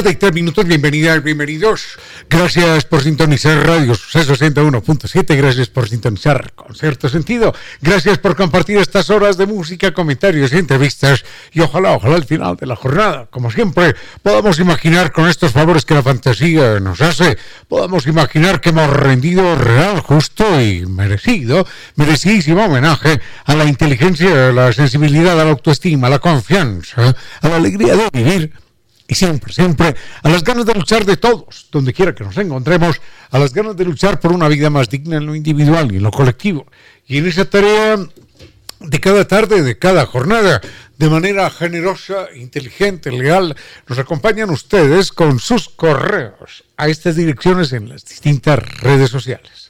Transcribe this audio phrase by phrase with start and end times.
[0.00, 0.64] Tarde y tres minutos.
[0.64, 1.98] Bienvenidas, bienvenidos.
[2.30, 5.36] Gracias por sintonizar Radio Suceso 101.7.
[5.36, 7.54] Gracias por sintonizar con cierto sentido.
[7.82, 11.22] Gracias por compartir estas horas de música, comentarios y entrevistas.
[11.52, 15.84] Y ojalá, ojalá al final de la jornada, como siempre, podamos imaginar con estos favores
[15.84, 17.36] que la fantasía nos hace,
[17.68, 24.52] podamos imaginar que hemos rendido real, justo y merecido, merecidísimo homenaje a la inteligencia, a
[24.52, 28.69] la sensibilidad, a la autoestima, a la confianza, a la alegría de vivir
[29.10, 33.00] y siempre, siempre a las ganas de luchar de todos, donde quiera que nos encontremos,
[33.32, 36.04] a las ganas de luchar por una vida más digna en lo individual y en
[36.04, 36.64] lo colectivo.
[37.08, 37.98] Y en esa tarea
[38.78, 40.60] de cada tarde, de cada jornada,
[40.96, 43.56] de manera generosa, inteligente, leal,
[43.88, 49.69] nos acompañan ustedes con sus correos a estas direcciones en las distintas redes sociales.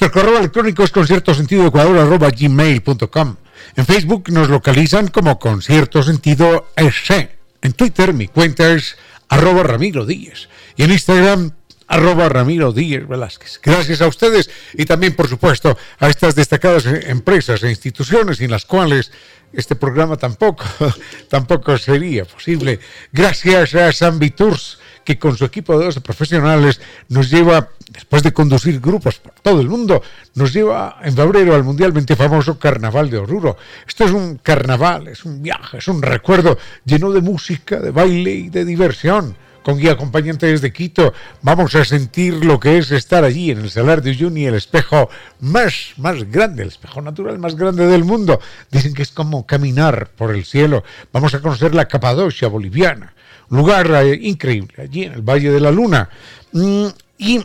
[0.00, 3.36] Nuestro correo electrónico es concierto sentido gmail.com.
[3.74, 8.96] En Facebook nos localizan como concierto sentido En Twitter mi cuenta es
[9.28, 10.48] arroba Ramiro Díez.
[10.76, 11.50] Y en Instagram
[11.88, 13.60] arroba Ramiro Díez Velázquez.
[13.60, 18.66] Gracias a ustedes y también, por supuesto, a estas destacadas empresas e instituciones sin las
[18.66, 19.10] cuales
[19.52, 20.64] este programa tampoco,
[21.28, 22.78] tampoco sería posible.
[23.12, 28.34] Gracias a San Tours que con su equipo de 12 profesionales nos lleva, después de
[28.34, 30.02] conducir grupos por todo el mundo,
[30.34, 33.56] nos lleva en febrero al mundialmente famoso Carnaval de Oruro.
[33.86, 38.32] Esto es un carnaval, es un viaje, es un recuerdo lleno de música, de baile
[38.32, 43.24] y de diversión con guía acompañante desde Quito, vamos a sentir lo que es estar
[43.24, 47.54] allí en el Salar de Uyuni, el espejo más, más grande, el espejo natural más
[47.54, 48.40] grande del mundo.
[48.70, 50.84] Dicen que es como caminar por el cielo.
[51.12, 53.14] Vamos a conocer la Capadocia boliviana,
[53.50, 56.08] lugar increíble, allí en el Valle de la Luna.
[56.52, 56.86] Mm,
[57.18, 57.44] y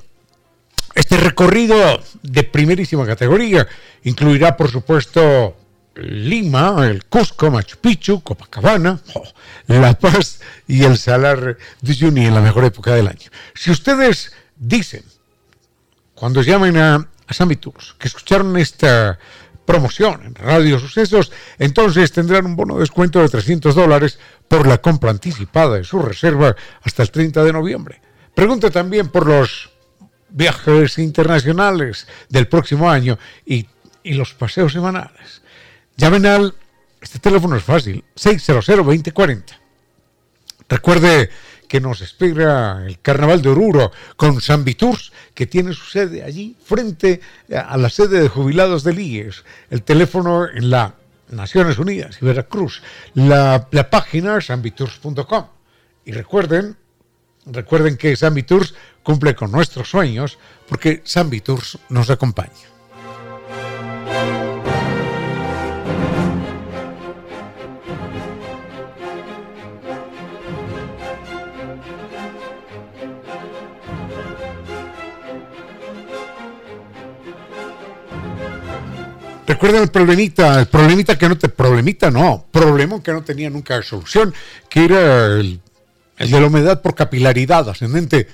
[0.95, 3.67] este recorrido de primerísima categoría
[4.03, 5.57] incluirá, por supuesto,
[5.95, 8.99] Lima, el Cusco, Machu Picchu, Copacabana,
[9.67, 13.29] La Paz y el Salar de Uyuni en la mejor época del año.
[13.53, 15.03] Si ustedes dicen,
[16.15, 19.19] cuando llamen a, a San que escucharon esta
[19.65, 24.79] promoción en Radio Sucesos, entonces tendrán un bono de descuento de 300 dólares por la
[24.79, 28.01] compra anticipada de su reserva hasta el 30 de noviembre.
[28.33, 29.71] Pregunta también por los
[30.29, 33.67] viajes internacionales del próximo año y,
[34.03, 35.41] y los paseos semanales.
[35.95, 36.55] Llamen al,
[37.01, 39.43] este teléfono es fácil, 600-2040.
[40.69, 41.29] Recuerde
[41.73, 46.55] que nos espera el Carnaval de Oruro con San Viturs, que tiene su sede allí,
[46.63, 47.19] frente
[47.51, 49.43] a la sede de jubilados del IES.
[49.71, 50.93] El teléfono en la
[51.29, 52.83] Naciones Unidas y Veracruz.
[53.15, 55.47] La, la página sanviturs.com.
[56.05, 56.77] Y recuerden,
[57.47, 60.37] recuerden que San Viturs cumple con nuestros sueños
[60.69, 62.51] porque San Viturs nos acompaña.
[79.63, 83.81] Recuerda el problemita, el problemita que no te, problemita no, problema que no tenía nunca
[83.81, 84.33] solución,
[84.67, 85.61] que era el,
[86.17, 88.27] de la humedad por capilaridad ascendente,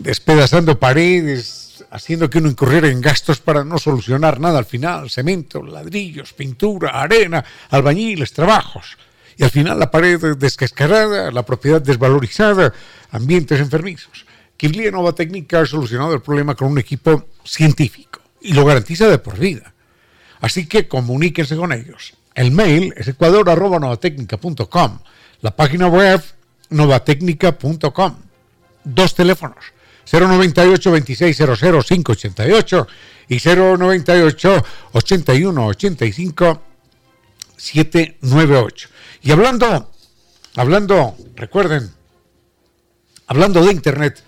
[0.00, 5.62] despedazando paredes, haciendo que uno incurriera en gastos para no solucionar nada al final, cemento,
[5.62, 8.98] ladrillos, pintura, arena, albañiles, trabajos.
[9.36, 12.74] Y al final la pared descascarada, la propiedad desvalorizada,
[13.12, 14.26] ambientes enfermizos.
[14.56, 19.18] Kiblia Nova Técnica ha solucionado el problema con un equipo científico y lo garantiza de
[19.18, 19.71] por vida.
[20.42, 22.14] Así que comuníquense con ellos.
[22.34, 24.98] El mail es ecuador.novatecnica.com.
[25.40, 26.20] La página web
[26.68, 28.16] novatecnica.com.
[28.84, 29.64] Dos teléfonos.
[30.10, 32.86] 098 2600 588
[33.28, 36.62] y 098 81 85
[37.56, 38.88] 798.
[39.22, 39.92] Y hablando,
[40.56, 41.88] hablando, recuerden,
[43.28, 44.24] hablando de Internet,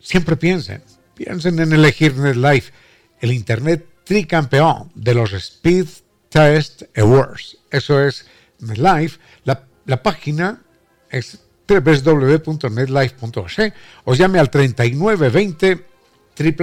[0.00, 0.82] siempre piensen,
[1.14, 2.72] piensen en elegir NetLife,
[3.20, 5.86] el Internet tricampeón de los Speed
[6.30, 7.58] Test Awards.
[7.70, 8.26] Eso es
[8.58, 9.20] NetLife.
[9.44, 10.60] La, la página
[11.08, 13.72] es www.netlife.es
[14.02, 15.86] o llame al 3920
[16.36, 16.56] 000.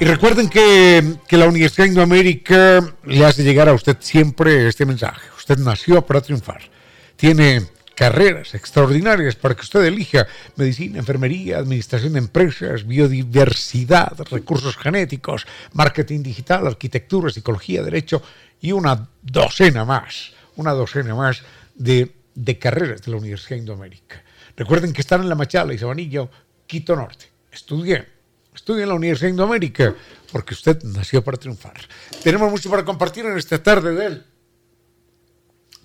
[0.00, 4.84] Y recuerden que, que, la Universidad de Indoamérica le hace llegar a usted siempre este
[4.84, 5.28] mensaje.
[5.36, 6.77] Usted nació para triunfar.
[7.18, 7.66] Tiene
[7.96, 16.22] carreras extraordinarias para que usted elija medicina, enfermería, administración de empresas, biodiversidad, recursos genéticos, marketing
[16.22, 18.22] digital, arquitectura, psicología, derecho
[18.60, 21.42] y una docena más, una docena más
[21.74, 24.22] de, de carreras de la Universidad de Indoamérica.
[24.56, 26.30] Recuerden que están en La Machala y Sabanillo,
[26.68, 27.26] Quito Norte.
[27.50, 28.06] Estudien,
[28.54, 29.92] estudien en la Universidad de Indoamérica
[30.30, 31.80] porque usted nació para triunfar.
[32.22, 34.24] Tenemos mucho para compartir en esta tarde de él.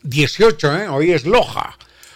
[0.04, 0.88] 18, ¿eh?
[0.90, 1.76] hoy es Loja.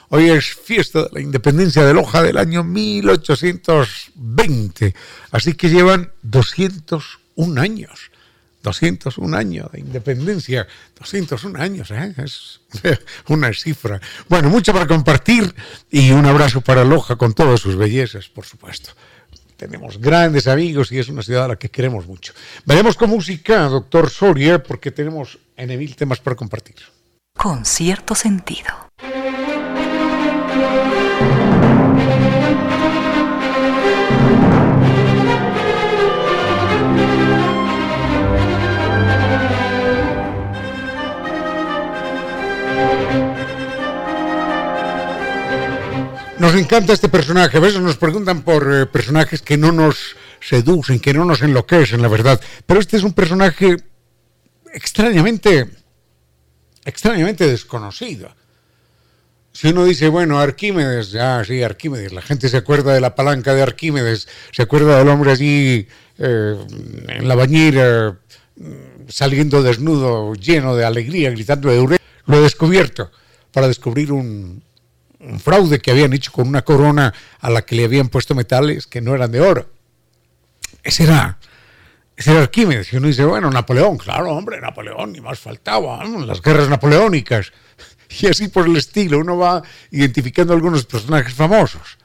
[0.09, 4.95] Hoy es fiesta de la independencia de Loja del año 1820.
[5.31, 8.11] Así que llevan 201 años.
[8.63, 10.67] 201 años de independencia.
[10.99, 12.15] 201 años, ¿eh?
[12.17, 12.61] es
[13.27, 14.01] una cifra.
[14.29, 15.53] Bueno, mucho para compartir
[15.89, 18.91] y un abrazo para Loja con todas sus bellezas, por supuesto.
[19.57, 22.33] Tenemos grandes amigos y es una ciudad a la que queremos mucho.
[22.65, 26.75] Vayamos con música, doctor Soria, porque tenemos en mil temas para compartir.
[27.37, 28.87] Con cierto sentido.
[46.39, 47.57] Nos encanta este personaje.
[47.57, 52.01] A veces nos preguntan por eh, personajes que no nos seducen, que no nos enloquecen,
[52.01, 52.41] la verdad.
[52.65, 53.77] Pero este es un personaje
[54.73, 55.69] extrañamente,
[56.87, 58.33] extrañamente desconocido.
[59.51, 63.53] Si uno dice, bueno, Arquímedes, ya sí, Arquímedes, la gente se acuerda de la palanca
[63.53, 65.87] de Arquímedes, se acuerda del hombre allí
[66.17, 66.65] eh,
[67.09, 68.17] en la bañera,
[69.09, 73.11] saliendo desnudo, lleno de alegría, gritando de Lo he descubierto
[73.51, 74.63] para descubrir un,
[75.19, 78.87] un fraude que habían hecho con una corona a la que le habían puesto metales
[78.87, 79.69] que no eran de oro.
[80.83, 81.37] Ese era,
[82.17, 82.91] ese era Arquímedes.
[82.91, 87.53] Y uno dice, bueno, Napoleón, claro, hombre, Napoleón, ni más faltaba, las guerras napoleónicas.
[88.09, 89.61] Y así por el estilo, uno va
[89.91, 91.97] identificando algunos personajes famosos.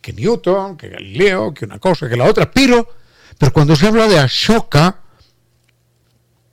[0.00, 2.50] Que Newton, que Galileo, que una cosa, que la otra.
[2.50, 2.88] Pero,
[3.36, 5.00] pero cuando se habla de Ashoka,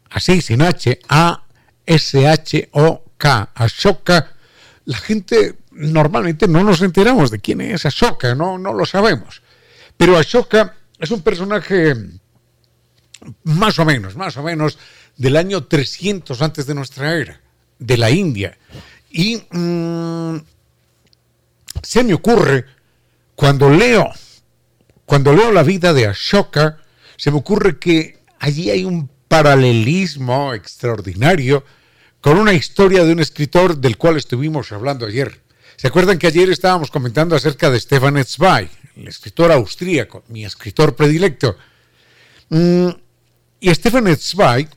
[0.09, 2.09] así sin H, A-S-H-O-K,
[3.55, 4.33] Ashoka,
[4.83, 9.41] la gente normalmente no nos enteramos de quién es Ashoka, no, no lo sabemos.
[9.95, 11.95] Pero Ashoka es un personaje
[13.43, 14.77] más o menos, más o menos
[15.17, 17.41] del año 300 antes de nuestra era,
[17.79, 18.57] de la India.
[19.09, 20.37] Y mm,
[21.83, 22.65] se me ocurre,
[23.35, 24.09] cuando leo,
[25.05, 26.77] cuando leo la vida de Ashoka,
[27.17, 31.63] se me ocurre que allí hay un paralelismo extraordinario
[32.19, 35.41] con una historia de un escritor del cual estuvimos hablando ayer.
[35.75, 40.95] ¿Se acuerdan que ayer estábamos comentando acerca de Stefan Zweig, el escritor austríaco, mi escritor
[40.95, 41.57] predilecto?
[42.49, 42.89] Mm,
[43.61, 44.67] y Stefan Zweig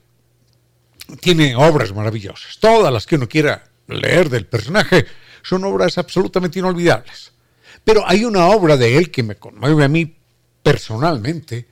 [1.20, 2.58] tiene obras maravillosas.
[2.60, 5.06] Todas las que uno quiera leer del personaje
[5.42, 7.32] son obras absolutamente inolvidables.
[7.82, 10.16] Pero hay una obra de él que me conmueve a mí
[10.62, 11.66] personalmente.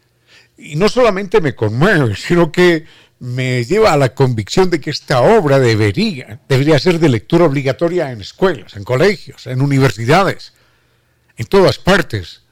[0.57, 2.87] Y no solamente me conmueve, sino que
[3.19, 8.11] me lleva a la convicción de que esta obra debería, debería ser de lectura obligatoria
[8.11, 10.55] en escuelas, en colegios, en universidades,
[11.37, 12.43] en todas partes,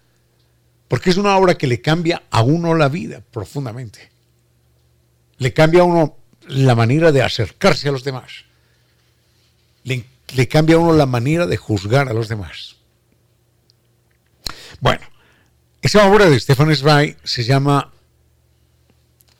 [0.87, 4.11] porque es una obra que le cambia a uno la vida profundamente.
[5.41, 6.19] Le cambia a uno
[6.49, 8.45] la manera de acercarse a los demás.
[9.83, 12.77] Le, cambia a uno la manera de juzgar a los demás.
[14.81, 15.01] Bueno,
[15.83, 17.91] esa obra de Stefan Zweig se llama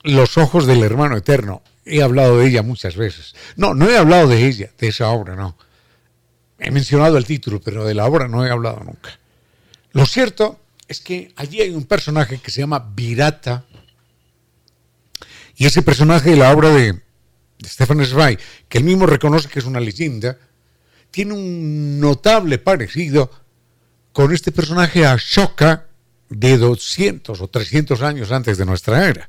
[0.03, 1.63] los ojos del hermano eterno.
[1.85, 3.35] He hablado de ella muchas veces.
[3.57, 5.57] No, no he hablado de ella, de esa obra, no.
[6.59, 9.19] He mencionado el título, pero de la obra no he hablado nunca.
[9.93, 13.65] Lo cierto es que allí hay un personaje que se llama Virata.
[15.61, 17.03] Y ese personaje de la obra de,
[17.63, 20.39] Stefan Zweig, que él mismo reconoce que es una leyenda,
[21.11, 23.31] tiene un notable parecido
[24.15, 25.85] con este personaje Ashoka
[26.31, 29.29] de 200 o 300 años antes de nuestra era.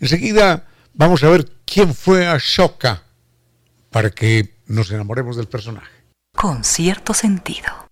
[0.00, 3.04] Enseguida vamos a ver quién fue Ashoka
[3.90, 5.92] para que nos enamoremos del personaje.
[6.36, 7.83] Con cierto sentido.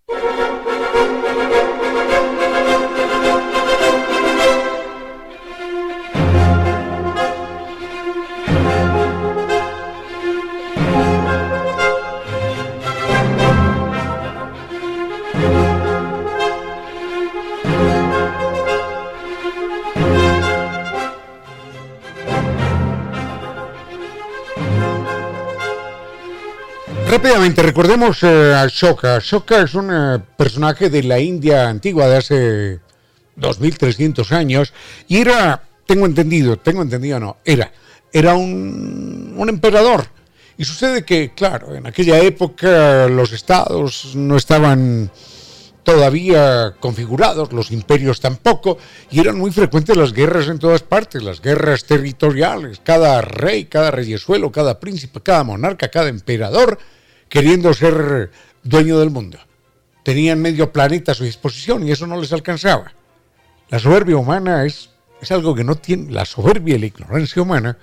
[27.12, 29.18] Rápidamente, recordemos eh, a Shoka.
[29.18, 32.80] Shoka es un eh, personaje de la India antigua de hace
[33.36, 34.72] 2300 años
[35.08, 37.70] y era, tengo entendido, tengo entendido no, era,
[38.14, 40.06] era un, un emperador.
[40.56, 45.10] Y sucede que, claro, en aquella época los estados no estaban
[45.82, 48.78] todavía configurados, los imperios tampoco,
[49.10, 53.90] y eran muy frecuentes las guerras en todas partes, las guerras territoriales, cada rey, cada
[53.90, 56.78] reyesuelo, cada príncipe, cada monarca, cada emperador
[57.32, 58.30] queriendo ser
[58.62, 59.38] dueño del mundo.
[60.02, 62.92] Tenían medio planeta a su disposición y eso no les alcanzaba.
[63.70, 67.78] La soberbia humana es, es algo que no tiene, la soberbia y la ignorancia humana,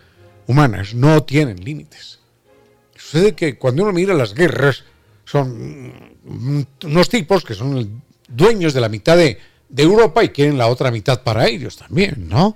[0.46, 2.20] humanas no tienen límites.
[2.96, 4.84] Sucede que cuando uno mira las guerras,
[5.26, 6.16] son
[6.84, 10.92] unos tipos que son dueños de la mitad de, de Europa y quieren la otra
[10.92, 12.56] mitad para ellos también, ¿no?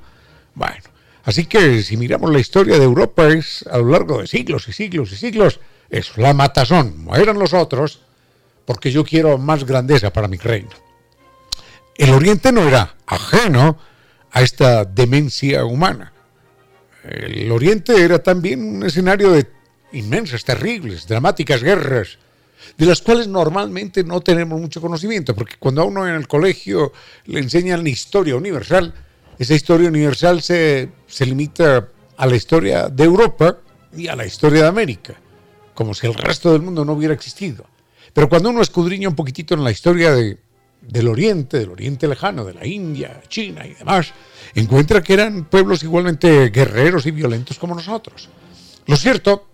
[0.53, 0.83] Bueno,
[1.23, 4.73] así que si miramos la historia de Europa es a lo largo de siglos y
[4.73, 5.59] siglos y siglos
[5.93, 8.01] es la matazón, mueran los otros,
[8.65, 10.71] porque yo quiero más grandeza para mi reino.
[11.95, 13.77] El Oriente no era ajeno
[14.31, 16.11] a esta demencia humana.
[17.03, 19.47] El Oriente era también un escenario de
[19.91, 22.17] inmensas, terribles, dramáticas guerras,
[22.75, 26.91] de las cuales normalmente no tenemos mucho conocimiento, porque cuando a uno en el colegio
[27.25, 28.91] le enseñan la historia universal,
[29.37, 33.59] esa historia universal se, se limita a la historia de Europa
[33.95, 35.19] y a la historia de América
[35.73, 37.65] como si el resto del mundo no hubiera existido.
[38.13, 40.37] Pero cuando uno escudriña un poquitito en la historia de,
[40.81, 44.13] del Oriente, del Oriente lejano, de la India, China y demás,
[44.53, 48.29] encuentra que eran pueblos igualmente guerreros y violentos como nosotros.
[48.85, 49.47] Lo cierto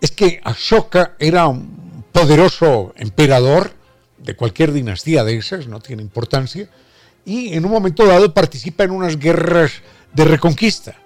[0.00, 3.72] es que Ashoka era un poderoso emperador
[4.18, 6.68] de cualquier dinastía de esas, no tiene importancia,
[7.24, 9.72] y en un momento dado participa en unas guerras
[10.12, 10.96] de reconquista.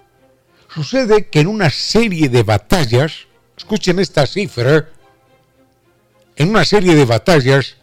[0.73, 3.26] Sucede que en una serie de batallas
[3.57, 4.87] escuchen esta cifra,
[6.35, 7.75] en una serie de batallas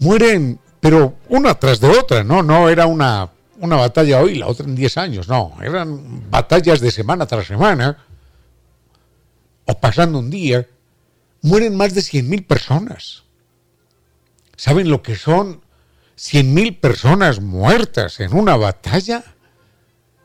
[0.00, 2.42] mueren, pero una tras de otra, ¿no?
[2.42, 6.90] No era una, una batalla hoy, la otra en 10 años, no, eran batallas de
[6.90, 8.04] semana tras semana,
[9.64, 10.66] o pasando un día,
[11.42, 13.22] mueren más de 100.000 personas.
[14.56, 15.60] ¿Saben lo que son
[16.16, 19.22] 100.000 personas muertas en una batalla?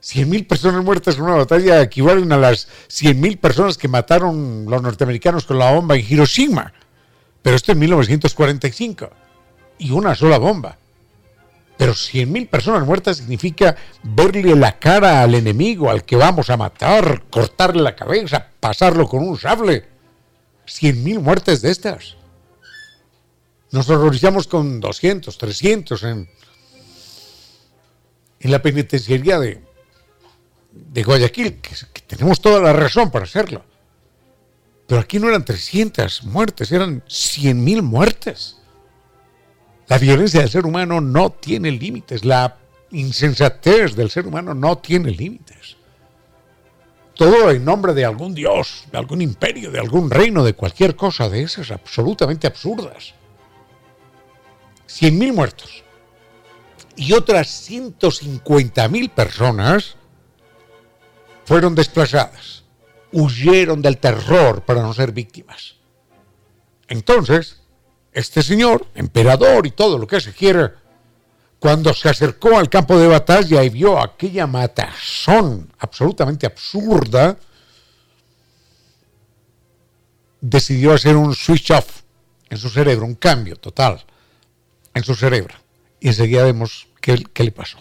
[0.04, 5.46] 100.000 personas muertas en una batalla equivalen a las 100.000 personas que mataron los norteamericanos
[5.46, 6.74] con la bomba en Hiroshima.
[7.42, 9.10] Pero esto en 1945.
[9.78, 10.78] Y una sola bomba.
[11.78, 17.24] Pero 100.000 personas muertas significa verle la cara al enemigo, al que vamos a matar,
[17.30, 19.86] cortarle la cabeza, pasarlo con un sable.
[20.68, 22.18] 100.000 muertes de estas.
[23.72, 26.30] Nos horrorizamos con 200, 300 en,
[28.42, 29.63] en la penitenciaría de,
[30.74, 31.76] de Guayaquil, que,
[32.08, 33.64] tenemos toda la razón para hacerlo.
[34.88, 38.58] Pero aquí no eran 300 muertes, eran 100.000 muertes.
[39.88, 42.58] La violencia del ser humano no tiene límites, la
[42.92, 45.78] insensatez del ser humano no tiene límites.
[47.16, 51.30] Todo en nombre de algún dios, de algún imperio, de algún reino, de cualquier cosa
[51.30, 53.14] de esas absolutamente absurdas.
[54.88, 55.84] 100.000 muertos.
[56.96, 59.96] Y otras 150.000 personas
[61.46, 62.64] fueron desplazadas,
[63.12, 65.76] huyeron del terror para no ser víctimas.
[66.88, 67.62] Entonces,
[68.12, 70.76] este señor, emperador y todo lo que se quiera,
[71.60, 77.38] cuando se acercó al campo de batalla y vio aquella matazón absolutamente absurda,
[80.42, 82.02] decidió hacer un switch off
[82.50, 84.04] en su cerebro, un cambio total
[84.94, 85.56] en su cerebro.
[86.00, 87.80] Y enseguida vemos qué, qué le pasó.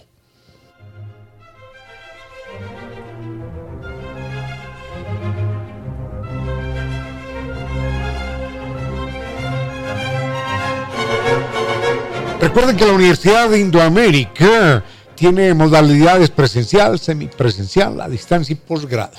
[12.42, 14.82] Recuerden que la Universidad de Indoamérica
[15.14, 19.16] tiene modalidades presencial, semipresencial, a distancia y posgrado.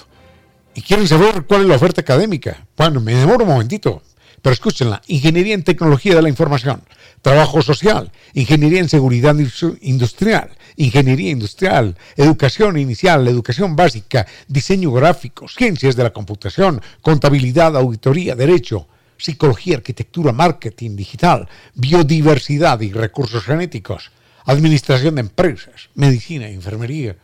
[0.76, 2.68] ¿Y quieren saber cuál es la oferta académica?
[2.76, 4.04] Bueno, me demoro un momentito,
[4.42, 5.02] pero escúchenla.
[5.08, 6.84] Ingeniería en tecnología de la información,
[7.22, 9.38] trabajo social, ingeniería en seguridad
[9.80, 18.36] industrial, ingeniería industrial, educación inicial, educación básica, diseño gráfico, ciencias de la computación, contabilidad, auditoría,
[18.36, 18.90] derecho,
[19.24, 24.12] psicología, arquitectura, marketing digital, biodiversidad y recursos genéticos,
[24.46, 27.16] administración de empresas, medicina, enfermería.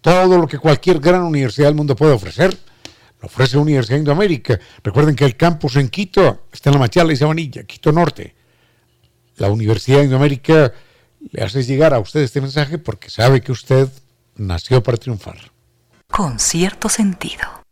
[0.00, 2.58] Todo lo que cualquier gran universidad del mundo puede ofrecer,
[3.20, 4.58] lo ofrece Universidad de Indoamérica.
[4.82, 8.34] Recuerden que el campus en Quito está en la Machala y Sabanilla, Quito Norte.
[9.36, 10.72] La Universidad de Indoamérica
[11.30, 13.88] le hace llegar a usted este mensaje porque sabe que usted
[14.34, 15.52] nació para triunfar.
[16.08, 17.62] Con cierto sentido.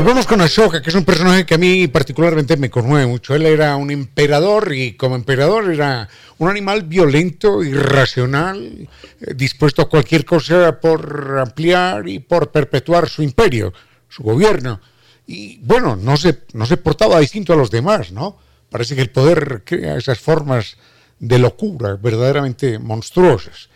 [0.00, 3.34] Volvemos con Ashoka, que es un personaje que a mí particularmente me conmueve mucho.
[3.34, 8.88] Él era un emperador y como emperador era un animal violento, irracional,
[9.20, 13.74] eh, dispuesto a cualquier cosa por ampliar y por perpetuar su imperio,
[14.08, 14.80] su gobierno.
[15.26, 18.38] Y bueno, no se, no se portaba distinto a los demás, ¿no?
[18.70, 20.78] Parece que el poder crea esas formas
[21.18, 23.68] de locura verdaderamente monstruosas.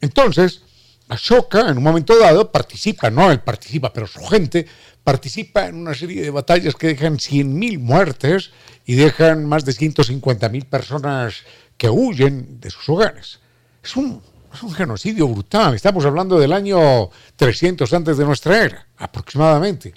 [0.00, 0.62] Entonces,
[1.08, 4.66] Ashoka en un momento dado participa, no él participa, pero su gente
[5.02, 8.50] participa en una serie de batallas que dejan 100.000 muertes
[8.84, 11.44] y dejan más de 150.000 personas
[11.78, 13.40] que huyen de sus hogares.
[13.82, 14.20] Es un,
[14.52, 15.74] es un genocidio brutal.
[15.74, 19.94] Estamos hablando del año 300 antes de nuestra era, aproximadamente.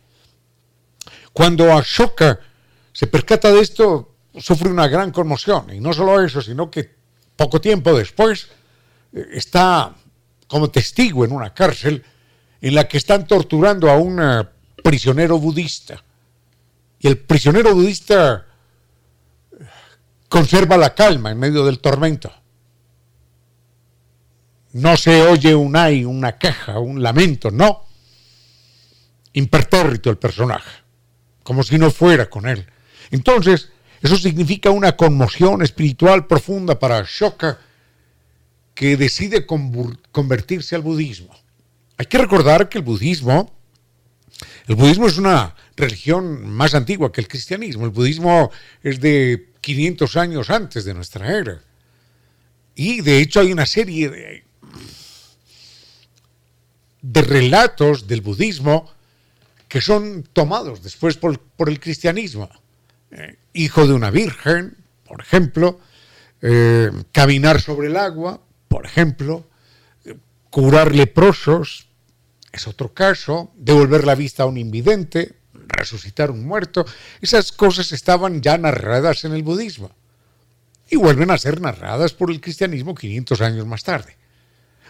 [1.33, 2.39] Cuando Ashoka
[2.93, 5.73] se percata de esto, sufre una gran conmoción.
[5.73, 6.89] Y no solo eso, sino que
[7.35, 8.47] poco tiempo después
[9.13, 9.95] eh, está
[10.51, 12.03] como testigo en una cárcel
[12.59, 14.51] en la que están torturando a una
[14.83, 16.03] prisionero budista.
[16.99, 18.47] Y el prisionero budista
[20.27, 22.33] conserva la calma en medio del tormento.
[24.73, 27.85] No se oye un ay, una queja, un lamento, no.
[29.31, 30.81] Impertérrito el personaje,
[31.43, 32.67] como si no fuera con él.
[33.09, 33.69] Entonces,
[34.01, 37.57] eso significa una conmoción espiritual profunda para Ashoka
[38.81, 41.37] que decide convertirse al budismo.
[41.97, 43.53] Hay que recordar que el budismo
[44.67, 47.85] el budismo es una religión más antigua que el cristianismo.
[47.85, 48.49] El budismo
[48.81, 51.61] es de 500 años antes de nuestra era.
[52.73, 54.43] Y de hecho hay una serie de,
[57.21, 58.91] relatos del budismo
[59.67, 62.49] que son tomados después por, el cristianismo.
[63.11, 65.79] Eh, hijo de una virgen, por ejemplo,
[66.41, 69.45] eh, caminar sobre el agua, por ejemplo,
[70.49, 71.87] curar leprosos,
[72.53, 76.85] es otro caso, devolver la vista a un invidente, resucitar un muerto,
[77.19, 79.91] esas cosas estaban ya narradas en el budismo
[80.89, 84.15] y vuelven a ser narradas por el cristianismo 500 años más tarde.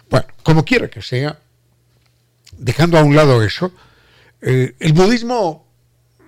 [0.08, 1.40] Bueno, como quiera que sea,
[2.56, 3.72] dejando a un lado eso,
[4.40, 5.66] eh, el budismo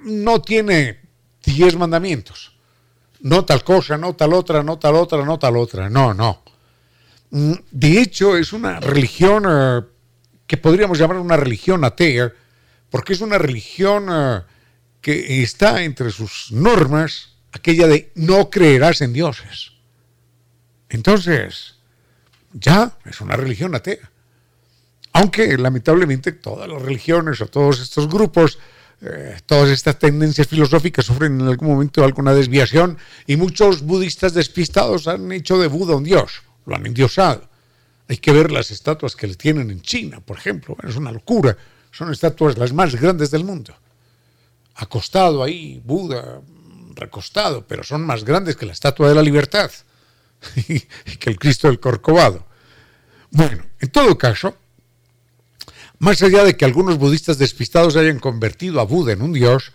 [0.03, 1.03] no tiene
[1.45, 2.57] 10 mandamientos.
[3.21, 5.89] No tal cosa, no tal otra, no tal otra, no tal otra.
[5.89, 6.43] No, no.
[7.35, 9.83] Mm, de hecho, es una religión eh,
[10.47, 12.33] que podríamos llamar una religión atea,
[12.91, 14.43] porque es una religión eh,
[15.01, 19.73] que está entre sus normas aquella de no creerás en dioses.
[20.89, 21.75] Entonces,
[22.53, 24.13] ya es una religión atea.
[25.13, 28.61] Aunque lamentablemente todas las religiones o todos estos grupos,
[29.01, 35.09] eh, todas estas tendencias filosóficas sufren en algún momento alguna desviación y muchos budistas despistados
[35.09, 37.49] han hecho de Buda un dios, lo han endiosado.
[38.09, 40.77] Hay que ver las estatuas que le tienen en China, por ejemplo.
[40.87, 41.57] es una locura.
[41.91, 43.75] Son estatuas las más grandes del mundo.
[44.75, 46.41] Acostado ahí, Buda,
[46.95, 49.71] recostado, pero son más grandes que la estatua de la libertad
[50.57, 52.45] y que el Cristo del Corcovado.
[53.31, 54.57] Bueno, en todo caso,
[55.99, 59.73] más allá de que algunos budistas despistados hayan convertido a Buda en un dios,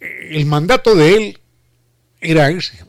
[0.00, 1.40] el mandato de él
[2.20, 2.84] era ese,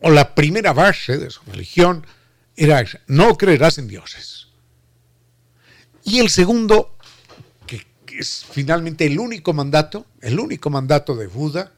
[0.00, 2.06] o la primera base de su religión
[2.56, 4.48] era no creerás en dioses.
[6.04, 6.96] Y el segundo,
[7.66, 7.86] que,
[8.18, 11.72] es finalmente el único mandato, el único mandato de Buda,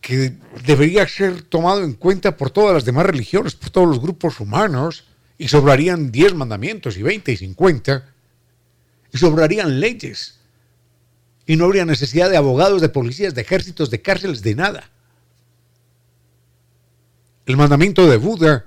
[0.00, 0.34] que
[0.66, 5.04] debería ser tomado en cuenta por todas las demás religiones, por todos los grupos humanos,
[5.38, 8.12] y sobrarían 10 mandamientos, y 20, y 50,
[9.12, 10.40] y sobrarían leyes,
[11.46, 14.90] y no habría necesidad de abogados, de policías, de ejércitos, de cárceles, de nada.
[17.46, 18.64] El mandamiento de Buda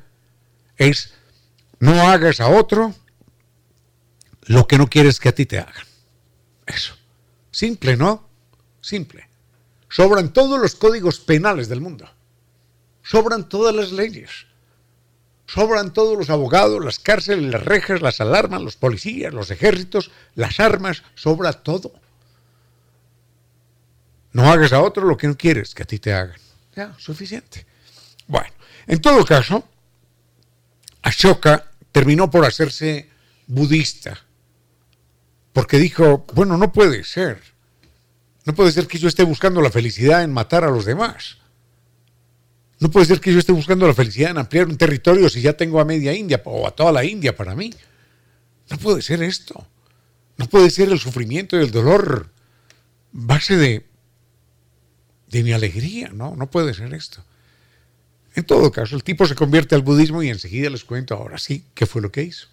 [0.78, 1.14] es
[1.80, 2.94] no hagas a otro
[4.44, 5.86] lo que no quieres que a ti te hagan.
[6.66, 6.96] Eso.
[7.52, 8.28] Simple, ¿no?
[8.82, 9.28] Simple.
[9.90, 12.10] Sobran todos los códigos penales del mundo.
[13.04, 14.48] Sobran todas las leyes.
[15.46, 20.60] Sobran todos los abogados, las cárceles, las rejas, las alarmas, los policías, los ejércitos, las
[20.60, 21.04] armas.
[21.16, 21.94] Sobra todo.
[24.34, 26.38] No hagas a otro lo que no quieres que a ti te hagan.
[26.76, 27.66] Ya, suficiente.
[28.28, 28.50] Bueno,
[28.86, 29.64] en todo caso,
[31.02, 33.10] Ashoka terminó por hacerse
[33.48, 34.20] budista,
[35.54, 37.42] porque dijo, bueno, no puede ser,
[38.46, 41.38] no puede ser que yo esté buscando la felicidad en matar a los demás.
[42.80, 45.54] No puede ser que yo esté buscando la felicidad en ampliar un territorio si ya
[45.54, 47.74] tengo a media India o a toda la India para mí.
[48.70, 49.68] No puede ser esto.
[50.38, 52.30] No puede ser el sufrimiento y el dolor
[53.12, 53.86] base de,
[55.28, 56.10] de mi alegría.
[56.14, 57.24] No, no puede ser esto.
[58.38, 61.66] En todo caso, el tipo se convierte al budismo y enseguida les cuento ahora sí
[61.74, 62.48] qué fue lo que hizo.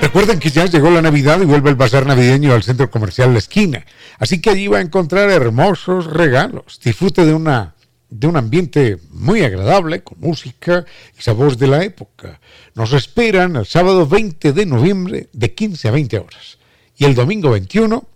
[0.00, 3.40] Recuerden que ya llegó la Navidad y vuelve el bazar navideño al centro comercial La
[3.40, 3.84] Esquina.
[4.20, 6.78] Así que allí va a encontrar hermosos regalos.
[6.84, 7.74] Disfrute de una
[8.12, 10.84] de un ambiente muy agradable, con música
[11.18, 12.40] y sabores de la época.
[12.74, 16.58] Nos esperan el sábado 20 de noviembre de 15 a 20 horas
[16.96, 18.06] y el domingo 21,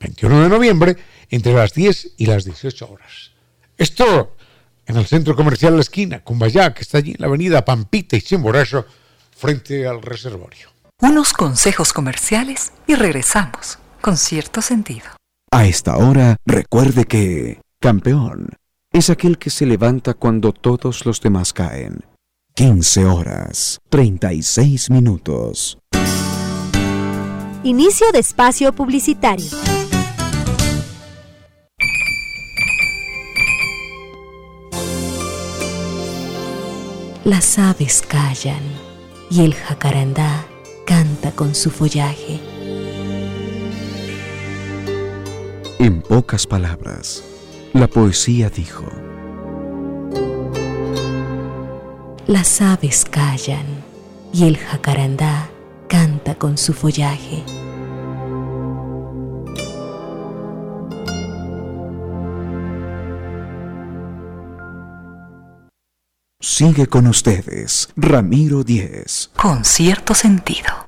[0.00, 0.96] 21 de noviembre,
[1.28, 3.32] entre las 10 y las 18 horas.
[3.76, 4.36] Esto
[4.86, 8.22] en el centro comercial La Esquina, Cumbayá, que está allí en la avenida Pampita y
[8.22, 8.86] Chimborazo,
[9.36, 10.70] frente al reservorio.
[11.02, 15.06] Unos consejos comerciales y regresamos con cierto sentido.
[15.50, 18.56] A esta hora, recuerde que, campeón,
[18.96, 22.06] es aquel que se levanta cuando todos los demás caen.
[22.54, 25.76] 15 horas, 36 minutos.
[27.62, 29.50] Inicio de espacio publicitario.
[37.24, 38.62] Las aves callan
[39.30, 40.46] y el jacarandá
[40.86, 42.40] canta con su follaje.
[45.78, 47.22] En pocas palabras,
[47.72, 48.86] la poesía dijo,
[52.26, 53.66] Las aves callan
[54.32, 55.48] y el jacarandá
[55.88, 57.44] canta con su follaje.
[66.40, 69.30] Sigue con ustedes, Ramiro Díez.
[69.36, 70.85] Con cierto sentido.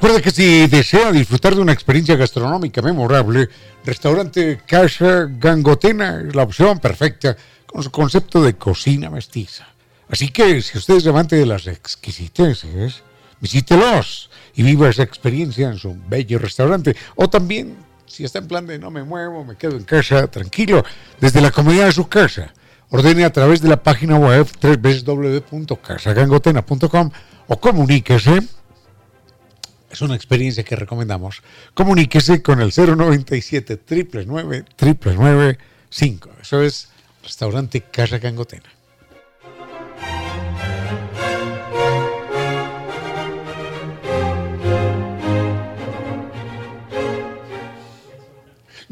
[0.00, 3.50] Recuerde que si desea disfrutar de una experiencia gastronómica memorable,
[3.84, 7.36] restaurante Casa Gangotena es la opción perfecta
[7.66, 9.68] con su concepto de cocina mestiza.
[10.08, 13.02] Así que si usted es de las exquisiteces,
[13.40, 16.96] visítelos y viva esa experiencia en su bello restaurante.
[17.16, 20.82] O también, si está en plan de no me muevo, me quedo en casa tranquilo,
[21.20, 22.54] desde la comodidad de su casa,
[22.88, 27.10] ordene a través de la página web www.casagangotena.com
[27.48, 28.40] o comuníquese
[29.90, 31.42] es una experiencia que recomendamos.
[31.74, 33.80] Comuníquese con el 097
[34.26, 35.58] 999
[35.90, 36.30] 5.
[36.40, 36.88] Eso es
[37.22, 38.70] Restaurante Casa Cangotena.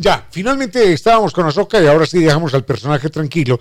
[0.01, 3.59] Ya, finalmente estábamos con Azoka y ahora sí dejamos al personaje tranquilo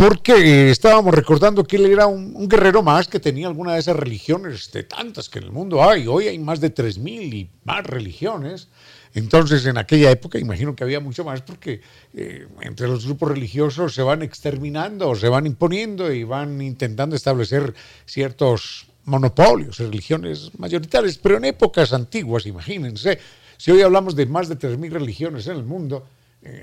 [0.00, 3.96] porque eh, estábamos recordando que él era un, guerrero más que tenía alguna de esas
[3.96, 6.06] religiones, de tantas que en el mundo hay.
[6.06, 8.68] Hoy hay más de 3.000 y más religiones.
[9.12, 11.82] Entonces, en aquella época, imagino que había mucho más porque
[12.14, 17.74] eh, entre los grupos religiosos se van exterminando, se van imponiendo y van intentando establecer
[18.06, 23.18] ciertos monopolios, religiones mayoritarias, pero en épocas antiguas, imagínense,
[23.58, 26.06] si hoy hablamos de más de 3.000 religiones en el mundo,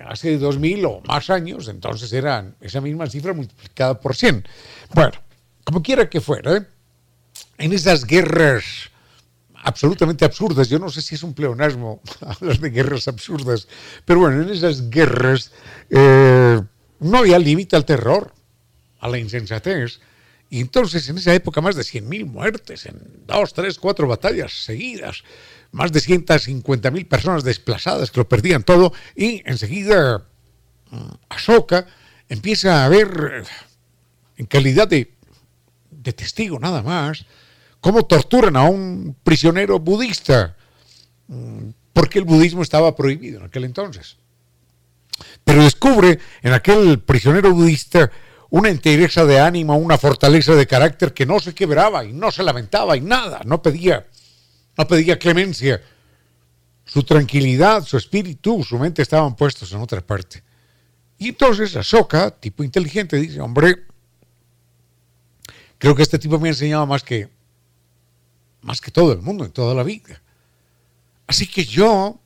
[0.07, 4.47] hace 2000 o más años, entonces era esa misma cifra multiplicada por 100.
[4.93, 5.13] Bueno,
[5.63, 6.65] como quiera que fuera, ¿eh?
[7.57, 8.91] en esas guerras
[9.53, 13.67] absolutamente absurdas, yo no sé si es un pleonasmo hablar de guerras absurdas,
[14.05, 15.51] pero bueno, en esas guerras
[15.89, 16.61] eh,
[16.99, 18.33] no había límite al terror,
[18.99, 19.99] a la insensatez,
[20.49, 25.23] y entonces en esa época más de 100.000 muertes en dos, tres, cuatro batallas seguidas
[25.71, 30.25] más de 150 mil personas desplazadas que lo perdían todo y enseguida
[30.91, 31.85] mm, Ashoka
[32.29, 33.43] empieza a ver
[34.37, 35.13] en calidad de,
[35.91, 37.25] de testigo nada más
[37.81, 40.55] cómo torturan a un prisionero budista
[41.27, 44.17] mm, porque el budismo estaba prohibido en aquel entonces.
[45.43, 48.11] Pero descubre en aquel prisionero budista
[48.49, 52.43] una entereza de ánimo, una fortaleza de carácter que no se quebraba y no se
[52.43, 54.05] lamentaba y nada, no pedía
[54.77, 55.81] no pedía clemencia.
[56.85, 60.43] Su tranquilidad, su espíritu, su mente estaban puestos en otra parte.
[61.17, 63.85] Y entonces Ahsoka, tipo inteligente, dice, hombre,
[65.77, 67.27] creo que este tipo me ha enseñado más que,
[68.61, 70.21] más que todo el mundo en toda la vida.
[71.25, 72.21] Así que yo,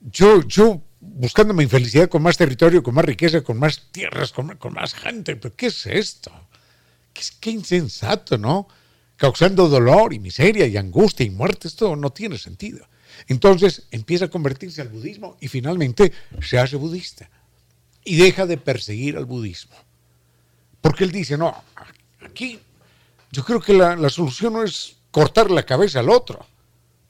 [0.00, 4.56] yo, yo, buscando mi felicidad con más territorio, con más riqueza, con más tierras, con,
[4.72, 6.32] más gente, pero ¿qué es esto?
[7.12, 8.68] ¿Qué, qué insensato, ¿no?
[9.18, 11.68] Causando dolor y miseria y angustia y muerte.
[11.68, 12.86] Esto no tiene sentido.
[13.26, 17.28] Entonces empieza a convertirse al budismo y finalmente se hace budista
[18.04, 19.76] y deja de perseguir al budismo.
[20.80, 21.54] Porque él dice, no,
[22.24, 22.60] aquí
[23.30, 26.46] yo creo que la, la solución no es cortar la cabeza al otro,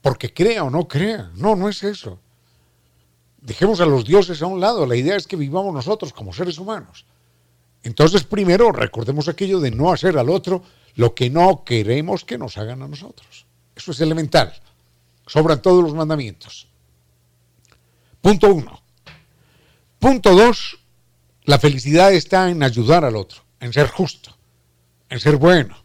[0.01, 1.31] porque crea o no crea.
[1.35, 2.18] No, no es eso.
[3.42, 6.59] dejemos a los dioses a un lado, la idea es que vivamos nosotros como seres
[6.59, 7.05] humanos.
[7.83, 10.62] Entonces, primero, recordemos aquello de no hacer al otro
[10.98, 13.46] lo que no queremos que nos hagan a nosotros.
[13.76, 14.52] Eso es elemental.
[15.28, 16.66] Sobran todos los mandamientos.
[18.20, 18.82] Punto uno.
[20.00, 20.80] Punto dos,
[21.44, 24.37] la felicidad está en ayudar al otro, en ser justo,
[25.08, 25.76] en ser bueno,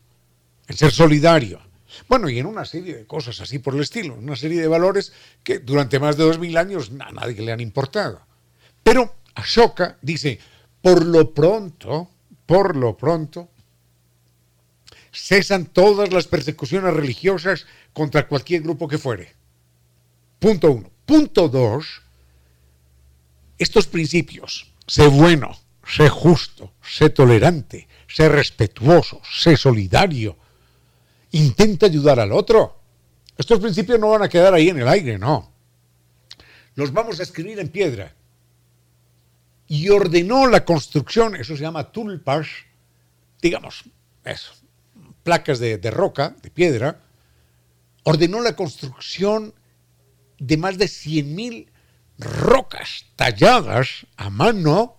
[0.67, 1.61] en ser solidario.
[2.07, 5.13] Bueno, y en una serie de cosas así por el estilo, una serie de valores
[5.43, 8.19] que durante más de dos mil años a nadie le han importado.
[8.81, 10.39] Pero Ashoka dice,
[10.81, 12.09] por lo pronto,
[12.47, 13.49] por lo pronto,
[15.13, 19.33] cesan todas las persecuciones religiosas contra cualquier grupo que fuere.
[20.39, 20.91] Punto uno.
[21.05, 22.01] Punto dos,
[23.57, 30.37] estos principios, sé bueno, sé justo, sé tolerante, sé respetuoso, sé solidario,
[31.31, 32.79] intenta ayudar al otro.
[33.37, 35.51] Estos principios no van a quedar ahí en el aire, no.
[36.75, 38.13] Los vamos a escribir en piedra.
[39.67, 42.47] Y ordenó la construcción, eso se llama tulpas,
[43.41, 43.83] digamos,
[44.23, 44.53] eso,
[45.23, 46.99] placas de, de roca, de piedra,
[48.03, 49.53] ordenó la construcción
[50.39, 51.67] de más de 100.000
[52.19, 54.97] rocas talladas a mano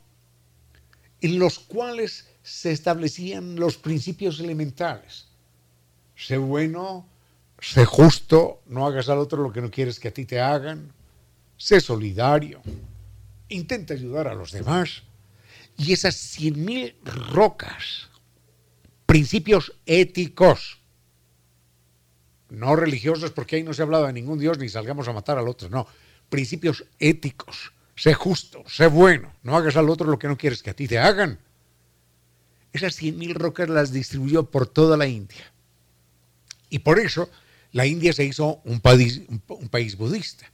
[1.21, 5.27] en los cuales se establecían los principios elementales.
[6.17, 7.09] Sé bueno,
[7.61, 10.93] sé justo, no hagas al otro lo que no quieres que a ti te hagan,
[11.57, 12.61] sé solidario,
[13.49, 15.03] intenta ayudar a los demás.
[15.77, 18.11] Y esas cien mil rocas,
[19.07, 20.79] principios éticos,
[22.49, 25.39] no religiosos, porque ahí no se ha hablado de ningún Dios ni salgamos a matar
[25.39, 25.87] al otro, no,
[26.29, 27.73] principios éticos.
[27.97, 30.89] Sé justo, sé bueno, no hagas al otro lo que no quieres que a ti
[30.89, 31.39] te hagan.
[32.73, 35.53] Esas 100.000 rocas las distribuyó por toda la India.
[36.71, 37.31] Y por eso
[37.71, 40.51] la India se hizo un país, un país budista.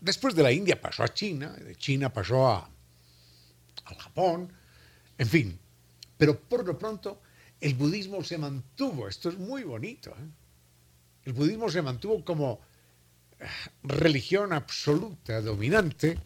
[0.00, 2.70] Después de la India pasó a China, de China pasó a,
[3.86, 4.52] al Japón,
[5.18, 5.58] en fin.
[6.16, 7.20] Pero por lo pronto
[7.60, 10.28] el budismo se mantuvo, esto es muy bonito, ¿eh?
[11.24, 12.60] el budismo se mantuvo como
[13.82, 16.18] religión absoluta, dominante,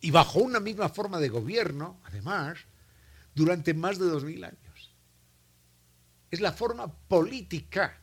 [0.00, 2.58] y bajo una misma forma de gobierno, además,
[3.34, 4.94] durante más de dos mil años.
[6.30, 8.00] Es la forma política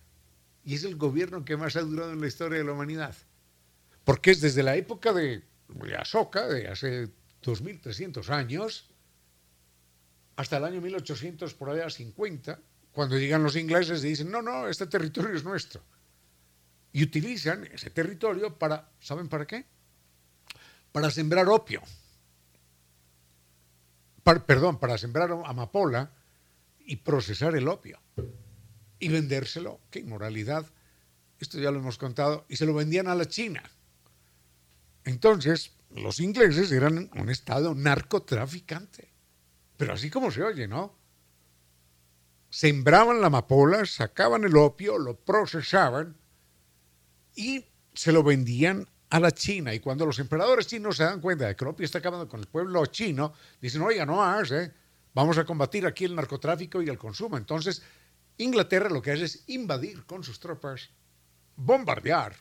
[0.63, 3.15] y es el gobierno que más ha durado en la historia de la humanidad.
[4.03, 5.43] Porque es desde la época de,
[5.97, 7.09] Asoka, de hace
[7.41, 8.89] 2300 años,
[10.37, 12.59] hasta el año 1800, por allá 50,
[12.93, 15.83] cuando llegan los ingleses y dicen, no, no, este territorio es nuestro
[16.97, 19.65] y utilizan ese territorio para, ¿saben para qué?
[20.91, 21.81] Para sembrar opio.
[24.23, 26.11] perdón, para sembrar amapola
[26.79, 27.99] y procesar el opio
[28.97, 29.79] y vendérselo.
[29.91, 30.65] ¡Qué inmoralidad!
[31.39, 32.45] Esto ya lo hemos contado.
[32.49, 33.61] Y se lo vendían a la China.
[35.03, 39.13] Entonces, los ingleses eran un estado narcotraficante.
[39.77, 40.95] Pero así como se oye, ¿no?
[42.49, 46.17] Sembraban la amapola, sacaban el opio, lo procesaban
[47.35, 49.73] y se lo vendían a la China.
[49.73, 52.39] Y cuando los emperadores chinos se dan cuenta de que el opio está acabando con
[52.39, 54.73] el pueblo chino, dicen, oiga, no más, ¿eh?
[55.13, 57.37] vamos a combatir aquí el narcotráfico y el consumo.
[57.37, 57.81] Entonces,
[58.37, 60.89] Inglaterra lo que hace es invadir con sus tropas,
[61.55, 62.35] bombardear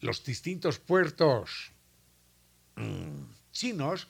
[0.00, 1.72] los distintos puertos
[2.76, 4.08] mm, chinos,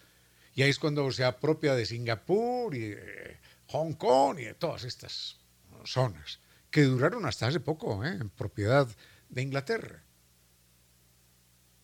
[0.58, 4.82] y ahí es cuando se apropia de Singapur y de Hong Kong y de todas
[4.82, 5.38] estas
[5.84, 8.18] zonas que duraron hasta hace poco ¿eh?
[8.20, 8.88] en propiedad
[9.28, 10.02] de Inglaterra.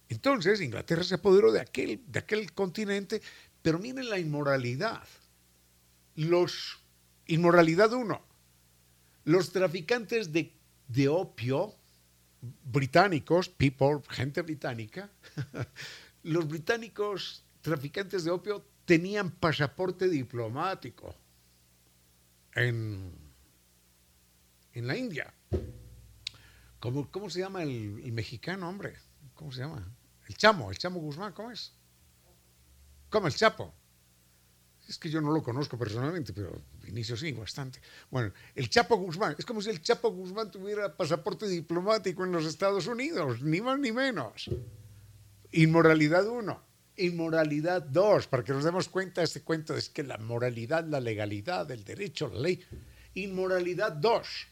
[0.09, 3.23] Entonces Inglaterra se apoderó de aquel, de aquel continente,
[3.63, 5.07] pero miren la inmoralidad.
[6.17, 6.81] Los,
[7.27, 8.27] inmoralidad uno,
[9.23, 10.53] los traficantes de,
[10.89, 11.77] de opio
[12.65, 15.11] británicos, people, gente británica,
[16.25, 21.16] los británicos traficantes de opio tenían pasaporte diplomático
[22.55, 23.24] en
[24.74, 25.33] en la India.
[26.81, 28.94] ¿Cómo, cómo se llama el, mexicano, hombre?
[29.35, 29.88] ¿Cómo se llama?
[30.29, 31.72] El Chamo, el Chamo Guzmán, ¿cómo es?
[33.09, 33.72] ¿Cómo el Chapo?
[34.88, 37.81] Es que yo no lo conozco personalmente, pero inicio sí, bastante.
[38.11, 42.44] Bueno, el Chapo Guzmán, es como si el Chapo Guzmán tuviera pasaporte diplomático en los
[42.44, 44.50] Estados Unidos, ni más ni menos.
[45.53, 46.62] Inmoralidad uno.
[46.97, 51.71] Inmoralidad dos, para que nos demos cuenta, este cuento es que la moralidad, la legalidad,
[51.71, 52.65] el derecho, la ley.
[53.15, 54.49] Inmoralidad dos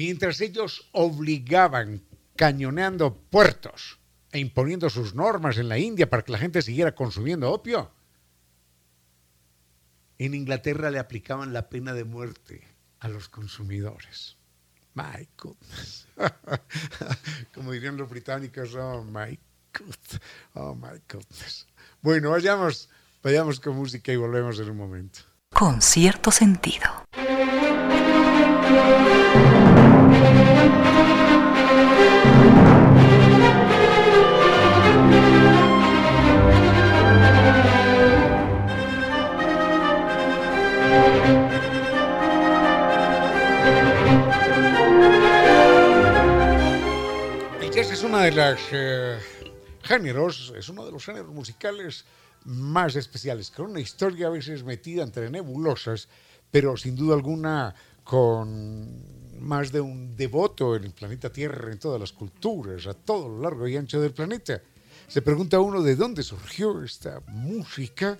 [0.00, 2.02] mientras ellos obligaban
[2.34, 3.98] cañoneando puertos
[4.32, 7.92] e imponiendo sus normas en la India para que la gente siguiera consumiendo opio,
[10.16, 12.66] en Inglaterra le aplicaban la pena de muerte
[13.00, 14.38] a los consumidores.
[14.94, 16.08] My goodness.
[17.54, 19.38] Como dirían los británicos, oh my
[19.72, 20.20] God.
[20.54, 21.66] Oh my goodness.
[22.02, 22.88] Bueno, vayamos,
[23.22, 25.20] vayamos con música y volvemos en un momento.
[25.52, 27.06] Con cierto sentido.
[48.00, 49.18] es una de las eh,
[49.90, 52.04] géneros, es uno de los géneros musicales
[52.44, 56.08] más especiales, con una historia a veces metida entre nebulosas,
[56.48, 57.74] pero sin duda alguna
[58.04, 63.28] con más de un devoto en el planeta Tierra, en todas las culturas, a todo
[63.28, 64.62] lo largo y ancho del planeta.
[65.08, 68.16] Se pregunta uno de dónde surgió esta música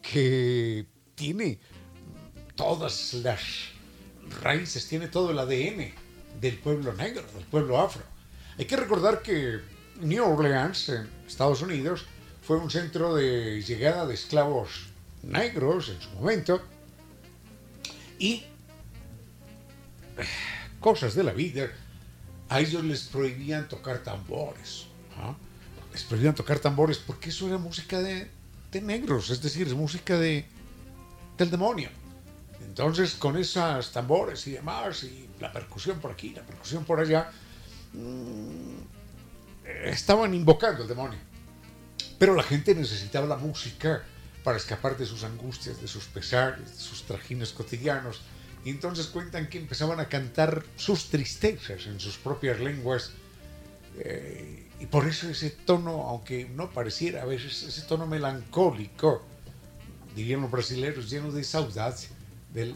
[0.00, 1.58] que tiene
[2.54, 3.42] todas las
[4.40, 5.92] raíces, tiene todo el ADN
[6.40, 8.04] del pueblo negro, del pueblo afro.
[8.56, 12.06] Hay que recordar que New Orleans, en Estados Unidos,
[12.42, 14.88] fue un centro de llegada de esclavos
[15.22, 16.62] negros en su momento
[18.18, 18.44] y
[20.80, 21.68] cosas de la vida,
[22.48, 24.86] a ellos les prohibían tocar tambores.
[25.92, 28.30] Les prohibían tocar tambores porque eso era música de,
[28.80, 30.46] negros, es decir, es música de,
[31.36, 31.90] del demonio.
[32.60, 37.30] Entonces, con esas tambores y demás, y la percusión por aquí, la percusión por allá,
[37.92, 38.82] Mm,
[39.84, 41.18] estaban invocando al demonio.
[42.18, 44.02] Pero la gente necesitaba la música
[44.42, 48.22] para escapar de sus angustias, de sus pesares, de sus trajines cotidianos.
[48.64, 53.12] Y entonces cuentan que empezaban a cantar sus tristezas en sus propias lenguas.
[53.98, 59.22] Eh, y por eso ese tono, aunque no pareciera a veces, ese tono melancólico,
[60.14, 62.08] dirían los brasileños, lleno de saudade
[62.52, 62.74] del,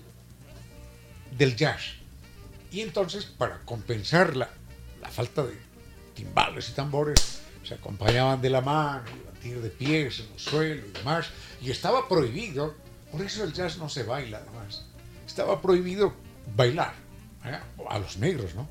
[1.37, 1.95] del jazz.
[2.71, 4.51] Y entonces, para compensarla
[5.01, 5.72] la falta de
[6.15, 10.91] timbales y tambores se acompañaban de la mano, batir de pies en el suelo y
[10.91, 12.75] demás, y estaba prohibido,
[13.11, 14.85] por eso el jazz no se baila además,
[15.27, 16.15] estaba prohibido
[16.57, 16.95] bailar,
[17.45, 17.59] ¿eh?
[17.89, 18.69] a los negros, ¿no?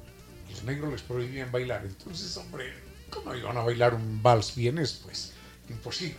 [0.49, 2.73] Los negros les prohibían bailar, entonces, hombre,
[3.09, 5.01] ¿cómo iban a bailar un vals vienes?
[5.03, 5.31] Pues
[5.69, 6.17] imposible.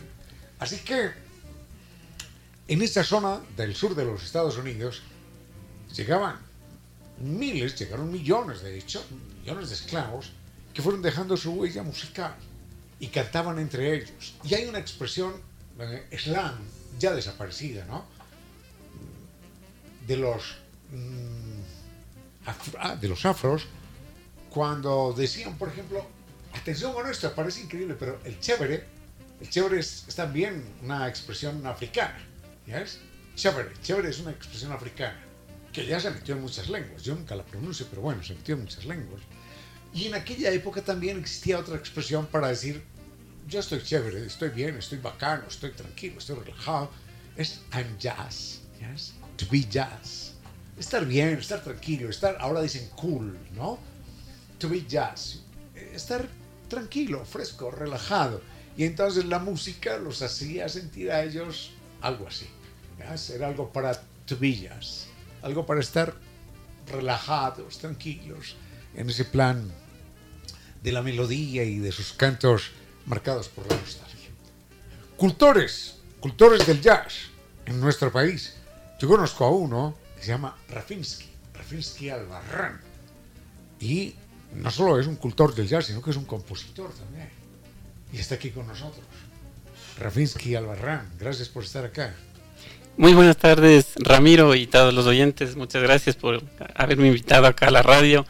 [0.59, 1.11] Así que
[2.67, 5.03] en esta zona del sur de los Estados Unidos
[5.95, 6.37] llegaban
[7.19, 9.05] miles, llegaron millones de hecho,
[9.41, 10.31] millones de esclavos
[10.73, 12.35] que fueron dejando su huella musical
[12.99, 14.35] y cantaban entre ellos.
[14.43, 15.33] Y hay una expresión
[15.79, 16.57] eh, slang
[16.99, 18.05] ya desaparecida, ¿no?
[20.07, 20.57] De los,
[20.91, 22.47] mm,
[22.79, 23.65] ah, de los afros,
[24.49, 26.05] cuando decían, por ejemplo,
[26.53, 28.85] atención con esto, parece increíble, pero el chévere,
[29.41, 32.19] el chévere es, es también una expresión africana,
[32.67, 32.99] ¿ya es?
[33.35, 35.19] Chévere, chévere es una expresión africana
[35.73, 37.01] que ya se metió en muchas lenguas.
[37.01, 39.21] Yo nunca la pronuncio, pero bueno, se metió en muchas lenguas.
[39.93, 42.81] Y en aquella época también existía otra expresión para decir,
[43.47, 46.89] yo estoy chévere, estoy bien, estoy bacano, estoy tranquilo, estoy relajado.
[47.35, 49.13] Es I'm jazz, yes?
[49.37, 50.33] to be jazz.
[50.77, 53.79] Estar bien, estar tranquilo, estar, ahora dicen cool, ¿no?
[54.59, 55.41] To be jazz.
[55.93, 56.27] Estar
[56.67, 58.41] tranquilo, fresco, relajado.
[58.75, 62.47] Y entonces la música los hacía sentir a ellos algo así.
[63.33, 65.07] Era algo para to be jazz
[65.43, 66.15] algo para estar
[66.87, 68.55] relajados, tranquilos,
[68.95, 69.71] en ese plan
[70.83, 72.71] de la melodía y de sus cantos
[73.05, 74.29] marcados por la nostalgia.
[75.17, 77.29] Cultores, cultores del jazz
[77.65, 78.55] en nuestro país.
[78.99, 82.81] Yo conozco a uno que se llama Rafinsky, Rafinsky Albarrán.
[83.79, 84.15] Y
[84.55, 87.29] no solo es un cultor del jazz, sino que es un compositor también.
[88.11, 89.05] Y está aquí con nosotros.
[89.97, 92.13] Rafinsky Albarrán, gracias por estar acá.
[92.95, 95.55] Muy buenas tardes, Ramiro y todos los oyentes.
[95.55, 96.43] Muchas gracias por
[96.75, 98.25] haberme invitado acá a la radio.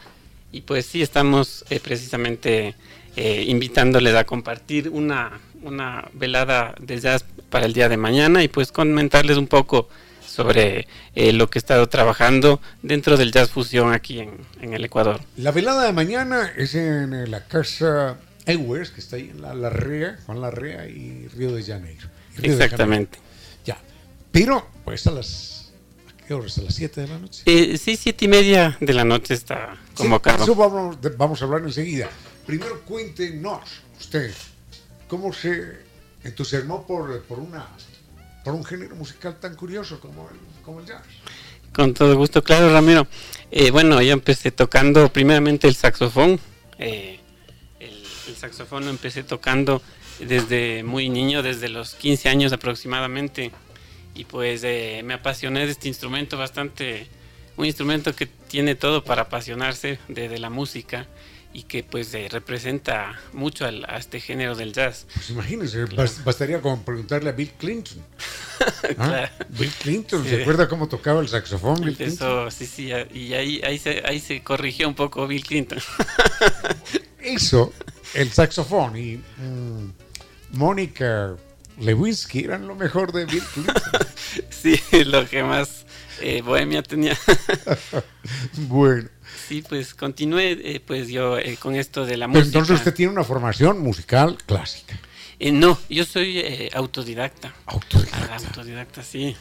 [0.54, 2.76] Y pues sí, estamos eh, precisamente
[3.16, 8.46] eh, invitándoles a compartir una, una velada de jazz para el día de mañana y
[8.46, 9.88] pues comentarles un poco
[10.24, 10.86] sobre
[11.16, 14.30] eh, lo que he estado trabajando dentro del jazz fusión aquí en,
[14.60, 15.20] en, el Ecuador.
[15.36, 20.20] La velada de mañana es en la casa Ewers, que está ahí en la Larrea,
[20.24, 22.08] Juan Larrea y Río de Janeiro.
[22.40, 23.18] Exactamente.
[24.34, 25.63] Pero, pues a las.
[26.24, 26.56] ¿A qué horas?
[26.56, 27.42] ¿A las 7 de la noche?
[27.44, 30.42] Eh, sí, 7 y media de la noche está convocado.
[30.42, 32.08] eso vamos, vamos, a hablar enseguida.
[32.46, 33.60] Primero, cuéntenos,
[34.00, 34.32] usted,
[35.06, 35.80] ¿cómo se
[36.24, 37.68] entusiasmó por, por, una,
[38.42, 41.02] por un género musical tan curioso como el, como el jazz?
[41.74, 43.06] Con todo gusto, claro, Ramiro.
[43.50, 46.40] Eh, bueno, yo empecé tocando primeramente el saxofón.
[46.78, 47.20] Eh,
[47.80, 49.82] el, el, saxofón lo empecé tocando
[50.20, 53.52] desde muy niño, desde los 15 años aproximadamente
[54.14, 57.08] y pues eh, me apasioné de este instrumento bastante
[57.56, 61.06] un instrumento que tiene todo para apasionarse de, la música
[61.52, 65.06] y que pues representa mucho a este género del jazz.
[65.14, 65.84] Pues imagínense,
[66.24, 68.04] bastaría con preguntarle a Bill Clinton.
[68.98, 69.30] ¿Ah?
[69.50, 73.78] Bill Clinton, ¿se acuerda cómo tocaba el saxofón Bill Eso, sí, sí, y ahí, ahí,
[73.78, 75.78] se, ahí se corrigió un poco Bill Clinton.
[77.20, 77.72] Eso,
[78.14, 79.92] el saxofón y mm,
[80.54, 81.36] Mónica
[81.78, 83.74] Lewinsky eran lo mejor de Bill Clinton.
[84.50, 85.84] sí, lo que más
[86.20, 87.16] eh, Bohemia tenía.
[88.56, 89.08] bueno.
[89.48, 92.46] Sí, pues continué eh, pues yo eh, con esto de la música.
[92.46, 94.98] entonces usted tiene una formación musical clásica.
[95.52, 97.54] no, yo soy autodidacta.
[97.66, 98.36] Autodidacta.
[98.36, 99.36] autodidacta, sí.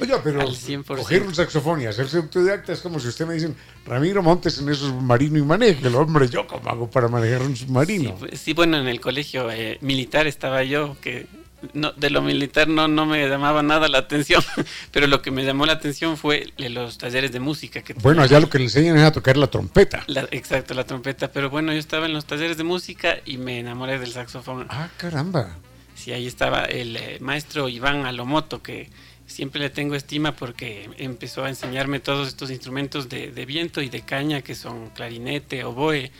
[0.00, 0.44] Oiga, pero
[0.86, 3.56] coger un saxofón y hacerse autodidacta es como si usted me dicen,
[3.86, 5.86] Ramiro Montes en esos submarino y maneje.
[5.86, 8.10] El hombre, ¿yo cómo hago para manejar un submarino?
[8.10, 9.48] Sí, pues, sí bueno, en el colegio
[9.80, 11.26] militar estaba yo, que
[11.72, 14.42] no, de lo militar no, no me llamaba nada la atención,
[14.92, 17.82] pero lo que me llamó la atención fue los talleres de música.
[17.82, 20.04] Que bueno, allá lo que le enseñan es a tocar la trompeta.
[20.30, 23.98] exacto, la trompeta, pero bueno, yo estaba en los talleres de música y me enamoré
[23.98, 24.66] del saxofón.
[24.68, 25.56] Ah, caramba.
[25.94, 28.90] Sí, ahí estaba el eh, maestro Iván Alomoto, que
[29.26, 33.88] siempre le tengo estima porque empezó a enseñarme todos estos instrumentos de, de viento y
[33.88, 36.10] de caña, que son clarinete, oboe,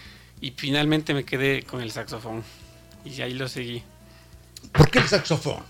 [0.40, 2.42] y finalmente me quedé con el saxofón.
[3.04, 3.82] Y ahí lo seguí.
[4.72, 5.62] ¿Por qué el saxofón?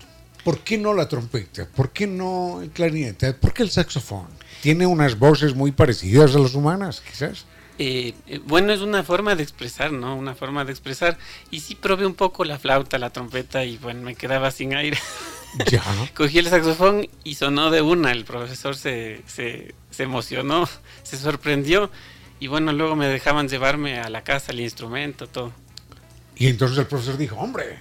[0.43, 1.67] ¿Por qué no la trompeta?
[1.67, 3.33] ¿Por qué no el clarinete?
[3.33, 4.27] ¿Por qué el saxofón?
[4.61, 7.45] Tiene unas voces muy parecidas a las humanas, quizás.
[7.77, 10.15] Eh, eh, bueno, es una forma de expresar, ¿no?
[10.15, 11.17] Una forma de expresar.
[11.51, 14.97] Y sí probé un poco la flauta, la trompeta y bueno, me quedaba sin aire.
[15.71, 15.81] Ya.
[16.13, 18.11] Cogí el saxofón y sonó de una.
[18.11, 20.67] El profesor se, se, se emocionó,
[21.03, 21.89] se sorprendió.
[22.41, 25.53] Y bueno, luego me dejaban llevarme a la casa el instrumento, todo.
[26.35, 27.77] Y entonces el profesor dijo, hombre,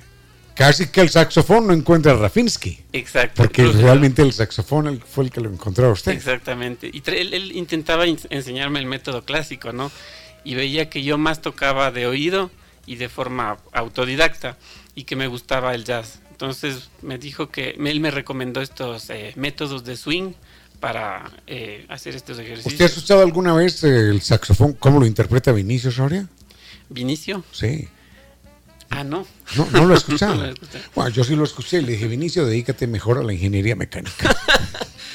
[0.54, 2.80] casi que el saxofón no encuentra a Rafinsky.
[2.92, 3.42] Exacto.
[3.42, 6.12] Porque realmente el saxofón fue el que lo encontró a usted.
[6.12, 6.90] Exactamente.
[6.92, 9.90] Y él, intentaba enseñarme el método clásico, ¿no?
[10.44, 12.50] Y veía que yo más tocaba de oído
[12.86, 14.56] y de forma autodidacta
[14.94, 16.20] y que me gustaba el jazz.
[16.30, 20.32] Entonces me dijo que él me recomendó estos eh, métodos de swing
[20.80, 22.72] para eh, hacer estos ejercicios.
[22.72, 26.28] ¿Usted ha escuchado alguna vez el saxofón, cómo lo interpreta Vinicio Soria?
[26.90, 27.42] ¿Vinicio?
[27.52, 27.88] Sí.
[28.90, 29.26] Ah, no.
[29.56, 30.54] No, no lo he escuchado.
[30.94, 34.34] bueno, yo sí lo escuché y le dije, Vinicio, dedícate mejor a la ingeniería mecánica.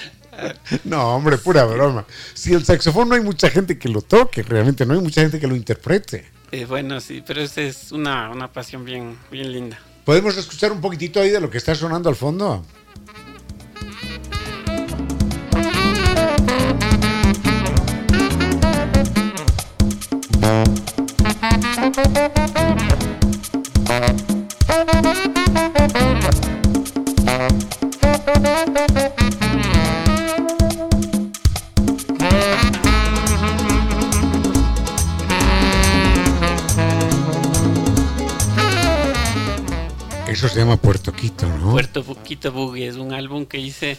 [0.84, 2.06] no, hombre, pura broma.
[2.34, 5.40] Si el saxofón no hay mucha gente que lo toque, realmente no hay mucha gente
[5.40, 6.26] que lo interprete.
[6.52, 9.80] Eh, bueno, sí, pero esa es una, una pasión bien, bien linda.
[10.04, 12.66] ¿Podemos escuchar un poquitito ahí de lo que está sonando al fondo?
[40.40, 41.72] Eso se llama Puerto Quito, ¿no?
[41.72, 43.98] Puerto Quito Boogie es un álbum que hice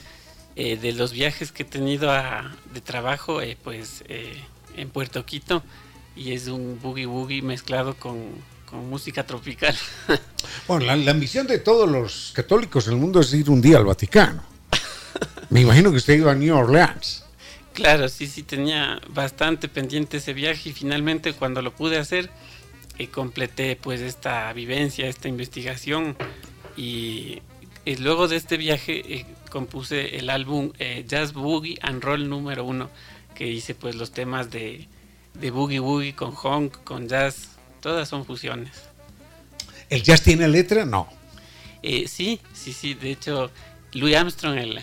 [0.57, 2.11] eh, de los viajes que he tenido
[2.73, 4.43] de trabajo eh, pues eh,
[4.77, 5.63] en Puerto Quito
[6.17, 8.19] y es un boogie boogie mezclado con,
[8.89, 9.77] música tropical.
[10.67, 13.79] Bueno, la, la, ambición de todos los católicos en el mundo es ir un día
[13.79, 14.50] al Vaticano.
[15.51, 17.25] Me imagino que usted iba a New Orleans.
[17.75, 22.31] Claro, sí, sí, tenía bastante pendiente ese viaje y finalmente cuando lo pude hacer,
[22.99, 26.17] eh, completé pues esta vivencia, esta investigación
[26.77, 27.43] y,
[27.99, 32.89] luego de este viaje eh, compuse el álbum eh, Jazz Boogie and Roll número uno,
[33.35, 34.87] que hice pues los temas de,
[35.35, 37.49] de Boogie Woogie con Honk, con Jazz,
[37.81, 38.71] todas son fusiones.
[39.89, 40.85] ¿El jazz tiene letra?
[40.85, 41.09] No.
[41.83, 43.51] sí, sí, sí, de hecho
[43.93, 44.81] Louis Armstrong, el...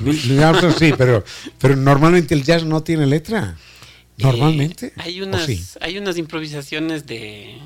[0.00, 1.24] Louis Armstrong sí, pero,
[1.58, 3.56] pero normalmente el jazz no tiene letra.
[4.18, 4.92] Normalmente.
[4.98, 5.48] hay, unas,
[5.80, 7.58] hay unas improvisaciones de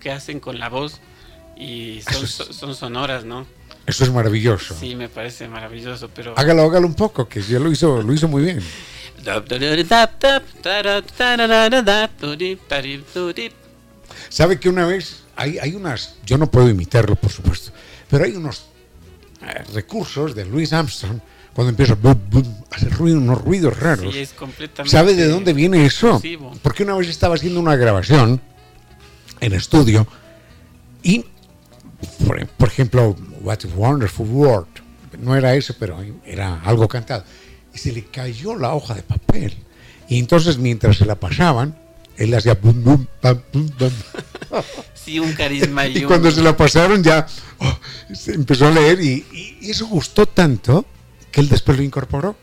[0.00, 1.00] que hacen con la voz
[1.56, 2.00] y
[2.52, 3.46] son, sonoras, ¿no?
[3.86, 4.76] Eso es maravilloso.
[4.78, 6.34] Sí, me parece maravilloso, pero...
[6.36, 8.60] Hágalo, hágalo un poco, que ya lo hizo, lo hizo muy bien.
[14.28, 17.72] ¿Sabe que una vez hay, hay unas, yo no puedo imitarlo, por supuesto,
[18.08, 18.75] pero hay unos eh,
[19.74, 21.20] recursos de Louis Armstrong
[21.54, 24.12] cuando empieza a hacer ruido, unos ruidos raros.
[24.12, 26.20] Sí, es completamente ¿Sabe de dónde viene eso?
[26.62, 28.42] Porque una vez estaba haciendo una grabación
[29.40, 30.06] en estudio
[31.02, 31.24] y,
[32.26, 34.66] por, ejemplo, What a Wonderful World,
[35.18, 37.24] no era eso, pero era algo cantado,
[37.72, 39.54] y se le cayó la hoja de papel.
[40.08, 41.74] Y entonces mientras se la pasaban,
[42.16, 43.90] él hacía bum, bum, bum, bum.
[44.94, 45.86] Sí, un carisma.
[45.88, 47.26] Y, cuando se la pasaron ya
[47.58, 47.78] oh,
[48.14, 49.24] se empezó a leer y,
[49.60, 50.84] y, eso gustó tanto
[51.30, 52.36] que él después lo incorporó.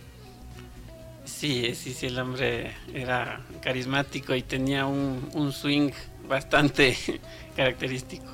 [1.25, 5.91] Sí, sí, sí, el hombre era carismático y tenía un, un swing
[6.27, 6.97] bastante
[7.55, 8.25] característico.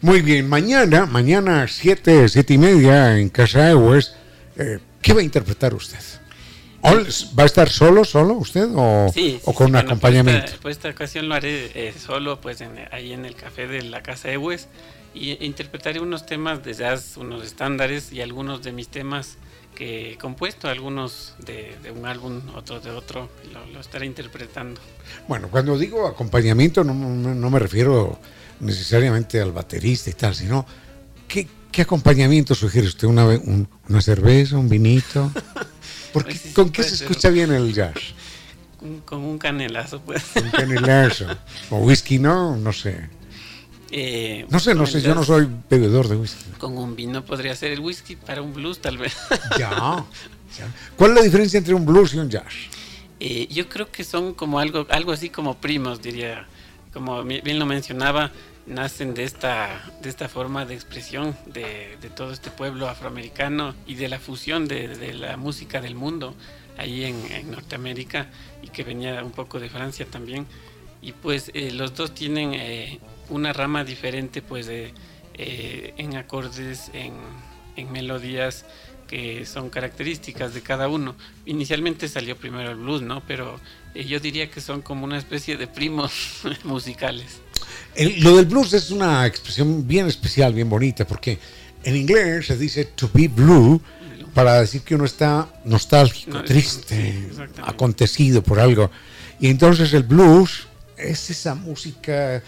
[0.00, 4.14] Muy bien, mañana, mañana siete, siete y media en Casa Egues,
[4.56, 5.98] eh, ¿qué va a interpretar usted?
[6.86, 9.12] ¿Va a estar solo, solo usted o,
[9.44, 10.52] o con un acompañamiento?
[10.62, 12.62] Pues esta, ocasión lo haré eh, solo, pues
[12.92, 14.68] ahí en el café de la Casa Egues
[15.14, 19.38] y interpretaré unos temas de jazz, unos estándares y algunos de mis temas
[19.74, 23.28] que he compuesto, algunos de, un álbum, otros de otro,
[23.72, 24.80] lo, estaré interpretando.
[25.26, 28.18] Bueno, cuando digo acompañamiento no, no, me refiero
[28.60, 30.64] necesariamente al baterista y tal, sino
[31.26, 33.08] ¿qué, qué acompañamiento sugiere usted?
[33.08, 33.26] ¿Una,
[33.88, 35.32] una cerveza, un vinito?
[36.12, 37.94] Porque, ¿Con qué se escucha bien el jazz?
[39.04, 40.22] Con, un canelazo, pues.
[40.36, 41.26] Un canelazo.
[41.70, 42.56] O whisky, ¿no?
[42.56, 43.08] No sé.
[43.90, 46.44] Eh, no sé, no sé, yo no soy bebedor de whisky.
[46.58, 49.16] Con un vino podría ser el whisky para un blues, tal vez.
[49.58, 50.04] ya,
[50.96, 52.52] ¿Cuál es la diferencia entre un blues y un jazz?
[53.20, 56.46] Eh, yo creo que son como algo, algo así como primos, diría.
[56.92, 58.32] Como bien lo mencionaba,
[58.66, 64.08] nacen de esta, de esta forma de expresión de, todo este pueblo afroamericano y de
[64.08, 66.34] la fusión de, la música del mundo
[66.78, 68.28] ahí en, Norteamérica
[68.62, 70.46] y que venía un poco de Francia también.
[71.02, 74.92] Y pues eh, los dos tienen una rama diferente pues de,
[75.38, 77.14] eh, en acordes, en,
[77.92, 78.64] melodías
[79.06, 81.14] que son características de cada uno.
[81.44, 83.22] Inicialmente salió primero el blues, ¿no?
[83.26, 83.60] Pero
[83.94, 87.42] eh, yo diría que son como una especie de primos musicales.
[88.18, 91.38] Lo del blues es una expresión bien especial, bien bonita, porque
[91.82, 93.80] en inglés se dice to be blue
[94.34, 97.30] para decir que uno está nostálgico, triste,
[97.62, 98.90] acontecido por algo.
[99.40, 102.42] Y entonces el blues es esa música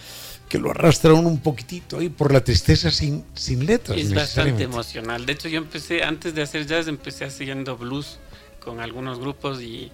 [0.48, 3.98] que lo arrastra un poquitito ahí por la tristeza sin, sin letras.
[3.98, 5.26] Es bastante emocional.
[5.26, 8.18] De hecho, yo empecé, antes de hacer jazz, empecé haciendo blues
[8.60, 9.90] con algunos grupos y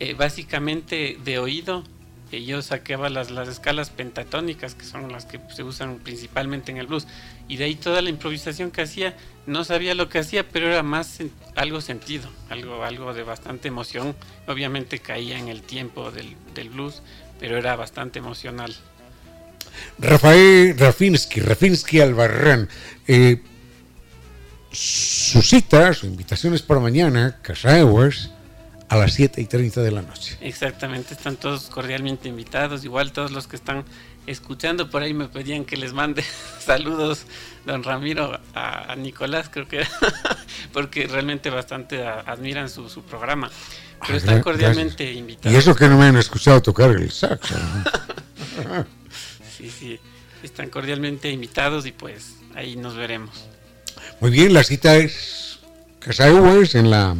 [0.00, 1.84] eh, básicamente de oído
[2.32, 6.78] eh, yo saqueaba las, las escalas pentatónicas, que son las que se usan principalmente en
[6.78, 7.06] el blues.
[7.48, 9.16] Y de ahí toda la improvisación que hacía,
[9.46, 11.18] no sabía lo que hacía, pero era más
[11.54, 14.14] algo sentido, algo, algo de bastante emoción.
[14.46, 17.02] Obviamente caía en el tiempo del, del blues,
[17.40, 18.74] pero era bastante emocional.
[19.98, 22.68] Rafael Rafinsky, Rafinsky Albarrán.
[23.06, 23.42] Eh,
[24.70, 28.30] su cita, su invitación es para mañana, Casa Hours,
[28.88, 30.38] a las 7 y 30 de la noche.
[30.40, 33.84] Exactamente, están todos cordialmente invitados, igual todos los que están
[34.26, 36.22] escuchando por ahí me pedían que les mande
[36.60, 37.24] saludos,
[37.66, 39.86] don Ramiro, a, Nicolás, creo que
[40.72, 43.50] porque realmente bastante admiran su, programa.
[44.00, 45.52] Pero ah, están cordialmente invitados.
[45.52, 47.56] Y eso que no me han escuchado tocar el saxo.
[49.56, 49.98] sí, sí.
[50.42, 53.46] Están cordialmente invitados y pues ahí nos veremos.
[54.20, 55.58] Muy bien, la cita es
[55.98, 57.16] Casa en la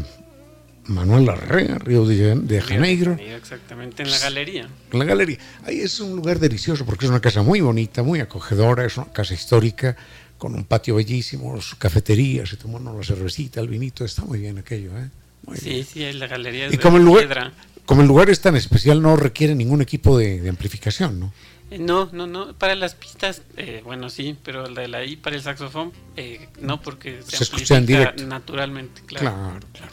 [0.89, 3.13] Manuel Larrea, Río de, Janeiro.
[3.13, 4.69] Exactamente, en la galería.
[4.91, 5.39] En la galería.
[5.65, 9.13] Ahí es un lugar delicioso porque es una casa muy bonita, muy acogedora, es una
[9.13, 9.97] casa histórica
[10.39, 14.59] con un patio bellísimo, su cafetería, se tomó una cervecita, el vinito, está muy bien
[14.59, 15.11] aquello, ¿eh?
[15.55, 17.53] sí, sí, en la galería y como el lugar,
[17.85, 21.33] Como el lugar es tan especial, no requiere ningún equipo de amplificación, ¿no?
[21.71, 22.55] Eh, no, no, no.
[22.55, 26.49] Para las pistas, eh, bueno, sí, pero la de la I para el saxofón, eh,
[26.61, 28.27] no, porque se, escucha en directo.
[28.27, 29.03] naturalmente.
[29.05, 29.93] Claro, claro, claro.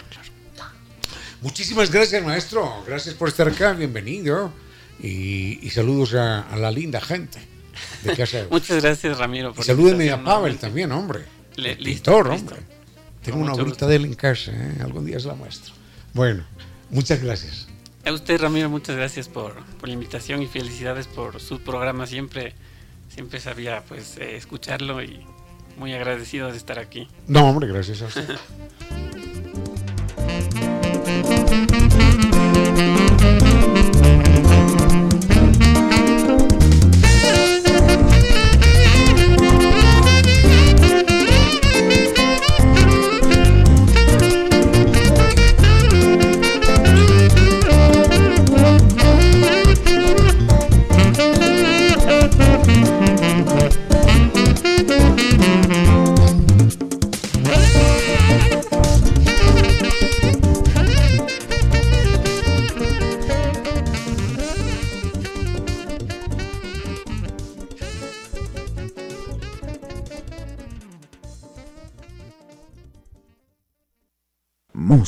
[1.45, 2.83] Muchísimas gracias, maestro.
[2.87, 3.73] Gracias por estar acá.
[3.73, 4.51] Bienvenido.
[4.99, 7.37] Y, saludos a, la linda gente
[8.01, 8.47] de casa.
[8.49, 9.53] Muchas gracias, Ramiro.
[9.53, 11.25] Por y salúdeme a Pavel también, hombre.
[11.55, 12.57] Le, listo, hombre.
[13.21, 15.71] Tengo una bolita de él en casa, algún día se la muestro.
[16.15, 16.43] Bueno,
[16.89, 17.67] muchas gracias.
[18.05, 22.07] A usted, Ramiro, muchas gracias por, la invitación y felicidades por su programa.
[22.07, 22.55] Siempre,
[23.07, 25.23] siempre sabía pues eh, escucharlo y
[25.77, 27.07] muy agradecido de estar aquí.
[27.27, 28.35] No, hombre, gracias a usted.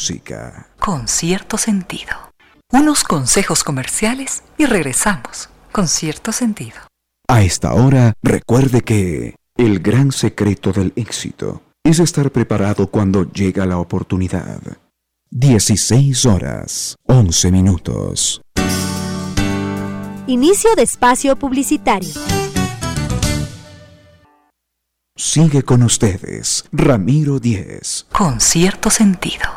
[0.07, 0.67] música.
[0.79, 2.13] Con cierto sentido.
[2.71, 6.77] Unos consejos comerciales y regresamos con cierto sentido.
[7.27, 13.65] A esta hora, recuerde que el gran secreto del éxito es estar preparado cuando llega
[13.65, 14.61] la oportunidad.
[15.31, 18.41] 16 horas 11 minutos.
[20.27, 22.13] Inicio de espacio publicitario.
[25.17, 28.05] Sigue con ustedes, Ramiro Díez.
[28.11, 29.56] Con cierto sentido.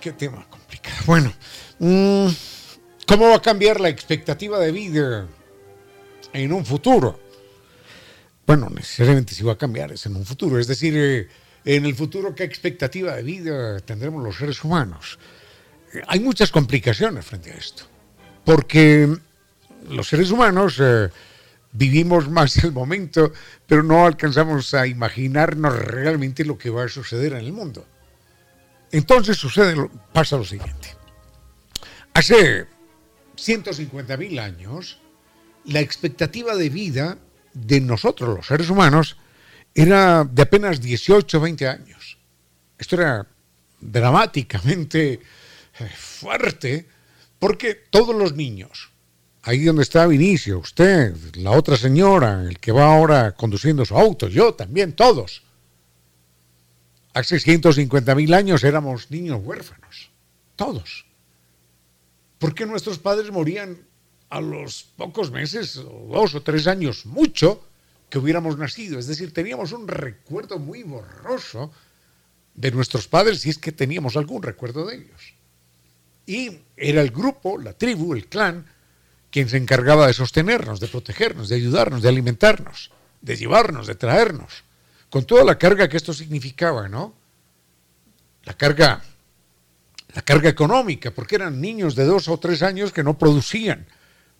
[0.00, 0.96] Qué tema complicado.
[1.06, 1.32] Bueno,
[1.80, 2.28] mm,
[3.06, 5.26] ¿cómo va a cambiar la expectativa de vida
[6.32, 7.18] en un futuro?
[8.46, 10.60] Bueno, necesariamente si va a cambiar es en un futuro.
[10.60, 11.28] Es decir, eh,
[11.64, 15.18] en el futuro, ¿qué expectativa de vida tendremos los seres humanos?
[16.06, 17.84] Hay muchas complicaciones frente a esto.
[18.44, 19.12] Porque
[19.88, 21.08] los seres humanos eh,
[21.72, 23.32] vivimos más el momento,
[23.66, 27.86] pero no alcanzamos a imaginarnos realmente lo que va a suceder en el mundo.
[28.94, 29.74] Entonces sucede,
[30.12, 30.94] pasa lo siguiente.
[32.12, 32.64] Hace
[33.34, 35.00] 150 mil años,
[35.64, 37.18] la expectativa de vida
[37.54, 39.16] de nosotros, los seres humanos,
[39.74, 42.18] era de apenas 18 o 20 años.
[42.78, 43.26] Esto era
[43.80, 46.86] dramáticamente eh, fuerte
[47.40, 48.92] porque todos los niños,
[49.42, 54.28] ahí donde está Vinicio, usted, la otra señora, el que va ahora conduciendo su auto,
[54.28, 55.42] yo también, todos,
[57.14, 60.10] hace 150 mil años éramos niños huérfanos,
[60.56, 61.06] todos.
[62.38, 63.78] ¿Por qué nuestros padres morían
[64.28, 67.64] a los pocos meses, o dos o tres años, mucho,
[68.10, 68.98] que hubiéramos nacido?
[68.98, 71.72] Es decir, teníamos un recuerdo muy borroso
[72.54, 75.34] de nuestros padres, si es que teníamos algún recuerdo de ellos.
[76.26, 78.66] Y era el grupo, la tribu, el clan,
[79.30, 82.90] quien se encargaba de sostenernos, de protegernos, de ayudarnos, de alimentarnos,
[83.20, 84.64] de llevarnos, de traernos
[85.14, 87.14] con toda la carga que esto significaba, ¿no?
[88.42, 89.00] La carga,
[90.12, 93.86] la carga económica, porque eran niños de dos o tres años que no producían,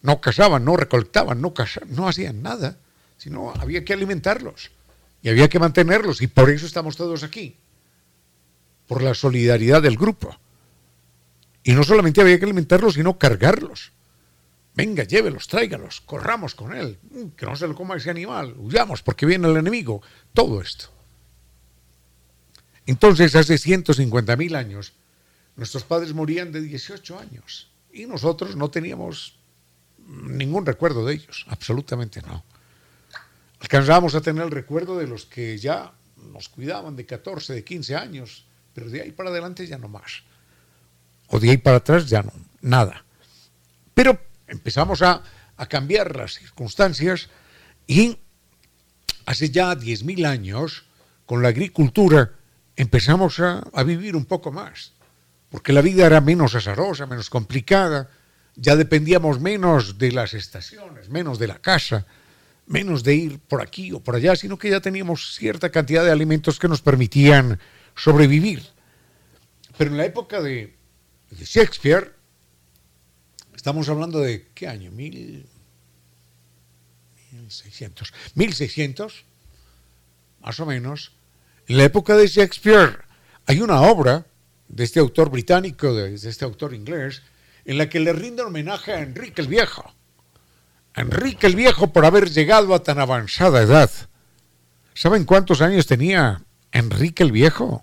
[0.02, 1.54] no cazaban, no recolectaban, no,
[1.90, 2.76] no hacían nada,
[3.18, 4.72] sino había que alimentarlos
[5.22, 7.54] y había que mantenerlos y por eso estamos todos aquí,
[8.88, 10.36] por la solidaridad del grupo.
[11.62, 13.92] Y no solamente había que alimentarlos, sino cargarlos.
[14.74, 19.02] Venga, llévelos, tráigalos, corramos con él, mm, que no se lo coma ese animal, huyamos
[19.02, 20.02] porque viene el enemigo,
[20.32, 20.86] todo esto.
[22.86, 24.92] Entonces, hace 150 mil años,
[25.56, 29.38] nuestros padres morían de 18 años y nosotros no teníamos
[30.06, 32.44] ningún recuerdo de ellos, absolutamente no.
[33.60, 35.92] Alcanzábamos a tener el recuerdo de los que ya
[36.32, 38.44] nos cuidaban de 14, de 15 años,
[38.74, 40.24] pero de ahí para adelante ya no más.
[41.28, 43.04] O de ahí para atrás ya no, nada.
[43.94, 44.18] Pero
[44.48, 45.22] empezamos a,
[45.68, 47.28] cambiar las circunstancias
[47.86, 48.18] y
[49.24, 50.84] hace ya 10.000 años,
[51.26, 52.32] con la agricultura,
[52.76, 54.94] empezamos a, a, vivir un poco más,
[55.50, 58.10] porque la vida era menos azarosa, menos complicada,
[58.56, 62.06] ya dependíamos menos de las estaciones, menos de la casa,
[62.66, 66.10] menos de ir por aquí o por allá, sino que ya teníamos cierta cantidad de
[66.10, 67.58] alimentos que nos permitían
[67.94, 68.62] sobrevivir.
[69.76, 70.76] Pero en la época de,
[71.30, 72.13] de Shakespeare,
[73.64, 74.90] Estamos hablando de qué año?
[74.90, 75.46] Mil,
[77.32, 78.12] 1600.
[78.34, 79.24] 1600,
[80.42, 81.12] más o menos.
[81.66, 82.98] En la época de Shakespeare
[83.46, 84.26] hay una obra
[84.68, 87.22] de este autor británico, de, este autor inglés,
[87.64, 89.94] en la que le rinde homenaje a Enrique el Viejo.
[90.94, 93.90] Enrique el Viejo por haber llegado a tan avanzada edad.
[94.92, 97.82] ¿Saben cuántos años tenía Enrique el Viejo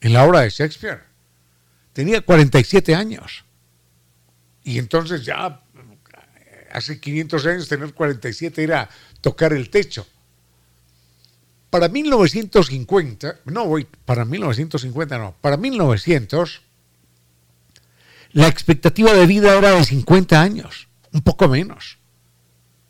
[0.00, 1.02] en la obra de Shakespeare?
[1.92, 3.44] Tenía 47 años.
[4.64, 5.62] Y entonces ya
[6.72, 8.88] hace 500 años tener 47 era
[9.20, 10.06] tocar el techo.
[11.70, 16.62] Para 1950, no voy, para 1950 no, para 1900
[18.32, 21.98] la expectativa de vida era de 50 años, un poco menos.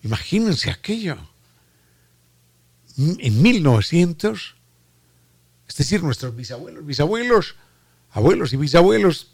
[0.02, 1.16] Imagínense aquello.
[2.96, 4.54] En 1900,
[5.66, 7.56] es decir, nuestros bisabuelos, bisabuelos,
[8.10, 9.31] abuelos y bisabuelos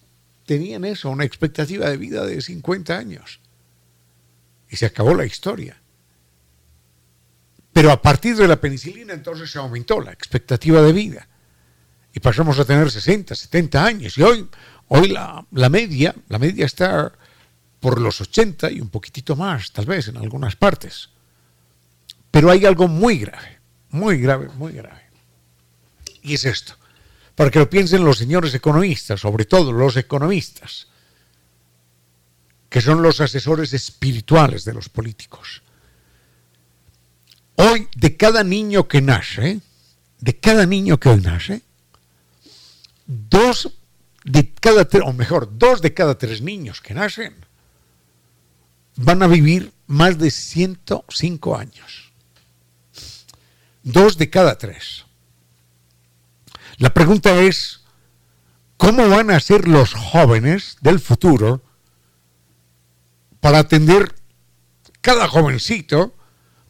[0.49, 3.39] tenían eso, una expectativa de vida de 50 años.
[4.71, 5.77] Y se acabó la historia.
[7.75, 11.29] Pero a partir de la penicilina entonces se aumentó la expectativa de vida.
[12.15, 14.17] Y pasamos a tener 60, 70 años.
[14.17, 14.49] Y hoy,
[14.89, 17.13] hoy la, la media, la media está
[17.79, 21.11] por los 80 y un poquitito más, tal vez, en algunas partes.
[22.31, 23.59] Pero hay algo muy grave,
[23.91, 25.03] muy grave, muy grave.
[26.23, 26.78] Y es esto
[27.39, 30.89] para que lo piensen los señores economistas, sobre todo los economistas,
[32.69, 35.63] que son los asesores espirituales de los políticos.
[37.55, 39.61] Hoy, de cada niño que nace,
[40.19, 41.63] de cada niño que hoy nace,
[43.07, 43.71] dos
[44.25, 47.37] de cada tres, o mejor, dos de cada tres niños que nacen
[48.97, 52.11] van a vivir más de 105 años.
[53.85, 55.05] Dos de cada tres.
[56.79, 57.81] La pregunta es,
[58.77, 61.61] ¿cómo van a ser los jóvenes del futuro
[63.41, 64.15] para atender
[65.01, 66.15] cada jovencito,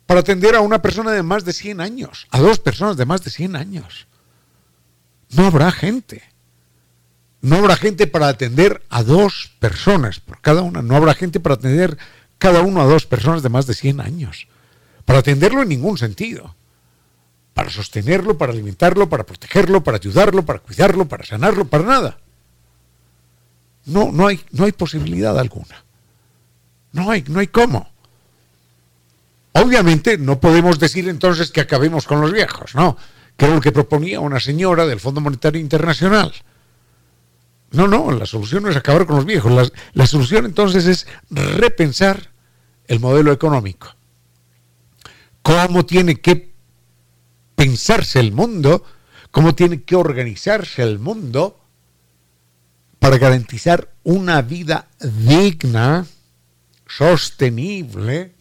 [0.06, 3.22] para atender a una persona de más de 100 años, a dos personas de más
[3.22, 4.06] de 100 años?
[5.28, 6.22] No habrá gente.
[7.42, 10.80] No habrá gente para atender a dos personas por cada una.
[10.80, 11.98] No habrá gente para atender
[12.38, 14.48] cada uno a dos personas de más de 100 años.
[15.04, 16.56] Para atenderlo en ningún sentido
[17.58, 22.18] para sostenerlo, para alimentarlo, para protegerlo, para ayudarlo, para cuidarlo, para sanarlo, para nada.
[23.86, 25.84] No, no hay, no hay posibilidad alguna.
[26.92, 27.90] No hay, no hay cómo.
[29.54, 32.96] Obviamente no podemos decir entonces que acabemos con los viejos, ¿no?
[33.36, 36.32] Que era lo que proponía una señora del Fondo Monetario Internacional.
[37.72, 39.50] No, no, la solución no es acabar con los viejos.
[39.50, 42.30] La, la solución entonces es repensar
[42.86, 43.96] el modelo económico.
[45.42, 46.47] ¿Cómo tiene que
[47.58, 48.84] pensarse el mundo,
[49.32, 51.58] cómo tiene que organizarse el mundo
[53.00, 56.06] para garantizar una vida digna,
[56.86, 58.32] sostenible,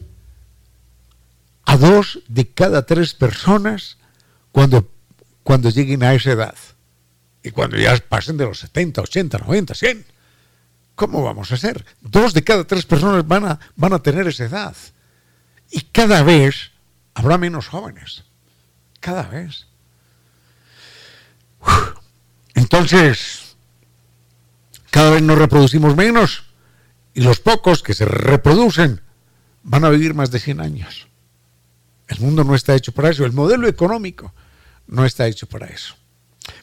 [1.65, 3.97] a dos de cada tres personas
[4.51, 4.87] cuando,
[5.41, 6.55] cuando lleguen a esa edad.
[7.41, 10.05] Y cuando ya pasen de los 70, 80, 90, 100.
[10.93, 11.83] ¿Cómo vamos a hacer?
[12.01, 14.75] Dos de cada tres personas van a, van a tener esa edad.
[15.71, 16.69] Y cada vez
[17.15, 18.26] habrá menos jóvenes
[18.99, 19.67] cada vez.
[22.55, 23.55] Entonces,
[24.91, 26.43] cada vez nos reproducimos menos
[27.13, 29.01] y los pocos que se reproducen
[29.63, 31.07] van a vivir más de 100 años.
[32.07, 34.33] El mundo no está hecho para eso, el modelo económico
[34.87, 35.95] no está hecho para eso.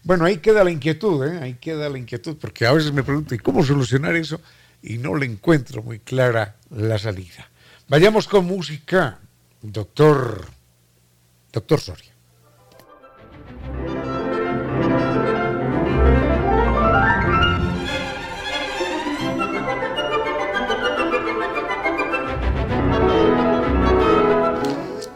[0.02, 1.38] Bueno, ahí queda la inquietud, ¿eh?
[1.42, 4.40] ahí queda la inquietud, porque a veces me pregunto, ¿y cómo solucionar eso?
[4.82, 7.50] Y no le encuentro muy clara la salida.
[7.88, 9.18] Vayamos con música,
[9.60, 10.46] doctor,
[11.52, 12.13] doctor Soria.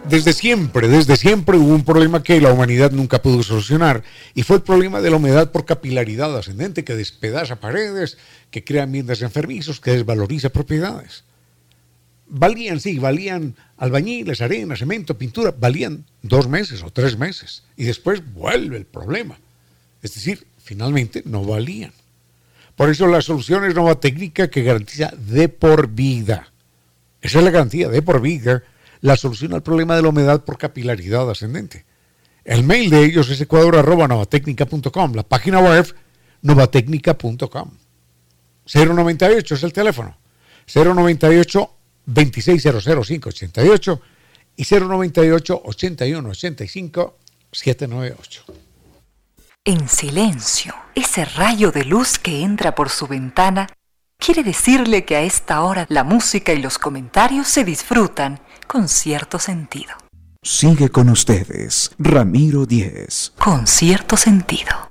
[0.09, 4.03] Desde siempre, desde siempre hubo un problema que la humanidad nunca pudo solucionar
[4.34, 8.18] y fue el problema de la humedad por capilaridad ascendente que despedaza paredes,
[8.51, 11.24] que crea ambientes enfermizos, que desvaloriza propiedades.
[12.31, 18.22] Valían, sí, valían albañiles, arena, cemento, pintura, valían dos meses o tres meses y después
[18.35, 19.39] vuelve el problema.
[20.03, 21.93] Es decir, finalmente no valían.
[22.76, 26.53] Por eso la solución es nueva técnica que garantiza de por vida.
[27.20, 28.62] Esa es la garantía de por vida
[29.01, 31.85] la solución al problema de la humedad por capilaridad ascendente.
[32.45, 35.95] El mail de ellos es ecuador.novatecnica.com, la página web
[36.43, 37.70] novatecnica.com.
[38.72, 40.16] 098 es el teléfono.
[40.72, 41.78] 098
[42.09, 44.00] 2600588
[44.56, 47.18] y 098 8185
[47.52, 48.44] 798.
[49.64, 53.68] En silencio, ese rayo de luz que entra por su ventana
[54.18, 59.38] quiere decirle que a esta hora la música y los comentarios se disfrutan con cierto
[59.38, 59.92] sentido.
[60.42, 63.32] Sigue con ustedes, Ramiro Díez.
[63.38, 64.90] Con cierto sentido.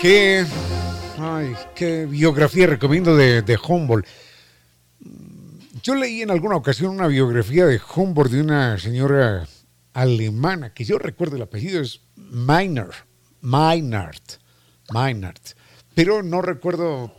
[0.00, 0.44] ¿Qué,
[1.74, 4.06] qué biografía recomiendo de, de Humboldt?
[5.82, 9.46] Yo leí en alguna ocasión una biografía de Humboldt de una señora
[9.92, 12.94] alemana, que yo recuerdo el apellido es Meinert,
[13.40, 14.34] Meinert,
[14.92, 15.42] Meinert,
[15.94, 17.12] pero no recuerdo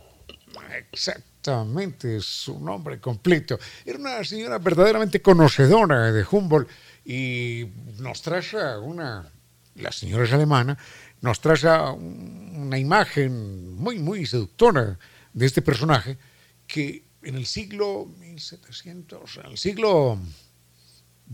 [0.92, 3.58] exactamente su nombre completo.
[3.84, 6.70] Era una señora verdaderamente conocedora de Humboldt
[7.04, 7.66] y
[7.98, 9.30] nos trae una,
[9.76, 10.78] la señora es alemana,
[11.24, 11.56] nos trae
[11.94, 14.98] una imagen muy, muy seductora
[15.32, 16.18] de este personaje
[16.66, 20.20] que en el siglo 1700, en el siglo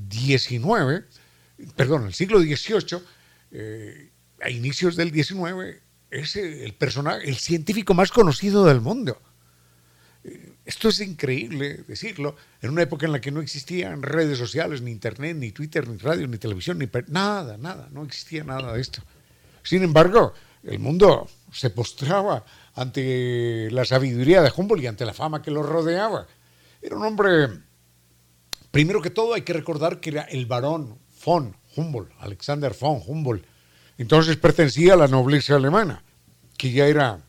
[0.08, 1.04] XIX,
[1.74, 3.02] perdón, en el siglo XVIII,
[3.50, 9.20] eh, a inicios del XIX, es el personaje, el científico más conocido del mundo.
[10.64, 14.92] Esto es increíble decirlo, en una época en la que no existían redes sociales, ni
[14.92, 19.02] internet, ni Twitter, ni radio, ni televisión, ni nada, nada, no existía nada de esto.
[19.62, 20.32] Sin embargo,
[20.62, 22.44] el mundo se postraba
[22.74, 26.26] ante la sabiduría de Humboldt y ante la fama que lo rodeaba.
[26.80, 27.48] Era un hombre,
[28.70, 33.44] primero que todo hay que recordar que era el barón von Humboldt, Alexander von Humboldt.
[33.98, 36.02] Entonces pertenecía a la nobleza alemana,
[36.56, 37.20] que ya era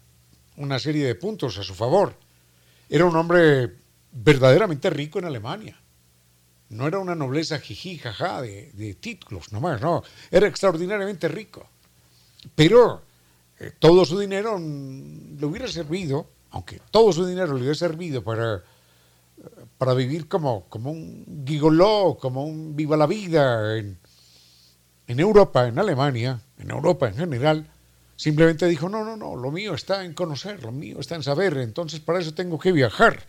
[0.55, 2.15] una serie de puntos a su favor
[2.91, 3.71] era un hombre
[4.11, 5.79] verdaderamente rico en Alemania.
[6.69, 11.69] no era una nobleza jiji, jaja, de, de títulos nomás, no, era extraordinariamente rico.
[12.55, 13.01] Pero
[13.59, 18.63] eh, todo su dinero le hubiera servido, aunque todo su dinero le hubiera servido para,
[19.77, 23.97] para vivir como, como un gigoló, como un viva la vida en,
[25.07, 27.69] en Europa, en Alemania, en Europa en general,
[28.15, 31.57] simplemente dijo, no, no, no, lo mío está en conocer, lo mío está en saber,
[31.57, 33.25] entonces para eso tengo que viajar.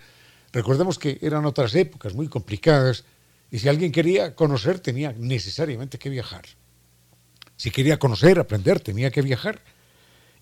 [0.52, 3.04] Recordemos que eran otras épocas muy complicadas
[3.50, 6.44] y si alguien quería conocer tenía necesariamente que viajar.
[7.56, 9.60] Si quería conocer, aprender, tenía que viajar.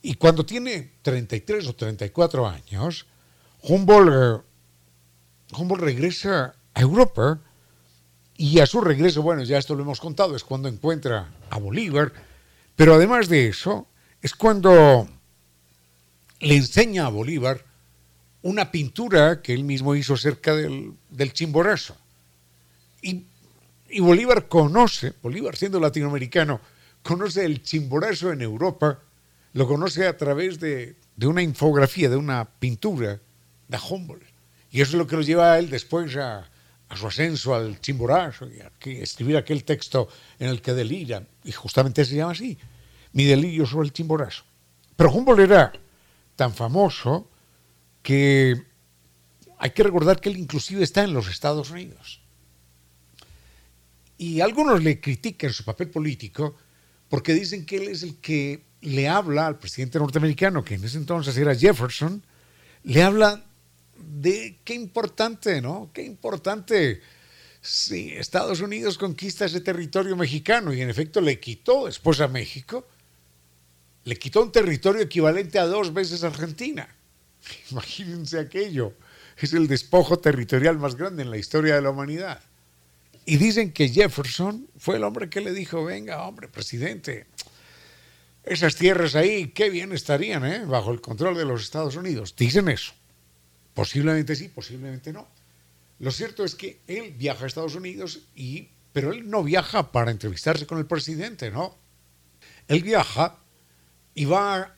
[0.02, 3.06] Y cuando tiene 33 o 34 años,
[3.62, 7.40] Humboldt, eh, Humboldt regresa a Europa
[8.36, 12.12] y a su regreso, bueno, ya esto lo hemos contado, es cuando encuentra a Bolívar,
[12.74, 13.86] pero además de eso,
[14.22, 15.06] es cuando
[16.40, 17.64] le enseña a Bolívar
[18.42, 21.96] una pintura que él mismo hizo cerca del, del Chimborazo.
[23.02, 23.26] Y,
[24.00, 26.60] Bolívar conoce, Bolívar siendo latinoamericano,
[27.02, 29.00] conoce el chimborazo en Europa,
[29.52, 33.20] lo conoce a través de, una infografía, de una pintura
[33.68, 34.24] de Humboldt.
[34.70, 36.48] Y eso es lo que lo lleva a él después a,
[36.94, 38.70] su ascenso al chimborazo y a
[39.02, 42.58] escribir aquel texto en el que delira, y justamente se llama así,
[43.12, 44.44] Mi delirio sobre el chimborazo.
[44.96, 45.72] Pero Humboldt era
[46.36, 47.28] tan famoso
[48.02, 48.62] que
[49.58, 52.20] hay que recordar que él inclusive está en los Estados Unidos.
[54.16, 56.56] Y algunos le critican su papel político
[57.10, 60.96] porque dicen que él es el que le habla al presidente norteamericano, que en ese
[60.96, 62.22] entonces era Jefferson,
[62.84, 63.44] le habla
[63.98, 65.90] de qué importante, ¿no?
[65.92, 67.02] Qué importante
[67.60, 72.86] si Estados Unidos conquista ese territorio mexicano y en efecto le quitó después a México,
[74.04, 76.88] le quitó un territorio equivalente a dos veces Argentina.
[77.72, 78.94] Imagínense aquello.
[79.36, 82.40] Es el despojo territorial más grande en la historia de la humanidad.
[83.30, 87.28] Y dicen que Jefferson fue el hombre que le dijo, venga, hombre, presidente,
[88.42, 90.64] esas tierras ahí, qué bien estarían, ¿eh?
[90.64, 92.34] Bajo el control de los Estados Unidos.
[92.34, 92.92] Dicen eso.
[93.72, 95.28] Posiblemente sí, posiblemente no.
[96.00, 100.10] Lo cierto es que él viaja a Estados Unidos, y, pero él no viaja para
[100.10, 101.78] entrevistarse con el presidente, ¿no?
[102.66, 103.38] Él viaja
[104.12, 104.74] y va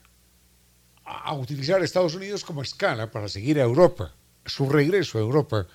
[1.05, 4.13] a, a utilizar Estados Unidos como escala para seguir a Europa,
[4.45, 5.65] su regreso a Europa.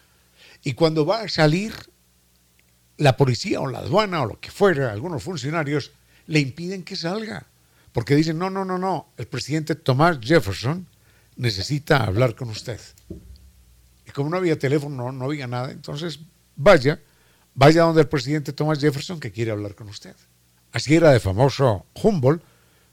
[0.62, 1.74] Y cuando va a salir
[2.99, 5.92] la policía o la aduana o lo que fuera, algunos funcionarios,
[6.26, 7.46] le impiden que salga.
[7.92, 10.86] Porque dicen, no, no, no, no, el presidente Thomas Jefferson
[11.36, 12.80] necesita hablar con usted.
[14.07, 16.20] Y como no había teléfono, no, había nada, entonces
[16.57, 17.01] vaya,
[17.55, 20.14] vaya donde el presidente Thomas Jefferson que quiere hablar con usted.
[20.72, 22.42] Así era de famoso Humboldt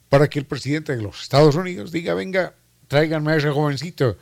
[0.08, 2.54] para que el presidente de los Estados Unidos diga, venga,
[2.88, 4.18] tráiganme a ese jovencito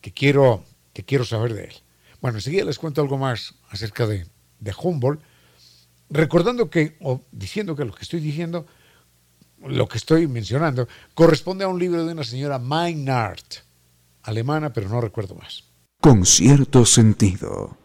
[0.00, 1.74] que quiero, que quiero saber de él.
[2.20, 4.26] Bueno, enseguida les cuento algo más acerca de,
[4.60, 5.22] de Humboldt
[6.10, 8.66] recordando que, o diciendo que lo que estoy diciendo,
[9.64, 13.64] lo que estoy mencionando, corresponde a un libro de una señora Meinhardt,
[14.22, 15.64] alemana, pero no recuerdo más.
[16.00, 17.76] Con cierto sentido.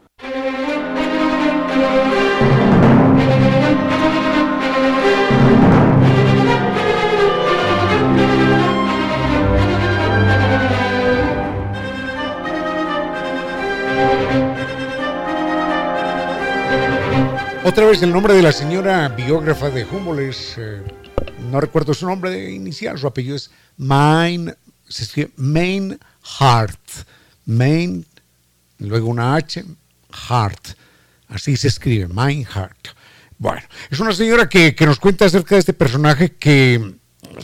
[17.66, 20.82] Otra vez el nombre de la señora biógrafa de Humboldt es, eh,
[21.50, 24.54] no recuerdo su nombre inicial, su apellido es Main,
[24.90, 25.98] se escribe Main
[26.40, 27.08] Heart,
[27.46, 28.06] Main,
[28.80, 29.64] luego una H,
[30.30, 30.78] Heart,
[31.30, 32.90] así se escribe, Main Heart.
[33.38, 36.96] Bueno, es una señora que, que nos cuenta acerca de este personaje que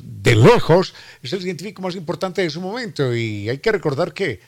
[0.04, 0.94] de lejos
[1.24, 4.42] es el científico más importante de su momento y hay que recordar que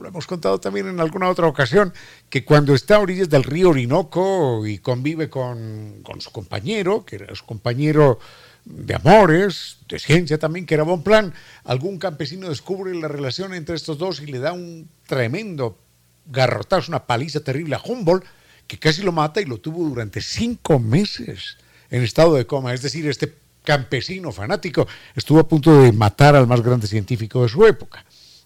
[0.00, 1.92] lo hemos contado también en alguna otra ocasión,
[2.28, 7.34] que cuando está a orillas del río Orinoco y convive con, su compañero, que era
[7.34, 8.18] su compañero
[8.64, 11.32] de amores, de ciencia también, que era Bonplan,
[11.64, 15.78] algún campesino descubre la relación entre estos dos y le da un tremendo
[16.26, 18.24] garrotazo, una paliza terrible a Humboldt,
[18.66, 21.58] que casi lo mata y lo tuvo durante cinco meses
[21.90, 22.74] en estado de coma.
[22.74, 23.32] Es decir, este
[23.62, 28.04] campesino fanático estuvo a punto de matar al más grande científico de su época.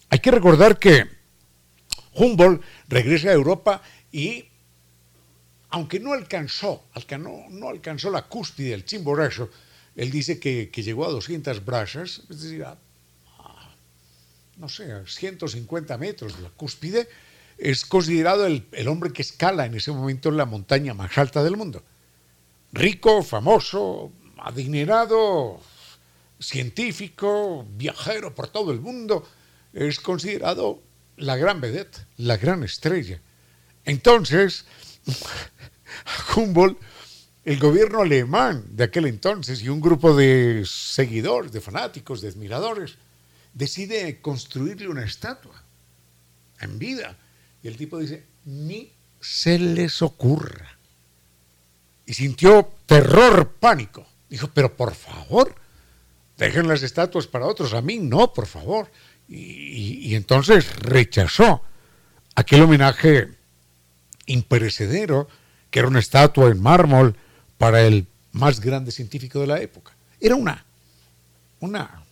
[0.09, 1.20] Hay que recordar que
[2.13, 3.81] Humboldt regresa a Europa
[4.11, 4.45] y,
[5.69, 6.83] aunque no alcanzó,
[7.17, 9.49] no, alcanzó la cúspide del Chimborazo,
[9.95, 12.77] él dice que, llegó a 200 brazas, es decir, a,
[14.57, 17.07] no sé, a 150 metros de la cúspide,
[17.57, 21.57] es considerado el, el, hombre que escala en ese momento la montaña más alta del
[21.57, 21.83] mundo.
[22.73, 25.59] Rico, famoso, adinerado,
[26.39, 29.27] científico, viajero por todo el mundo,
[29.73, 30.81] es considerado
[31.17, 33.19] la gran vedette, la gran estrella.
[33.85, 34.65] Entonces,
[36.35, 36.79] Humboldt,
[37.43, 42.95] el gobierno alemán de aquel entonces y un grupo de seguidores, de fanáticos, de admiradores,
[43.53, 45.63] decide construirle una estatua
[46.59, 47.17] en vida.
[47.63, 50.77] Y el tipo dice, ni se les ocurra.
[52.05, 54.05] Y sintió terror, pánico.
[54.29, 55.53] Dijo, pero por favor,
[56.37, 58.89] dejen las estatuas para otros, a mí no, por favor.
[59.33, 61.63] Y, entonces rechazó
[62.35, 63.29] aquel homenaje
[64.25, 65.29] imperecedero,
[65.69, 67.15] que era una estatua en mármol
[67.57, 69.93] para el más grande científico de la época.
[70.19, 70.65] Era una,
[71.61, 72.03] una,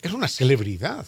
[0.00, 1.06] era una celebridad.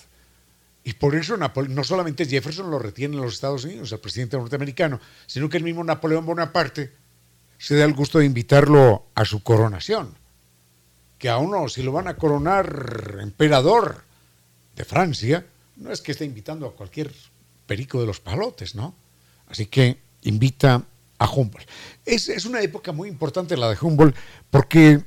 [0.84, 5.00] Y por eso no solamente Jefferson lo retiene en los Estados Unidos, el presidente norteamericano,
[5.26, 6.92] sino que el mismo Napoleón Bonaparte
[7.56, 10.14] se da el gusto de invitarlo a su coronación.
[11.16, 14.11] Que a uno, si lo van a coronar emperador
[14.76, 15.46] de Francia,
[15.76, 17.12] no es que esté invitando a cualquier
[17.66, 18.94] perico de los palotes, ¿no?
[19.48, 20.84] Así que invita
[21.18, 21.68] a Humboldt.
[22.04, 24.16] Es, es una época muy importante la de Humboldt
[24.50, 25.04] porque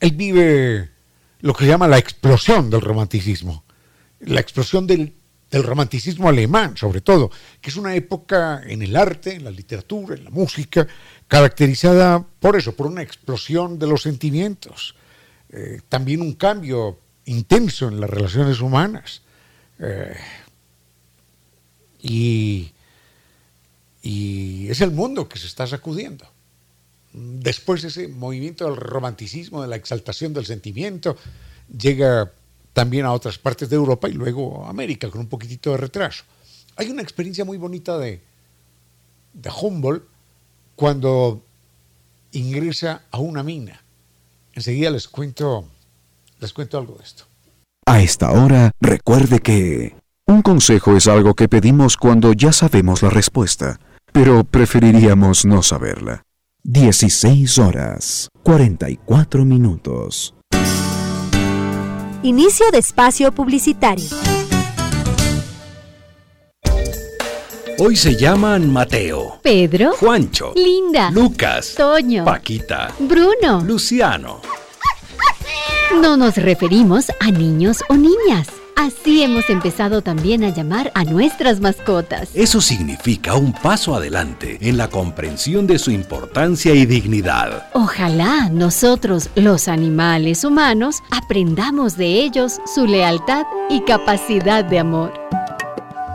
[0.00, 0.90] él vive
[1.40, 3.64] lo que llama la explosión del romanticismo
[4.24, 5.14] la explosión del,
[5.50, 7.30] romanticismo alemán, sobre todo,
[7.60, 10.86] que es una época en el arte, en la literatura, en la música,
[11.28, 14.94] caracterizada por eso, por una explosión de los sentimientos,
[15.50, 19.22] eh, también un cambio intenso en las relaciones humanas.
[19.78, 20.16] Eh,
[22.02, 22.72] y,
[24.02, 26.26] y es el mundo que se está sacudiendo.
[27.12, 31.16] Después de ese movimiento del romanticismo, de la exaltación del sentimiento,
[31.76, 32.32] llega
[32.72, 36.24] también a otras partes de Europa y luego a América con un poquitito de retraso.
[36.76, 38.22] Hay una experiencia muy bonita de,
[39.34, 40.04] de Humboldt
[40.74, 41.44] cuando
[42.32, 43.82] ingresa a una mina.
[44.54, 45.68] Enseguida les cuento,
[46.42, 47.24] les cuento algo de esto.
[47.86, 53.10] A esta hora, recuerde que un consejo es algo que pedimos cuando ya sabemos la
[53.10, 53.80] respuesta,
[54.12, 56.24] pero preferiríamos no saberla.
[56.64, 60.34] 16 horas, 44 minutos.
[62.22, 64.08] Inicio de espacio publicitario.
[67.78, 74.40] Hoy se llaman Mateo, Pedro, Juancho, Linda, Lucas, Toño, Paquita, Bruno, Luciano.
[76.00, 78.48] No nos referimos a niños o niñas.
[78.76, 82.30] Así hemos empezado también a llamar a nuestras mascotas.
[82.34, 87.68] Eso significa un paso adelante en la comprensión de su importancia y dignidad.
[87.74, 95.12] Ojalá nosotros, los animales humanos, aprendamos de ellos su lealtad y capacidad de amor.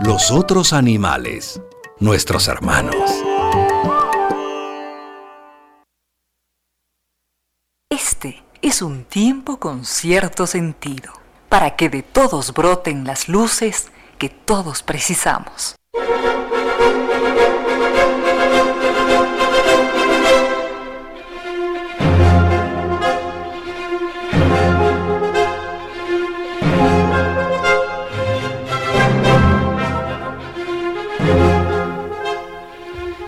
[0.02, 1.62] Los otros animales,
[2.00, 2.96] nuestros hermanos.
[7.90, 11.14] Este es un tiempo con cierto sentido
[11.50, 13.88] para que de todos broten las luces
[14.18, 15.76] que todos precisamos.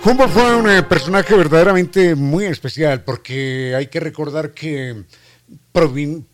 [0.02, 5.04] Humboldt fue un eh, personaje verdaderamente muy especial porque hay que recordar que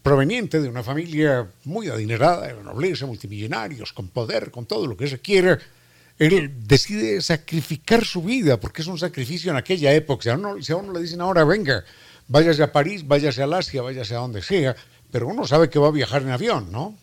[0.03, 5.07] proveniente de una familia muy adinerada, de nobleza, multimillonarios, con poder, con todo lo que
[5.07, 5.57] se quiera,
[6.19, 10.23] él decide sacrificar su vida, porque es un sacrificio en aquella época.
[10.23, 11.83] Si a uno, si a uno le dicen ahora, venga,
[12.27, 14.75] váyase a París, váyase a Asia, váyase a donde sea,
[15.11, 16.95] pero uno sabe que va a viajar en avión, ¿no?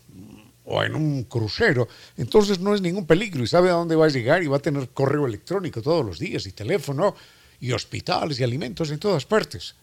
[0.65, 4.11] O en un crucero, entonces no es ningún peligro y sabe a dónde va a
[4.11, 7.17] llegar y va a tener correo electrónico todos los días y teléfono
[7.59, 9.75] y hospitales y alimentos en todas partes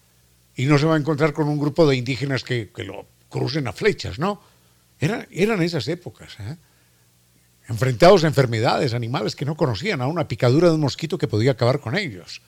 [0.56, 3.74] y no se va a encontrar con un grupo de indígenas que, lo crucen a
[3.74, 4.42] flechas, ¿no?
[5.00, 6.58] Era, eran esas épocas, ¿eh?
[7.70, 11.52] enfrentados a enfermedades, animales que no conocían, a una picadura de un mosquito que podía
[11.52, 12.42] acabar con ellos.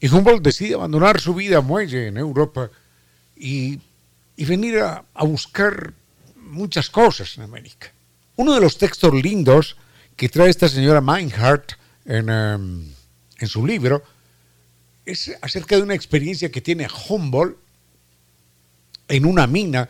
[0.00, 2.70] Y Humboldt decide abandonar su vida muelle en Europa
[3.36, 3.78] y,
[4.36, 5.92] venir a, buscar
[6.48, 7.92] muchas cosas en América.
[8.36, 9.76] Uno de los textos lindos
[10.16, 11.72] que trae esta señora Meinhardt
[12.04, 12.92] en, em,
[13.38, 14.02] en su libro
[15.04, 17.56] es acerca de una experiencia que tiene Humboldt
[19.08, 19.88] en una mina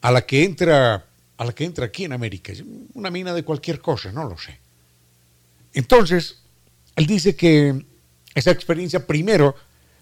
[0.00, 1.06] a la que entra
[1.36, 2.52] a la que entra aquí en América,
[2.94, 4.58] una mina de cualquier cosa, no lo sé.
[5.74, 6.38] Entonces,
[6.94, 7.84] él dice que
[8.34, 9.54] esa experiencia primero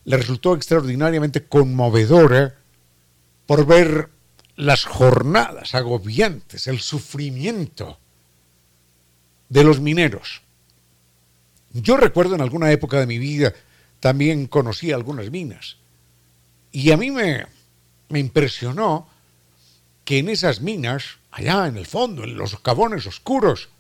[0.05, 2.55] le resultó extraordinariamente conmovedora
[3.47, 4.11] por ver
[4.57, 7.99] las jornadas agobiantes, el sufrimiento
[9.49, 10.43] de los mineros.
[11.73, 13.53] Yo recuerdo en alguna época de mi vida
[14.01, 15.77] también conocí algunas minas.
[16.71, 17.47] Y a mí me,
[18.09, 19.09] me impresionó
[20.05, 23.71] que en esas minas, allá en el fondo, en los cabones oscuros,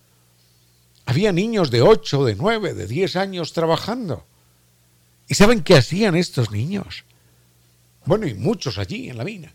[1.06, 4.24] había niños de 8, de 9, de 10 años trabajando.
[5.28, 7.04] ¿Y saben qué hacían estos niños?
[8.06, 9.52] Bueno, y muchos allí en la mina.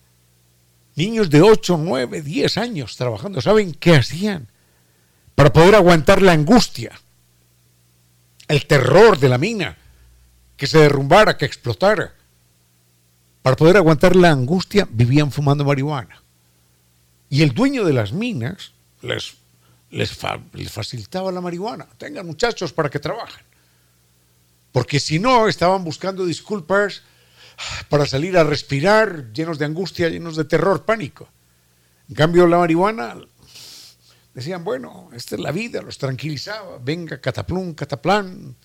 [1.00, 3.40] Niños de 8, 9, 10 años trabajando.
[3.40, 4.50] ¿Saben qué hacían?
[5.34, 6.92] Para poder aguantar la angustia,
[8.50, 9.78] el terror de la mina,
[10.58, 12.14] que se derrumbara, que explotara.
[13.42, 16.22] Para poder aguantar la angustia, vivían fumando marihuana.
[17.30, 19.38] Y el dueño de las minas les,
[19.92, 20.12] les,
[20.70, 21.88] facilitaba la marihuana.
[21.98, 23.46] Tengan muchachos para que trabajen.
[24.74, 27.04] Porque si no, estaban buscando disculpas
[27.90, 31.28] para salir a respirar, llenos de angustia, llenos de terror, pánico.
[32.08, 33.16] En cambio, la marihuana,
[34.34, 38.56] decían, bueno, esta es la vida, los tranquilizaba, venga, cataplum, cataplán,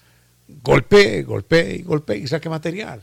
[0.48, 3.02] golpee, golpee, golpee y saque material.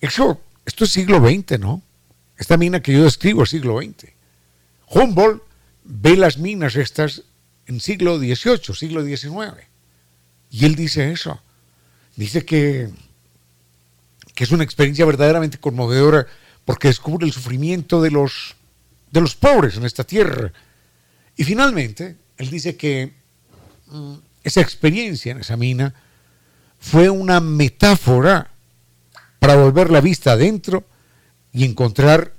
[0.00, 1.82] Eso, esto es siglo XX, ¿no?
[2.36, 4.12] Esta mina que yo describo es siglo XX.
[4.88, 5.42] Humboldt
[5.84, 7.22] ve las minas estas
[7.66, 9.54] en siglo XVIII, siglo XIX.
[10.50, 11.40] Y él dice eso.
[12.14, 12.90] Dice que,
[14.36, 16.26] que es una experiencia verdaderamente conmovedora
[16.66, 18.54] porque descubre el sufrimiento de los,
[19.10, 20.52] de los pobres en esta tierra.
[21.36, 23.14] Y finalmente, él dice que
[23.86, 24.14] mm,
[24.44, 25.94] esa experiencia en esa mina
[26.78, 28.50] fue una metáfora
[29.38, 30.84] para volver la vista adentro
[31.52, 32.34] y encontrar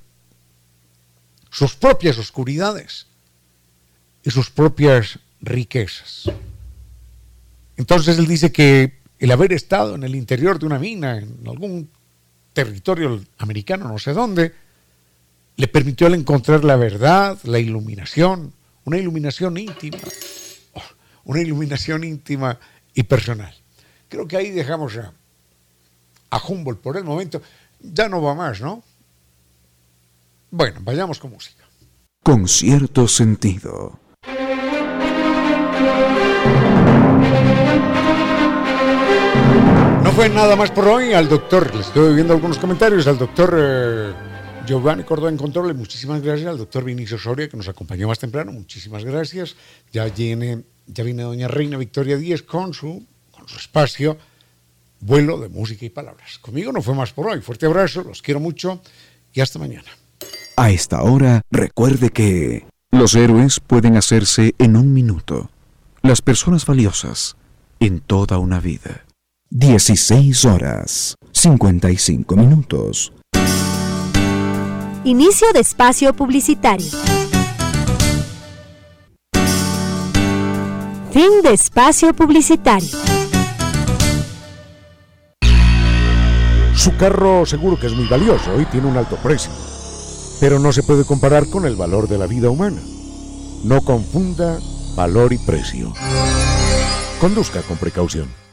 [1.50, 3.08] sus propias oscuridades
[4.24, 6.30] y sus propias riquezas.
[7.76, 11.90] Entonces él dice que el haber estado en el interior de una mina, en algún
[12.54, 14.54] territorio americano, no sé dónde,
[15.56, 18.54] le permitió encontrar la verdad, la iluminación,
[18.86, 19.98] una iluminación íntima,
[20.74, 20.82] oh,
[21.26, 22.60] una iluminación íntima
[22.94, 23.54] y personal.
[24.08, 25.14] Creo que ahí dejamos a,
[26.30, 27.42] a Humboldt por el momento.
[27.80, 28.84] Ya no va más, ¿no?
[30.50, 31.64] Bueno, vayamos con música.
[32.24, 34.00] Con cierto sentido.
[40.18, 44.14] Fue nada más por hoy al doctor, le estoy viendo algunos comentarios, al doctor eh,
[44.66, 48.52] Giovanni Córdoba en Control, muchísimas gracias, al doctor Vinicio Soria que nos acompañó más temprano,
[48.52, 49.56] muchísimas gracias.
[49.94, 54.18] Ya viene, ya viene doña Reina Victoria Díez con su, con su espacio,
[55.02, 56.40] vuelo de música y palabras.
[56.40, 58.82] Conmigo no fue más por hoy, fuerte abrazo, los quiero mucho
[59.34, 59.92] y hasta mañana.
[60.56, 65.52] A esta hora, recuerde que los héroes pueden hacerse en un minuto,
[66.02, 67.38] las personas valiosas
[67.80, 69.04] en toda una vida.
[69.50, 73.14] 16 horas, 55 minutos.
[75.04, 76.92] Inicio de espacio publicitario.
[81.12, 82.98] Fin de espacio publicitario.
[86.76, 89.52] Su carro seguro que es muy valioso y tiene un alto precio
[90.40, 92.82] pero no se puede comparar con el valor de la vida humana.
[93.64, 94.60] No confunda
[94.96, 95.94] valor y precio.
[97.20, 98.47] Conduzca con precaución.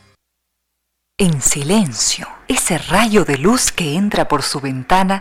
[1.17, 5.21] En silencio, ese rayo de luz que entra por su ventana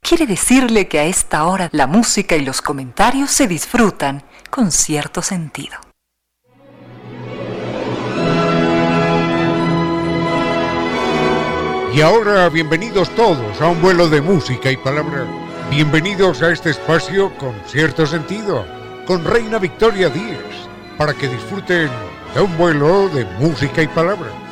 [0.00, 5.20] quiere decirle que a esta hora la música y los comentarios se disfrutan con cierto
[5.20, 5.76] sentido.
[11.92, 15.26] Y ahora bienvenidos todos a un vuelo de música y palabra
[15.68, 18.64] Bienvenidos a este espacio con cierto sentido,
[19.06, 20.40] con Reina Victoria Díez,
[20.96, 21.90] para que disfruten
[22.34, 24.43] de un vuelo de música y palabra.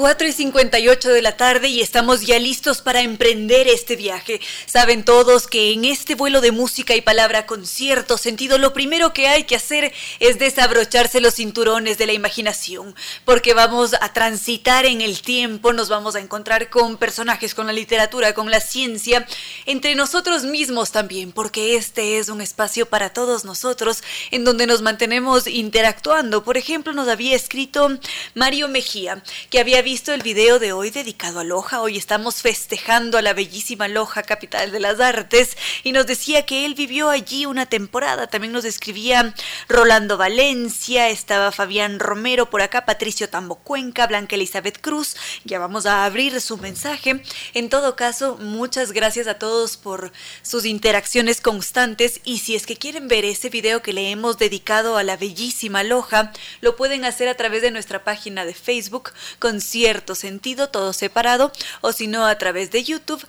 [0.00, 4.40] 4 y 58 de la tarde y estamos ya listos para emprender este viaje.
[4.64, 9.12] Saben todos que en este vuelo de música y palabra con cierto sentido, lo primero
[9.12, 12.94] que hay que hacer es desabrocharse los cinturones de la imaginación,
[13.26, 17.74] porque vamos a transitar en el tiempo, nos vamos a encontrar con personajes, con la
[17.74, 19.26] literatura, con la ciencia,
[19.66, 24.80] entre nosotros mismos también, porque este es un espacio para todos nosotros en donde nos
[24.80, 26.42] mantenemos interactuando.
[26.42, 27.98] Por ejemplo, nos había escrito
[28.34, 31.80] Mario Mejía, que había visto el video de hoy dedicado a Loja.
[31.80, 36.64] Hoy estamos festejando a la bellísima Loja, capital de las artes, y nos decía que
[36.64, 38.28] él vivió allí una temporada.
[38.28, 39.34] También nos escribía
[39.68, 45.16] Rolando Valencia, estaba Fabián Romero por acá, Patricio Tambo Cuenca, Blanca Elizabeth Cruz.
[45.44, 47.22] Ya vamos a abrir su mensaje.
[47.52, 50.12] En todo caso, muchas gracias a todos por
[50.42, 54.96] sus interacciones constantes y si es que quieren ver ese video que le hemos dedicado
[54.96, 59.10] a la bellísima Loja, lo pueden hacer a través de nuestra página de Facebook
[59.40, 63.24] con cierto sentido, todo separado, o si no a través de YouTube.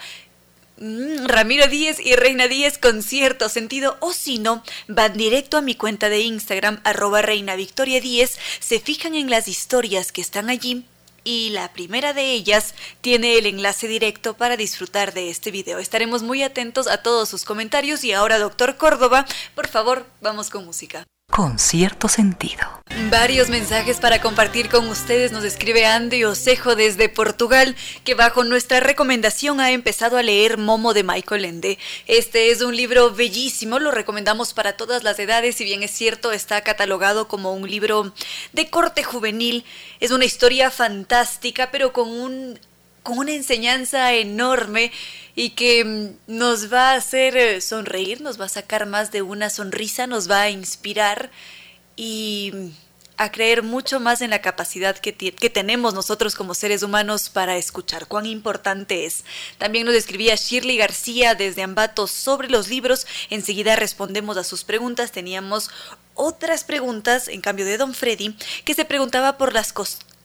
[0.78, 5.62] Mm, Ramiro Díez y Reina Díez con cierto sentido, o si no, van directo a
[5.62, 10.50] mi cuenta de Instagram, arroba Reina Victoria Díez, se fijan en las historias que están
[10.50, 10.84] allí
[11.24, 15.78] y la primera de ellas tiene el enlace directo para disfrutar de este video.
[15.78, 20.66] Estaremos muy atentos a todos sus comentarios y ahora, doctor Córdoba, por favor, vamos con
[20.66, 21.06] música.
[21.32, 22.82] Con cierto sentido.
[23.10, 25.32] Varios mensajes para compartir con ustedes.
[25.32, 30.94] Nos escribe Andy Osejo desde Portugal, que bajo nuestra recomendación ha empezado a leer Momo
[30.94, 31.80] de Michael Ende.
[32.06, 36.34] Este es un libro bellísimo, lo recomendamos para todas las edades, si bien es cierto,
[36.34, 38.14] está catalogado como un libro
[38.52, 39.64] de corte juvenil.
[40.02, 42.60] Es una historia fantástica, pero con un
[43.04, 44.92] con una enseñanza enorme
[45.36, 49.22] y que mm, nos va a hacer eh, sonreír, nos va a sacar más de
[49.22, 51.32] una sonrisa, nos va a inspirar
[51.96, 52.54] y
[53.18, 57.56] a creer mucho más en la capacidad que, que, tenemos nosotros como seres humanos para
[57.56, 59.24] escuchar, cuán importante es.
[59.60, 65.12] También nos escribía Shirley García desde Ambato sobre los libros, enseguida respondemos a sus preguntas,
[65.12, 65.70] teníamos
[66.16, 69.72] otras preguntas, en cambio de Don Freddy, que se preguntaba por las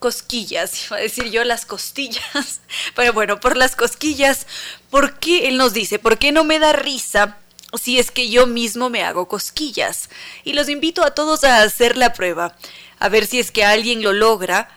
[0.06, 2.60] cosquillas, iba a decir yo las costillas,
[2.94, 4.46] pero bueno, por las cosquillas,
[4.88, 7.38] ¿por qué él nos dice, por qué no me da risa?
[7.74, 10.08] si es que yo mismo me hago cosquillas.
[10.44, 12.56] Y los invito a todos a hacer la prueba,
[13.00, 14.70] a ver si es que alguien lo logra.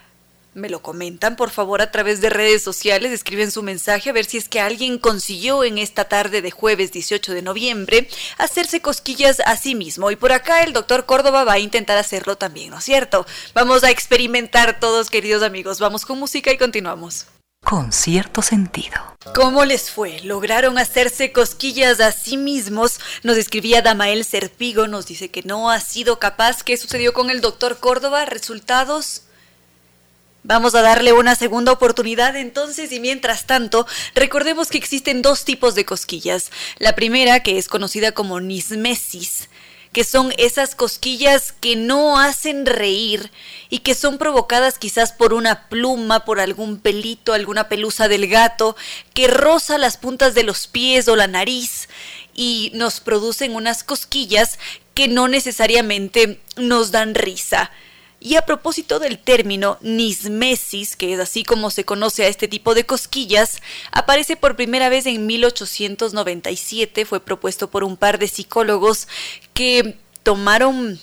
[0.60, 4.26] Me lo comentan, por favor, a través de redes sociales, escriben su mensaje a ver
[4.26, 9.40] si es que alguien consiguió en esta tarde de jueves 18 de noviembre hacerse cosquillas
[9.46, 10.12] a sí mismo.
[10.12, 13.26] Y por acá el doctor Córdoba va a intentar hacerlo también, ¿no es cierto?
[13.54, 15.80] Vamos a experimentar todos, queridos amigos.
[15.80, 17.28] Vamos con música y continuamos
[17.64, 18.98] con cierto sentido.
[19.36, 20.22] ¿Cómo les fue?
[20.22, 23.00] ¿Lograron hacerse cosquillas a sí mismos?
[23.24, 26.64] Nos escribía Damael Serpigo, nos dice que no ha sido capaz.
[26.64, 28.26] ¿Qué sucedió con el doctor Córdoba?
[28.26, 29.24] ¿Resultados?
[30.44, 33.86] Vamos a darle una segunda oportunidad entonces y mientras tanto
[34.16, 36.50] recordemos que existen dos tipos de cosquillas.
[36.78, 39.50] La primera, que es conocida como nismesis,
[39.92, 43.32] que son esas cosquillas que no hacen reír
[43.70, 48.78] y que son provocadas quizás por una pluma, por algún pelito, alguna pelusa del gato,
[49.14, 51.90] que roza las puntas de los pies o la nariz
[52.34, 54.58] y nos producen unas cosquillas
[54.94, 57.72] que no necesariamente nos dan risa.
[58.22, 62.76] Y a propósito del término nismesis, que es así como se conoce a este tipo
[62.76, 69.08] de cosquillas, aparece por primera vez en 1897, fue propuesto por un par de psicólogos
[69.54, 71.00] que tomaron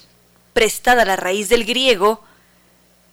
[0.53, 2.23] prestada la raíz del griego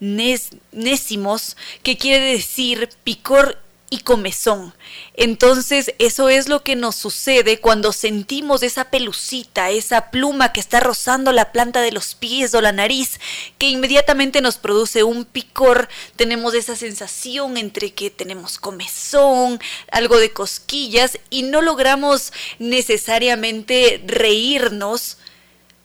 [0.04, 3.58] nésimos, que quiere decir picor
[3.94, 4.74] y comezón.
[5.14, 10.80] Entonces, eso es lo que nos sucede cuando sentimos esa pelucita, esa pluma que está
[10.80, 13.20] rozando la planta de los pies o la nariz,
[13.60, 15.90] que inmediatamente nos produce un picor.
[16.16, 19.60] Tenemos esa sensación entre que tenemos comezón,
[19.92, 25.18] algo de cosquillas y no logramos necesariamente reírnos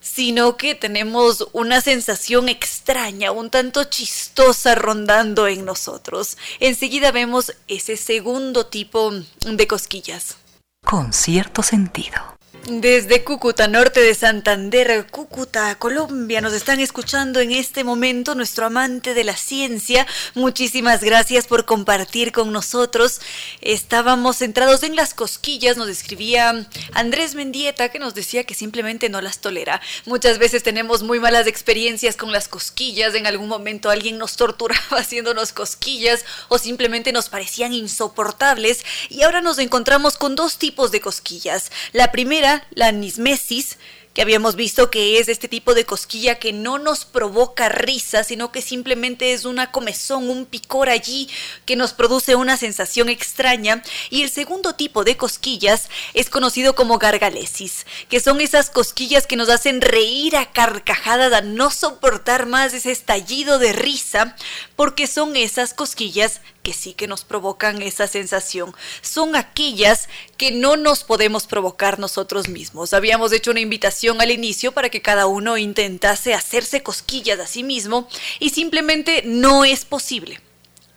[0.01, 6.37] sino que tenemos una sensación extraña, un tanto chistosa rondando en nosotros.
[6.61, 9.13] Enseguida vemos ese segundo tipo
[9.47, 10.37] de cosquillas.
[10.85, 12.38] Con cierto sentido.
[12.67, 19.15] Desde Cúcuta, norte de Santander, Cúcuta, Colombia, nos están escuchando en este momento nuestro amante
[19.15, 20.07] de la ciencia.
[20.35, 23.23] Muchísimas gracias por compartir con nosotros.
[23.63, 29.23] Estábamos centrados en las cosquillas, nos escribía Andrés Mendieta que nos decía que simplemente no
[29.23, 29.81] las tolera.
[30.05, 34.83] Muchas veces tenemos muy malas experiencias con las cosquillas, en algún momento alguien nos torturaba
[34.99, 41.01] haciéndonos cosquillas o simplemente nos parecían insoportables y ahora nos encontramos con dos tipos de
[41.01, 41.73] cosquillas.
[41.93, 43.79] La primera la nismesis,
[44.19, 48.51] que habíamos visto que es este tipo de cosquilla que no nos provoca risa, sino
[48.51, 51.29] que simplemente es una comezón, un picor allí
[51.67, 53.81] que nos produce una sensación extraña.
[54.11, 59.37] Y el segundo tipo de cosquillas es conocido como gargalesis, que son esas cosquillas que
[59.37, 64.35] nos hacen reír a carcajadas, a no soportar más ese estallido de risa,
[64.75, 68.75] porque son esas cosquillas que sí que nos provocan esa sensación.
[69.01, 72.93] Son aquellas que no nos podemos provocar nosotros mismos.
[72.93, 77.63] Habíamos hecho una invitación al inicio para que cada uno intentase hacerse cosquillas a sí
[77.63, 78.07] mismo
[78.39, 80.43] y simplemente no es posible.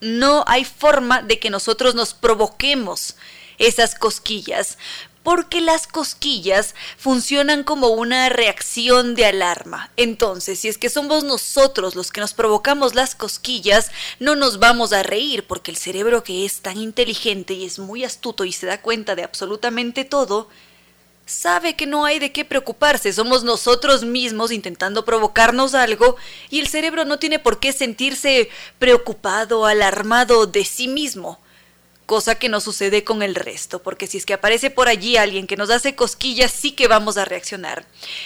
[0.02, 3.15] No hay forma de que nosotros nos provoquemos
[3.57, 4.77] esas cosquillas
[5.23, 9.91] porque las cosquillas funcionan como una reacción de alarma.
[9.98, 14.93] Entonces, si es que somos nosotros los que nos provocamos las cosquillas, no nos vamos
[14.93, 18.65] a reír porque el cerebro que es tan inteligente y es muy astuto y se
[18.65, 20.49] da cuenta de absolutamente todo,
[21.26, 26.18] sabe que no hay de qué preocuparse, somos nosotros mismos intentando provocarnos algo
[26.49, 28.49] y el cerebro no tiene por qué sentirse
[28.80, 31.39] preocupado, alarmado de sí mismo
[32.12, 35.48] cosa que no sucede con el resto, porque si es que aparece por allí alguien
[35.48, 37.86] que nos hace cosquillas, sí que vamos a reaccionar.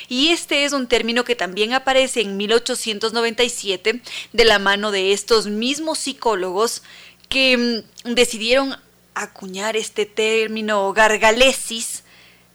[0.10, 4.02] Y este es un término que también aparece en 1897
[4.34, 6.82] de la mano de estos mismos psicólogos
[7.30, 8.76] que mm, decidieron
[9.14, 12.02] acuñar este término gargalesis,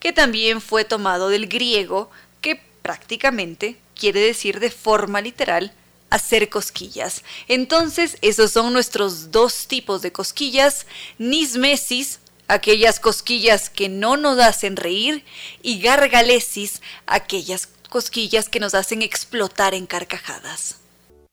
[0.00, 5.72] que también fue tomado del griego, que prácticamente quiere decir de forma literal
[6.10, 7.22] hacer cosquillas.
[7.48, 10.86] Entonces, esos son nuestros dos tipos de cosquillas,
[11.18, 15.24] nismesis, aquellas cosquillas que no nos hacen reír,
[15.62, 20.76] y gargalesis, aquellas cosquillas que nos hacen explotar en carcajadas.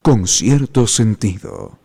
[0.04, 1.78] Con cierto sentido.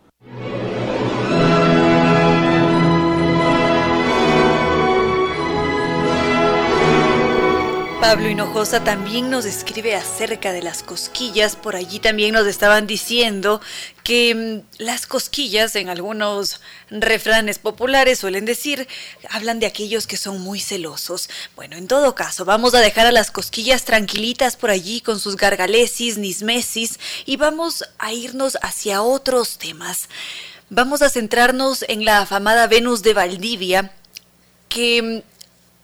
[8.03, 11.55] Pablo Hinojosa también nos escribe acerca de las cosquillas.
[11.55, 13.61] Por allí también nos estaban diciendo
[14.03, 16.59] que mm, las cosquillas en algunos
[16.89, 18.89] refranes populares suelen decir,
[19.29, 21.29] hablan de aquellos que son muy celosos.
[21.55, 25.37] Bueno, en todo caso, vamos a dejar a las cosquillas tranquilitas por allí con sus
[25.37, 30.09] gargalesis, nismesis y vamos a irnos hacia otros temas.
[30.69, 33.93] Vamos a centrarnos en la afamada Venus de Valdivia,
[34.67, 35.32] que mm,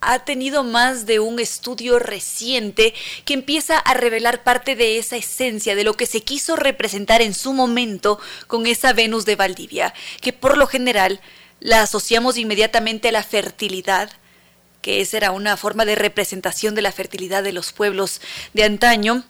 [0.02, 2.94] ha tenido más de un estudio reciente
[3.26, 7.34] que empieza a revelar parte de esa esencia de lo que se quiso representar en
[7.34, 11.22] su momento con esa Venus de Valdivia, que por lo general
[11.60, 14.10] la asociamos inmediatamente a la fertilidad,
[14.82, 18.22] que esa era una forma de representación de la fertilidad de los pueblos
[18.54, 19.24] de antaño,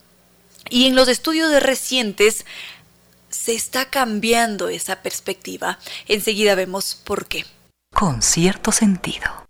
[0.69, 2.45] y en los estudios recientes
[3.29, 5.79] se está cambiando esa perspectiva.
[6.07, 7.45] Enseguida vemos por qué.
[7.93, 9.48] Con cierto sentido.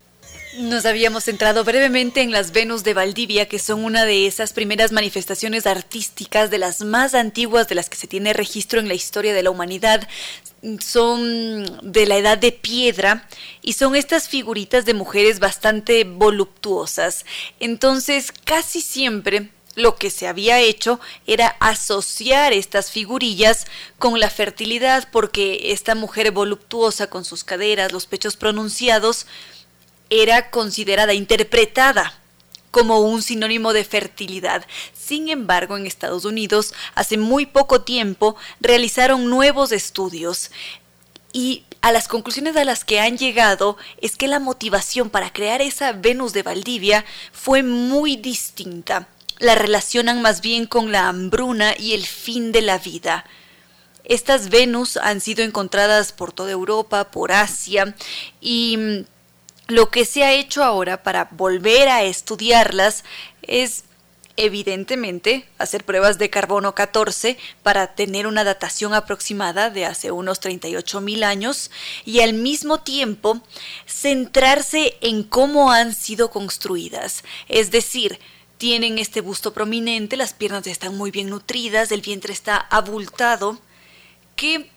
[0.60, 4.92] Nos habíamos centrado brevemente en las Venus de Valdivia, que son una de esas primeras
[4.92, 9.34] manifestaciones artísticas de las más antiguas de las que se tiene registro en la historia
[9.34, 10.06] de la humanidad.
[10.82, 13.26] Son de la edad de piedra
[13.62, 17.26] y son estas figuritas de mujeres bastante voluptuosas.
[17.62, 23.66] Entonces, casi siempre lo que se había hecho era asociar estas figurillas
[23.98, 29.26] con la fertilidad, porque esta mujer voluptuosa con sus caderas, los pechos pronunciados,
[30.10, 32.20] era considerada, interpretada
[32.72, 34.66] como un sinónimo de fertilidad.
[34.94, 40.52] Sin embargo, en Estados Unidos, hace muy poco tiempo, realizaron nuevos estudios
[41.32, 45.62] y a las conclusiones a las que han llegado es que la motivación para crear
[45.62, 49.08] esa Venus de Valdivia fue muy distinta.
[49.38, 53.26] La relacionan más bien con la hambruna y el fin de la vida.
[54.04, 57.96] Estas Venus han sido encontradas por toda Europa, por Asia
[58.42, 59.06] y
[59.70, 63.04] lo que se ha hecho ahora para volver a estudiarlas
[63.44, 63.84] es
[64.36, 71.02] evidentemente hacer pruebas de carbono 14 para tener una datación aproximada de hace unos 38
[71.02, 71.70] mil años
[72.04, 73.42] y al mismo tiempo
[73.86, 78.20] centrarse en cómo han sido construidas, es decir,
[78.58, 83.60] tienen este busto prominente, las piernas están muy bien nutridas, el vientre está abultado,
[84.36, 84.70] que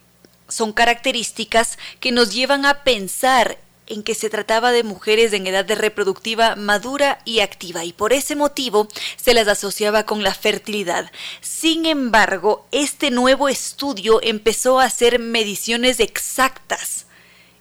[0.48, 3.59] son características que nos llevan a pensar
[3.93, 8.36] en que se trataba de mujeres en edad reproductiva madura y activa y por ese
[8.36, 11.12] motivo se las asociaba con la fertilidad.
[11.40, 17.06] Sin embargo, este nuevo estudio empezó a hacer mediciones exactas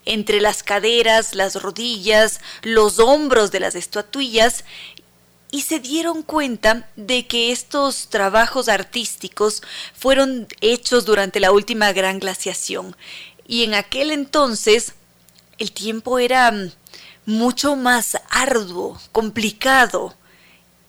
[0.05, 4.63] entre las caderas, las rodillas, los hombros de las estatuillas
[5.51, 9.61] y se dieron cuenta de que estos trabajos artísticos
[9.93, 12.95] fueron hechos durante la última gran glaciación
[13.45, 14.93] y en aquel entonces
[15.61, 16.71] el tiempo era mm,
[17.25, 20.15] mucho más arduo, complicado.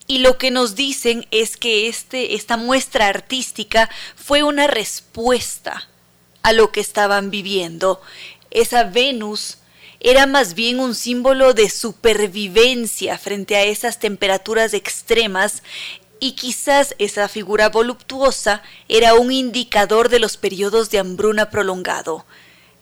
[0.07, 5.89] Y lo que nos dicen es que este, esta muestra artística fue una respuesta
[6.43, 8.01] a lo que estaban viviendo.
[8.51, 9.59] Esa Venus
[10.01, 15.62] era más bien un símbolo de supervivencia frente a esas temperaturas extremas
[16.19, 22.24] y quizás esa figura voluptuosa era un indicador de los periodos de hambruna prolongado.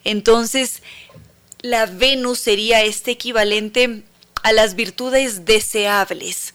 [0.04, 0.82] Entonces,
[1.62, 4.02] la Venus sería este equivalente
[4.42, 6.54] a las virtudes deseables,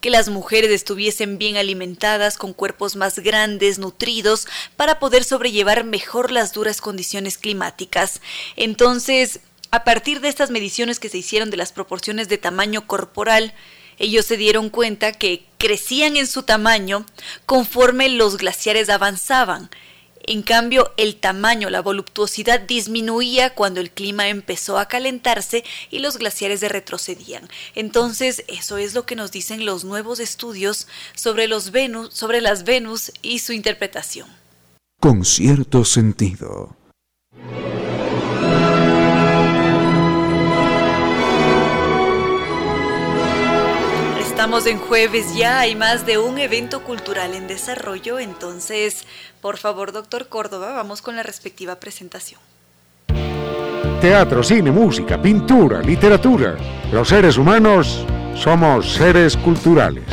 [0.00, 4.46] que las mujeres estuviesen bien alimentadas, con cuerpos más grandes, nutridos,
[4.76, 8.20] para poder sobrellevar mejor las duras condiciones climáticas.
[8.56, 13.52] Entonces, a partir de estas mediciones que se hicieron de las proporciones de tamaño corporal,
[13.98, 17.04] ellos se dieron cuenta que crecían en su tamaño
[17.46, 19.70] conforme los glaciares avanzaban,
[20.26, 26.18] en cambio, el tamaño, la voluptuosidad disminuía cuando el clima empezó a calentarse y los
[26.18, 27.48] glaciares se retrocedían.
[27.74, 32.64] Entonces, eso es lo que nos dicen los nuevos estudios sobre los Venus, sobre las
[32.64, 34.28] Venus y su interpretación.
[35.00, 36.76] Con cierto sentido.
[44.46, 49.04] Estamos en jueves ya, hay más de un evento cultural en desarrollo, entonces,
[49.40, 52.40] por favor, doctor Córdoba, vamos con la respectiva presentación.
[54.00, 56.56] Teatro, cine, música, pintura, literatura.
[56.92, 58.06] Los seres humanos
[58.36, 60.04] somos seres culturales.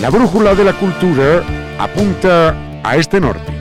[0.00, 1.42] La brújula de la cultura
[1.76, 2.54] apunta
[2.84, 3.52] a este norte.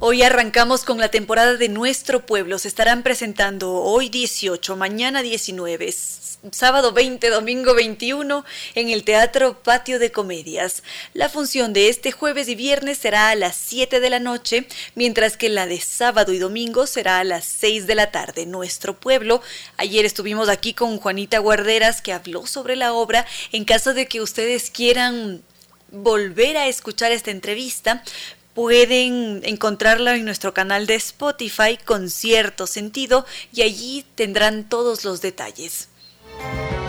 [0.00, 2.58] Hoy arrancamos con la temporada de Nuestro Pueblo.
[2.58, 5.92] Se estarán presentando hoy 18, mañana 19,
[6.50, 8.44] sábado 20, domingo 21
[8.74, 10.82] en el Teatro Patio de Comedias.
[11.14, 14.66] La función de este jueves y viernes será a las 7 de la noche,
[14.96, 18.44] mientras que la de sábado y domingo será a las 6 de la tarde.
[18.44, 19.40] Nuestro pueblo.
[19.76, 23.24] Ayer estuvimos aquí con Juanita Guarderas que habló sobre la obra.
[23.52, 25.42] En caso de que ustedes quieran
[25.92, 28.02] volver a escuchar esta entrevista,
[28.52, 35.22] pueden encontrarla en nuestro canal de Spotify con cierto sentido y allí tendrán todos los
[35.22, 35.88] detalles.
[36.42, 36.81] Thank you.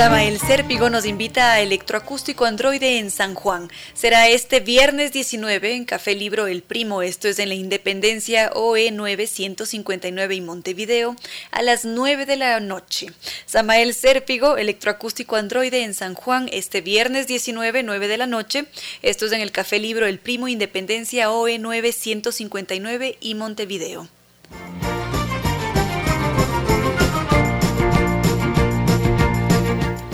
[0.00, 3.68] El Serpigo nos invita a Electroacústico Androide en San Juan.
[3.92, 8.92] Será este viernes 19 en Café Libro El Primo, esto es en la Independencia OE
[8.92, 11.16] 959 y Montevideo,
[11.50, 13.08] a las 9 de la noche.
[13.44, 18.64] Samael Serpigo, Electroacústico Androide en San Juan, este viernes 19, 9 de la noche.
[19.02, 24.08] Esto es en el Café Libro El Primo, Independencia OE 959 y Montevideo.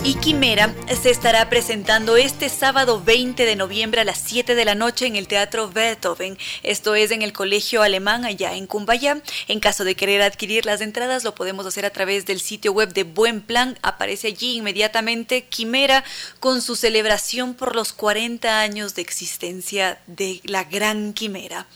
[0.07, 4.73] Y Quimera se estará presentando este sábado 20 de noviembre a las 7 de la
[4.73, 6.37] noche en el Teatro Beethoven.
[6.63, 9.21] Esto es en el Colegio Alemán allá en Cumbayá.
[9.49, 12.93] En caso de querer adquirir las entradas lo podemos hacer a través del sitio web
[12.93, 13.77] de Buen Plan.
[13.81, 16.05] Aparece allí inmediatamente Quimera
[16.39, 21.67] con su celebración por los 40 años de existencia de la Gran Quimera.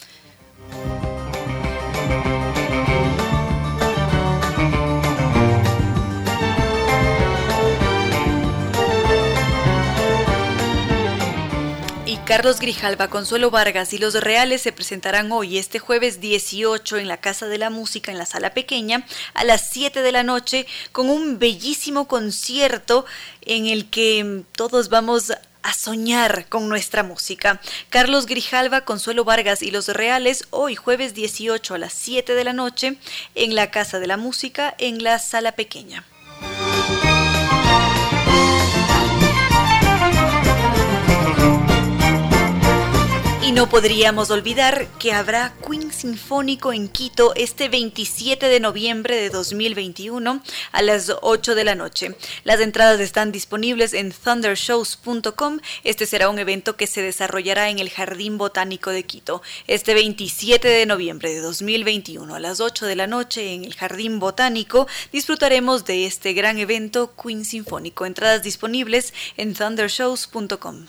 [12.31, 17.17] Carlos Grijalva, Consuelo Vargas y Los Reales se presentarán hoy, este jueves 18, en la
[17.17, 21.09] Casa de la Música, en la Sala Pequeña, a las 7 de la noche, con
[21.09, 23.05] un bellísimo concierto
[23.41, 27.59] en el que todos vamos a soñar con nuestra música.
[27.89, 32.53] Carlos Grijalva, Consuelo Vargas y Los Reales, hoy jueves 18 a las 7 de la
[32.53, 32.95] noche,
[33.35, 36.05] en la Casa de la Música, en la Sala Pequeña.
[43.53, 50.41] No podríamos olvidar que habrá Queen Sinfónico en Quito este 27 de noviembre de 2021
[50.71, 52.15] a las 8 de la noche.
[52.45, 55.59] Las entradas están disponibles en thundershows.com.
[55.83, 59.41] Este será un evento que se desarrollará en el Jardín Botánico de Quito.
[59.67, 64.19] Este 27 de noviembre de 2021 a las 8 de la noche en el Jardín
[64.19, 68.05] Botánico disfrutaremos de este gran evento Queen Sinfónico.
[68.05, 70.85] Entradas disponibles en thundershows.com.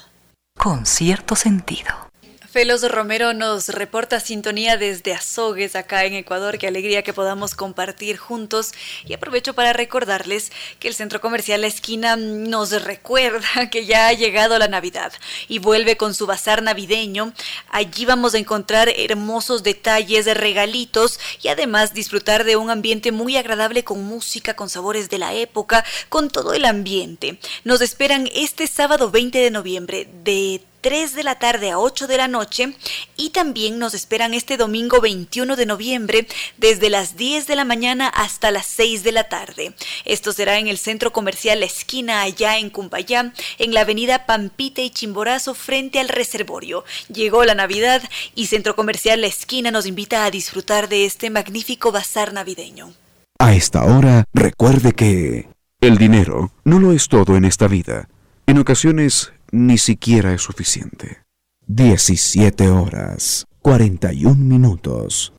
[0.56, 2.11] Con cierto sentido.
[2.52, 6.58] Felos Romero nos reporta sintonía desde Azogues, acá en Ecuador.
[6.58, 8.72] Qué alegría que podamos compartir juntos.
[9.06, 14.12] Y aprovecho para recordarles que el centro comercial La Esquina nos recuerda que ya ha
[14.12, 15.14] llegado la Navidad
[15.48, 17.32] y vuelve con su bazar navideño.
[17.70, 23.82] Allí vamos a encontrar hermosos detalles, regalitos y además disfrutar de un ambiente muy agradable
[23.82, 27.38] con música, con sabores de la época, con todo el ambiente.
[27.64, 32.16] Nos esperan este sábado 20 de noviembre de 3 de la tarde a 8 de
[32.16, 32.74] la noche
[33.16, 36.26] y también nos esperan este domingo 21 de noviembre
[36.58, 39.74] desde las 10 de la mañana hasta las 6 de la tarde.
[40.04, 44.82] Esto será en el centro comercial La Esquina allá en Cumbayá, en la avenida Pampite
[44.82, 46.84] y Chimborazo frente al reservorio.
[47.08, 48.02] Llegó la Navidad
[48.34, 52.92] y Centro Comercial La Esquina nos invita a disfrutar de este magnífico bazar navideño.
[53.38, 55.48] A esta hora, recuerde que
[55.80, 58.08] el dinero no lo es todo en esta vida.
[58.46, 61.22] En ocasiones ni siquiera es suficiente.
[61.66, 65.32] 17 horas, 41 minutos.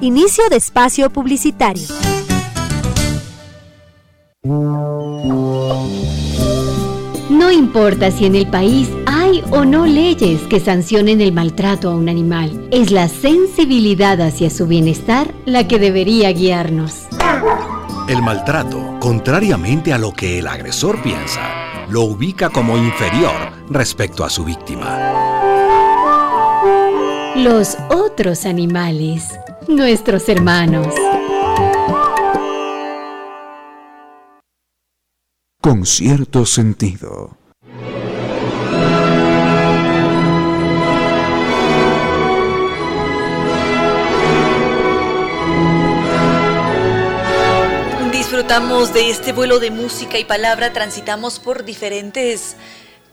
[0.00, 1.86] Inicio de espacio publicitario.
[7.30, 11.94] No importa si en el país hay o no leyes que sancionen el maltrato a
[11.94, 17.06] un animal, es la sensibilidad hacia su bienestar la que debería guiarnos.
[18.08, 24.30] El maltrato, contrariamente a lo que el agresor piensa, lo ubica como inferior respecto a
[24.30, 24.98] su víctima.
[27.36, 29.38] Los otros animales,
[29.68, 30.94] nuestros hermanos.
[35.60, 37.41] Con cierto sentido.
[48.52, 52.54] De este vuelo de música y palabra, transitamos por diferentes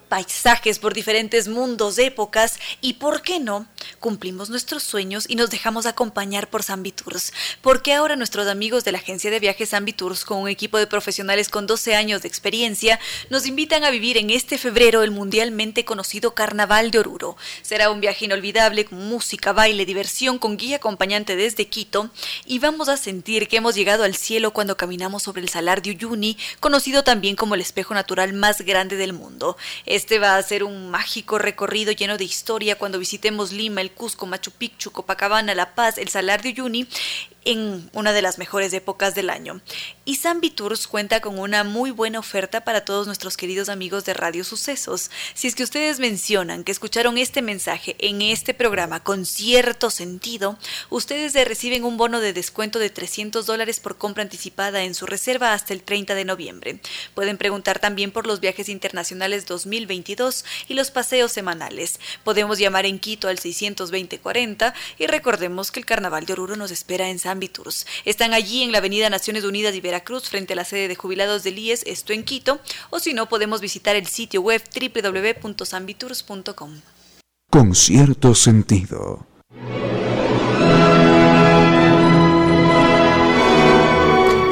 [0.10, 3.68] paisajes, por diferentes mundos, épocas y, ¿por qué no?
[3.99, 7.31] Cumplimos nuestros sueños y nos dejamos acompañar por Tours.
[7.61, 11.49] Porque ahora nuestros amigos de la agencia de viajes Tours, con un equipo de profesionales
[11.49, 12.99] con 12 años de experiencia,
[13.30, 17.38] nos invitan a vivir en este febrero el mundialmente conocido Carnaval de Oruro.
[17.61, 22.10] Será un viaje inolvidable con música, baile, diversión, con guía acompañante desde Quito
[22.45, 25.91] y vamos a sentir que hemos llegado al cielo cuando caminamos sobre el Salar de
[25.91, 29.57] Uyuni, conocido también como el espejo natural más grande del mundo.
[30.00, 34.26] Este va a ser un mágico recorrido lleno de historia cuando visitemos Lima, el Cusco,
[34.26, 36.88] Machu Picchu, Copacabana, La Paz, el Salar de Uyuni
[37.45, 39.61] en una de las mejores épocas del año.
[40.06, 44.14] Y Zambi Tours cuenta con una muy buena oferta para todos nuestros queridos amigos de
[44.14, 45.11] Radio Sucesos.
[45.34, 50.57] Si es que ustedes mencionan que escucharon este mensaje en este programa con cierto sentido,
[50.90, 55.53] ustedes reciben un bono de descuento de 300 dólares por compra anticipada en su reserva
[55.53, 56.80] hasta el 30 de noviembre.
[57.14, 61.99] Pueden preguntar también por los viajes internacionales 2022 y los paseos semanales.
[62.24, 67.10] Podemos llamar en Quito al 620-40 y recordemos que el Carnaval de Oruro nos espera
[67.10, 67.20] en
[68.06, 71.44] Están allí en la Avenida Naciones Unidas y Veracruz, frente a la sede de jubilados
[71.44, 72.60] del IES, esto en Quito,
[72.90, 76.82] o si no, podemos visitar el sitio web www.zambitours.com.
[77.49, 79.26] Con cierto sentido.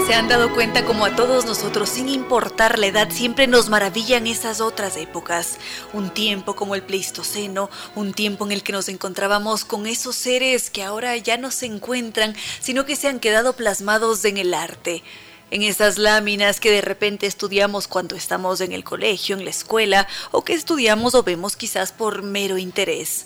[0.07, 4.25] Se han dado cuenta como a todos nosotros, sin importar la edad, siempre nos maravillan
[4.25, 5.57] esas otras épocas.
[5.91, 10.69] Un tiempo como el Pleistoceno, un tiempo en el que nos encontrábamos con esos seres
[10.69, 15.03] que ahora ya no se encuentran, sino que se han quedado plasmados en el arte
[15.51, 20.07] en esas láminas que de repente estudiamos cuando estamos en el colegio, en la escuela,
[20.31, 23.25] o que estudiamos o vemos quizás por mero interés.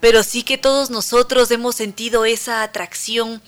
[0.00, 3.42] Pero sí que todos nosotros hemos sentido esa atracción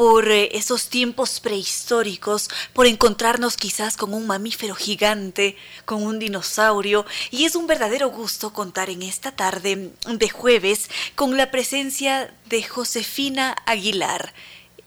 [0.00, 7.04] por eh, esos tiempos prehistóricos, por encontrarnos quizás con un mamífero gigante, con un dinosaurio,
[7.30, 12.62] y es un verdadero gusto contar en esta tarde de jueves con la presencia de
[12.62, 14.32] Josefina Aguilar.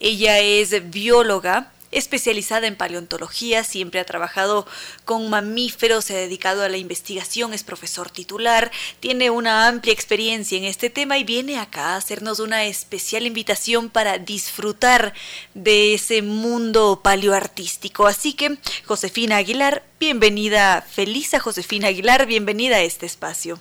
[0.00, 4.66] Ella es bióloga, especializada en paleontología, siempre ha trabajado
[5.04, 10.58] con mamíferos, se ha dedicado a la investigación, es profesor titular, tiene una amplia experiencia
[10.58, 15.14] en este tema y viene acá a hacernos una especial invitación para disfrutar
[15.54, 18.06] de ese mundo paleoartístico.
[18.06, 23.60] Así que, Josefina Aguilar, bienvenida, feliz a Josefina Aguilar, bienvenida a este espacio.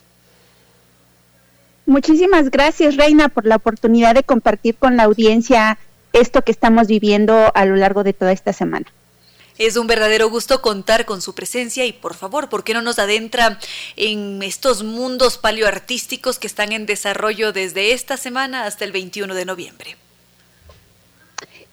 [1.86, 5.78] Muchísimas gracias, Reina, por la oportunidad de compartir con la audiencia
[6.14, 8.86] esto que estamos viviendo a lo largo de toda esta semana.
[9.58, 12.98] Es un verdadero gusto contar con su presencia y por favor, ¿por qué no nos
[12.98, 13.60] adentra
[13.96, 19.46] en estos mundos paleoartísticos que están en desarrollo desde esta semana hasta el 21 de
[19.46, 19.98] noviembre?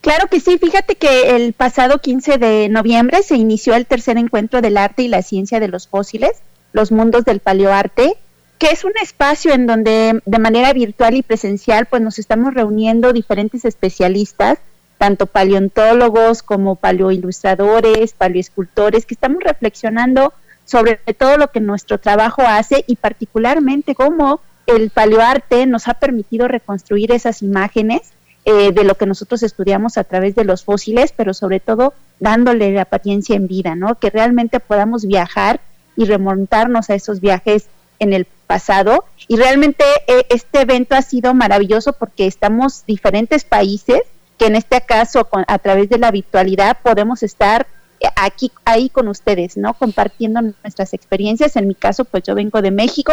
[0.02, 4.60] Claro que sí, fíjate que el pasado 15 de noviembre se inició el tercer encuentro
[4.60, 6.32] del arte y la ciencia de los fósiles,
[6.72, 8.16] los mundos del paleoarte,
[8.60, 13.14] que es un espacio en donde de manera virtual y presencial pues nos estamos reuniendo
[13.14, 14.58] diferentes especialistas,
[14.98, 20.34] tanto paleontólogos como paleoilustradores, paleoescultores, que estamos reflexionando
[20.66, 26.46] sobre todo lo que nuestro trabajo hace y particularmente cómo el paleoarte nos ha permitido
[26.46, 28.12] reconstruir esas imágenes
[28.44, 32.70] eh, de lo que nosotros estudiamos a través de los fósiles, pero sobre todo dándole
[32.72, 33.98] la apariencia en vida, ¿no?
[33.98, 35.60] Que realmente podamos viajar
[35.96, 37.68] y remontarnos a esos viajes
[37.98, 44.00] en el pasado y realmente eh, este evento ha sido maravilloso porque estamos diferentes países
[44.38, 47.68] que en este caso a través de la virtualidad podemos estar
[48.00, 49.74] eh, aquí ahí con ustedes, ¿no?
[49.74, 51.54] Compartiendo nuestras experiencias.
[51.54, 53.12] En mi caso, pues yo vengo de México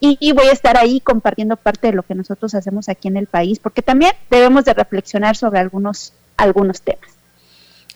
[0.00, 3.16] y, y, voy a estar ahí compartiendo parte de lo que nosotros hacemos aquí en
[3.16, 7.13] el país, porque también debemos de reflexionar sobre algunos algunos temas.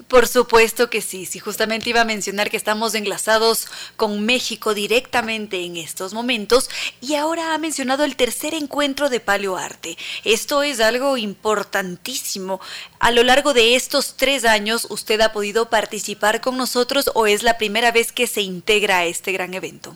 [0.08, 5.62] Por supuesto que sí, sí, justamente iba a mencionar que estamos enlazados con México directamente
[5.66, 6.70] en estos momentos
[7.02, 9.98] y ahora ha mencionado el tercer encuentro de paleoarte.
[10.24, 12.58] Esto es algo importantísimo.
[13.00, 17.42] A lo largo de estos tres años, ¿usted ha podido participar con nosotros o es
[17.42, 19.94] la primera vez que se integra a este gran evento?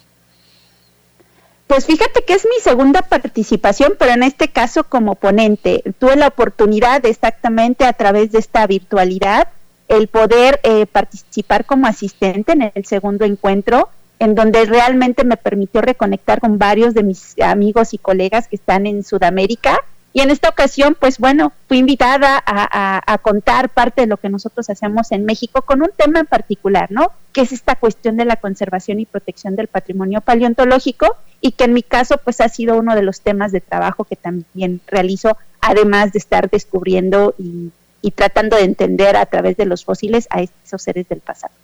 [1.69, 5.83] Pues fíjate que es mi segunda participación, pero en este caso como ponente.
[5.99, 9.49] Tuve la oportunidad exactamente a través de esta virtualidad
[9.93, 15.83] el poder eh, participar como asistente en el segundo encuentro, en donde realmente me permitió
[15.83, 19.79] reconectar con varios de mis amigos y colegas que están en Sudamérica.
[20.15, 24.69] Y en esta ocasión, pues bueno, fui invitada a, contar parte de lo que nosotros
[24.71, 27.13] hacemos en México con un tema en particular, ¿no?
[27.33, 31.73] Que es esta cuestión de la conservación y protección del patrimonio paleontológico y que en
[31.73, 36.13] mi caso, pues ha sido uno de los temas de trabajo que también realizo, además
[36.13, 37.71] de estar descubriendo y
[38.03, 41.55] y tratando de entender a través de los fósiles a esos seres del pasado.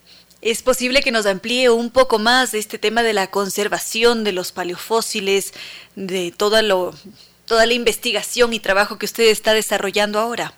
[0.40, 4.52] ¿Es posible que nos amplíe un poco más este tema de la conservación de los
[4.52, 5.52] paleofósiles,
[5.96, 6.94] de toda, lo,
[7.44, 10.54] toda la investigación y trabajo que usted está desarrollando ahora?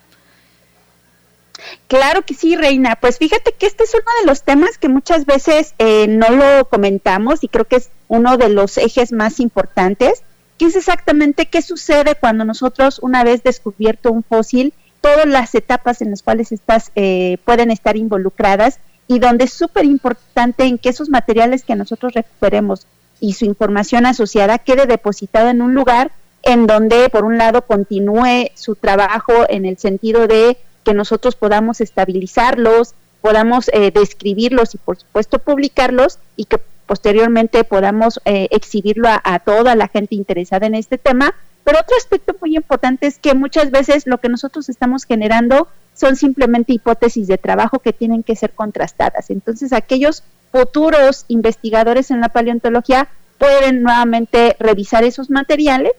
[1.87, 2.95] Claro que sí, Reina.
[2.95, 6.69] Pues fíjate que este es uno de los temas que muchas veces eh, no lo
[6.69, 10.23] comentamos y creo que es uno de los ejes más importantes,
[10.57, 16.01] que es exactamente qué sucede cuando nosotros, una vez descubierto un fósil, todas las etapas
[16.01, 20.89] en las cuales estas eh, pueden estar involucradas y donde es súper importante en que
[20.89, 22.87] esos materiales que nosotros recuperemos
[23.19, 26.11] y su información asociada quede depositada en un lugar
[26.43, 31.81] en donde, por un lado, continúe su trabajo en el sentido de que nosotros podamos
[31.81, 39.39] estabilizarlos, podamos eh, describirlos y, por supuesto, publicarlos y que posteriormente podamos eh, exhibirlo a,
[39.39, 41.35] toda la gente interesada en este tema.
[41.63, 46.15] Pero otro aspecto muy importante es que muchas veces lo que nosotros estamos generando son
[46.15, 49.29] simplemente hipótesis de trabajo que tienen que ser contrastadas.
[49.29, 53.07] Entonces, aquellos futuros investigadores en la paleontología
[53.37, 55.93] pueden nuevamente revisar esos materiales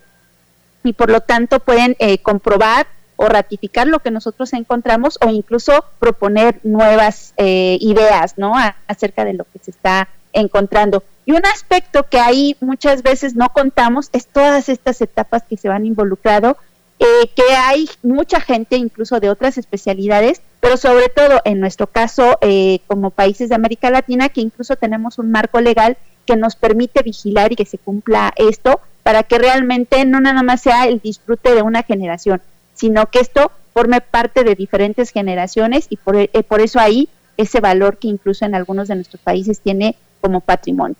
[0.84, 2.86] y por lo tanto pueden eh, comprobar
[3.16, 8.55] o ratificar lo que nosotros encontramos o incluso proponer nuevas eh, ideas ¿no?
[8.86, 11.05] acerca de lo que se está encontrando.
[11.24, 15.69] Y un aspecto que ahí muchas veces no contamos es todas estas etapas que se
[15.69, 16.57] van involucrado
[17.03, 22.39] eh, que hay mucha gente, incluso de otras especialidades, pero sobre todo en nuestro caso,
[22.43, 25.97] eh, como países de América Latina, que incluso tenemos un marco legal
[26.27, 30.62] que nos permite vigilar y que se cumpla esto para que realmente no nada más
[30.62, 32.40] sea el disfrute de una generación,
[32.74, 37.59] sino que esto forme parte de diferentes generaciones y por, eh, por eso ahí ese
[37.59, 40.94] valor que incluso en algunos de nuestros países tiene como patrimonio.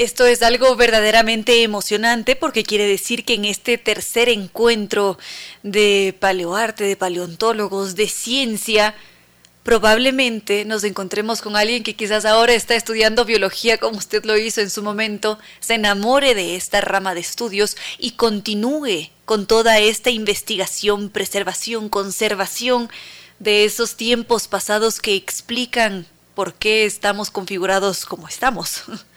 [0.00, 5.18] Esto es algo verdaderamente emocionante porque quiere decir que en este tercer encuentro
[5.62, 8.94] de paleoarte, de paleontólogos, de ciencia,
[9.62, 14.62] probablemente nos encontremos con alguien que quizás ahora está estudiando biología como usted lo hizo
[14.62, 20.08] en su momento, se enamore de esta rama de estudios y continúe con toda esta
[20.08, 22.88] investigación, preservación, conservación
[23.38, 28.84] de esos tiempos pasados que explican por qué estamos configurados como estamos.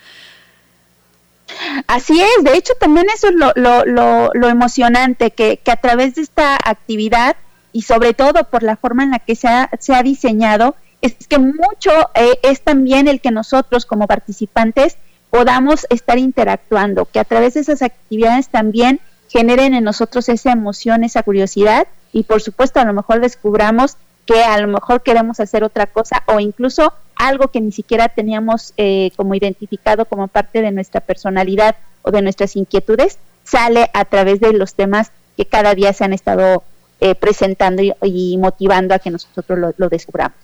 [1.88, 6.21] Así es, de hecho también eso es lo, lo, lo, emocionante, que, a través de
[6.21, 7.35] esta actividad
[7.71, 11.15] y sobre todo por la forma en la que se ha, se ha diseñado, es
[11.27, 14.97] que mucho eh, es también el que nosotros como participantes
[15.30, 18.99] podamos estar interactuando, que a través de esas actividades también
[19.30, 24.41] generen en nosotros esa emoción, esa curiosidad y por supuesto a lo mejor descubramos que
[24.43, 29.11] a lo mejor queremos hacer otra cosa o incluso algo que ni siquiera teníamos eh,
[29.15, 34.53] como identificado como parte de nuestra personalidad o de nuestras inquietudes, sale a través de
[34.53, 36.63] los temas que cada día se han estado
[36.99, 40.37] eh, presentando y, motivando a que nosotros lo, lo descubramos.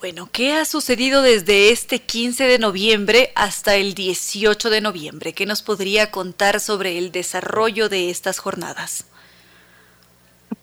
[0.00, 5.32] Bueno, ¿qué ha sucedido desde este 15 de noviembre hasta el 18 de noviembre?
[5.32, 9.06] ¿Qué nos podría contar sobre el desarrollo de estas jornadas?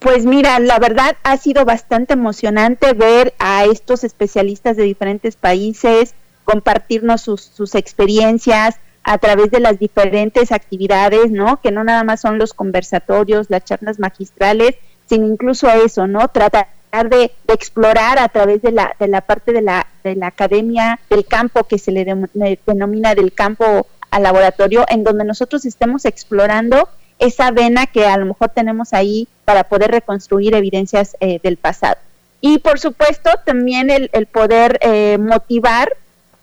[0.06, 6.14] Pues mira, la verdad ha sido bastante emocionante ver a estos especialistas de diferentes países
[6.44, 11.60] compartirnos sus, experiencias a través de las diferentes actividades, ¿no?
[11.60, 14.76] Que no nada más son los conversatorios, las charlas magistrales,
[15.08, 16.28] sino incluso eso, ¿no?
[16.28, 16.70] Tratar
[17.10, 21.26] de, explorar a través de la, de la parte de la, de la academia del
[21.26, 22.06] campo que se le
[22.68, 26.90] denomina del campo al laboratorio, en donde nosotros estemos explorando
[27.20, 31.98] esa vena que a lo mejor tenemos ahí para poder reconstruir evidencias eh, del pasado.
[32.42, 35.94] Y por supuesto también el, poder eh, motivar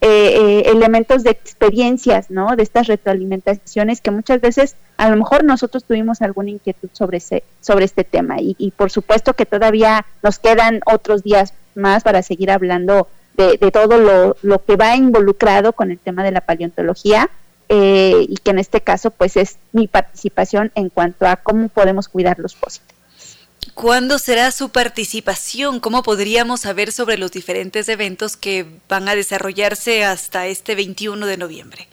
[0.01, 2.57] eh, elementos de experiencias, ¿no?
[2.57, 7.45] De estas retroalimentaciones que muchas veces a lo mejor nosotros tuvimos alguna inquietud sobre, ese,
[7.61, 8.37] sobre este tema.
[8.41, 13.71] Y, por supuesto que todavía nos quedan otros días más para seguir hablando de, de
[13.71, 17.31] todo lo, lo que va involucrado con el tema de la paleontología
[17.69, 22.09] eh, y que en este caso pues es mi participación en cuanto a cómo podemos
[22.09, 22.89] cuidar los fósiles.
[23.75, 25.81] ¿Cuándo será su participación?
[25.81, 31.37] ¿Cómo podríamos saber sobre los diferentes eventos que van a desarrollarse hasta este 21 de
[31.39, 31.89] noviembre?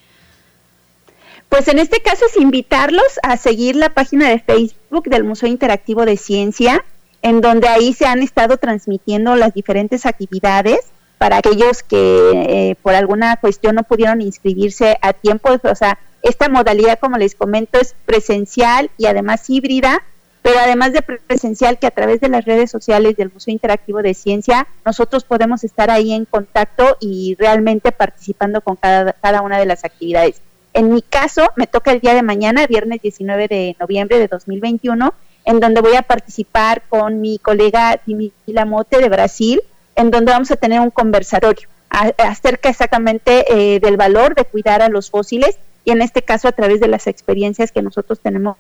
[1.47, 6.05] Pues en este caso es invitarlos a seguir la página de Facebook del Museo Interactivo
[6.05, 6.83] de Ciencia,
[7.21, 10.79] en donde ahí se han estado transmitiendo las diferentes actividades
[11.19, 15.49] para aquellos que eh, por alguna cuestión no pudieron inscribirse a tiempo.
[15.61, 20.01] O sea, esta modalidad, como les comento, es presencial y además híbrida,
[20.41, 24.13] pero además de presencial que a través de las redes sociales del Museo Interactivo de
[24.13, 29.83] Ciencia, nosotros podemos estar ahí en contacto y realmente participando con cada, una de las
[29.83, 30.41] actividades.
[30.73, 35.13] En mi caso, me toca el día de mañana, viernes 19 de noviembre de 2021,
[35.43, 39.61] en donde voy a participar con mi colega Dimi Lamote de Brasil,
[39.99, 41.67] en donde vamos a tener un conversatorio.
[41.89, 46.51] acerca exactamente eh, del valor de cuidar a los fósiles y en este caso a
[46.51, 48.55] través de las experiencias que nosotros tenemos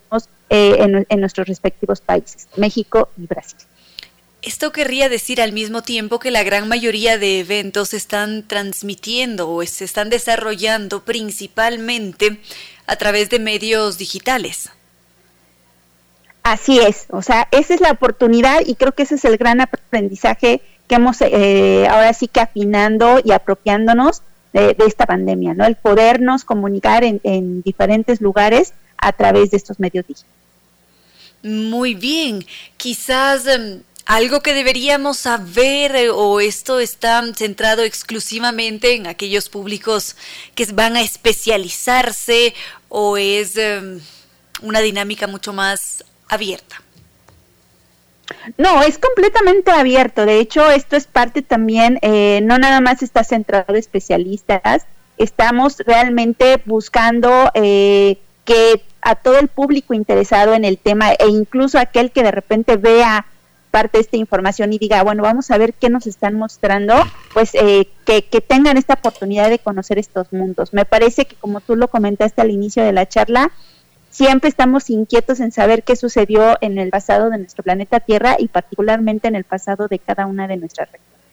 [0.49, 3.59] eh, en, en nuestros respectivos países, México y Brasil.
[4.41, 9.49] Esto querría decir al mismo tiempo que la gran mayoría de eventos se están transmitiendo
[9.49, 12.39] o se están desarrollando principalmente
[12.87, 14.71] a través de medios digitales.
[16.43, 19.61] Así es, o sea, esa es la oportunidad y creo que ese es el gran
[19.61, 25.65] aprendizaje que hemos eh, ahora sí que afinando y apropiándonos de, esta pandemia, ¿no?
[25.65, 30.35] El podernos comunicar en, en diferentes lugares a través de estos medios digitales.
[31.43, 32.43] Muy bien,
[32.75, 40.15] quizás em, algo que deberíamos saber eh, o esto está centrado exclusivamente en aquellos públicos
[40.55, 42.55] que van a especializarse
[42.89, 44.01] o es em,
[44.61, 46.81] una dinámica mucho más abierta?
[48.57, 50.25] No, es completamente abierto.
[50.25, 54.85] De hecho, esto es parte también, eh, no nada más está centrado en especialistas,
[55.17, 61.79] estamos realmente buscando eh, que a todo el público interesado en el tema e incluso
[61.79, 63.25] aquel que de repente vea
[63.71, 66.95] parte de esta información y diga, bueno, vamos a ver qué nos están mostrando,
[67.33, 70.73] pues eh, que, que, tengan esta oportunidad de conocer estos mundos.
[70.73, 73.51] Me parece que como tú lo comentaste al inicio de la charla,
[74.19, 78.49] siempre estamos inquietos en saber qué sucedió en el pasado de nuestro planeta Tierra y
[78.49, 81.23] particularmente en el pasado de cada una de nuestras regiones.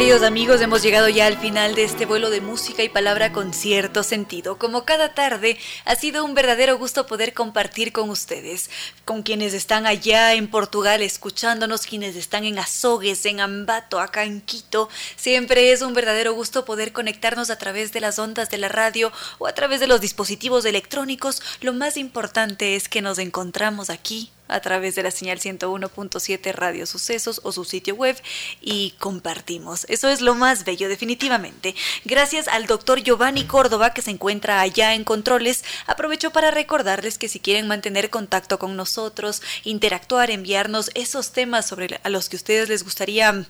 [0.00, 3.52] Queridos amigos, hemos llegado ya al final de este vuelo de música y palabra con
[3.52, 4.56] cierto sentido.
[4.56, 8.70] Como cada tarde, ha sido un verdadero gusto poder compartir con ustedes,
[9.04, 14.40] con quienes están allá en Portugal escuchándonos, quienes están en Azogues, en Ambato, acá en
[14.40, 14.88] Quito.
[15.16, 19.12] Siempre es un verdadero gusto poder conectarnos a través de las ondas de la radio
[19.38, 21.42] o a través de los dispositivos electrónicos.
[21.60, 26.86] Lo más importante es que nos encontramos aquí a través de la señal 101.7 Radio
[26.86, 28.20] Sucesos o su sitio web
[28.60, 29.86] y compartimos.
[29.88, 31.74] Eso es lo más bello, definitivamente.
[32.04, 37.28] Gracias al doctor Giovanni Córdoba que se encuentra allá en Controles, aprovecho para recordarles que
[37.28, 42.68] si quieren mantener contacto con nosotros, interactuar, enviarnos esos temas sobre a los que ustedes
[42.68, 43.46] les gustaría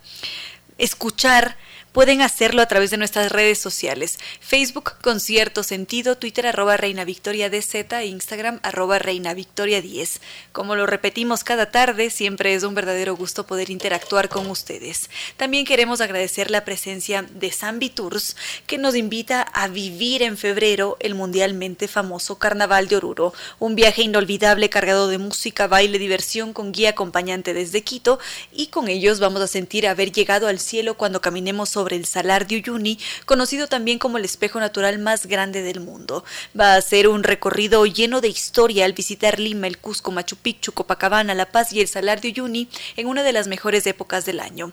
[0.79, 1.57] escuchar,
[1.93, 4.21] Pueden hacerlo a través de nuestras redes sociales.
[4.39, 10.21] Facebook con cierto sentido, Twitter arroba Reina Victoria DZ e Instagram arroba Reina Victoria 10.
[10.53, 15.11] Como lo repetimos cada tarde, siempre es un verdadero gusto poder interactuar con ustedes.
[15.37, 18.37] También queremos agradecer la presencia de Zambi Tours,
[18.69, 24.03] que nos invita a vivir en febrero el mundialmente famoso Carnaval de Oruro, un viaje
[24.03, 28.21] inolvidable cargado de música, baile, diversión con guía acompañante desde Quito
[28.53, 32.47] y con ellos vamos a sentir haber llegado al cielo cuando caminemos sobre el Salar
[32.47, 36.25] de Uyuni, conocido también como el espejo natural más grande del mundo.
[36.59, 40.73] Va a ser un recorrido lleno de historia al visitar Lima, el Cusco, Machu Picchu,
[40.73, 44.41] Copacabana, La Paz y el Salar de Uyuni en una de las mejores épocas del
[44.41, 44.73] año.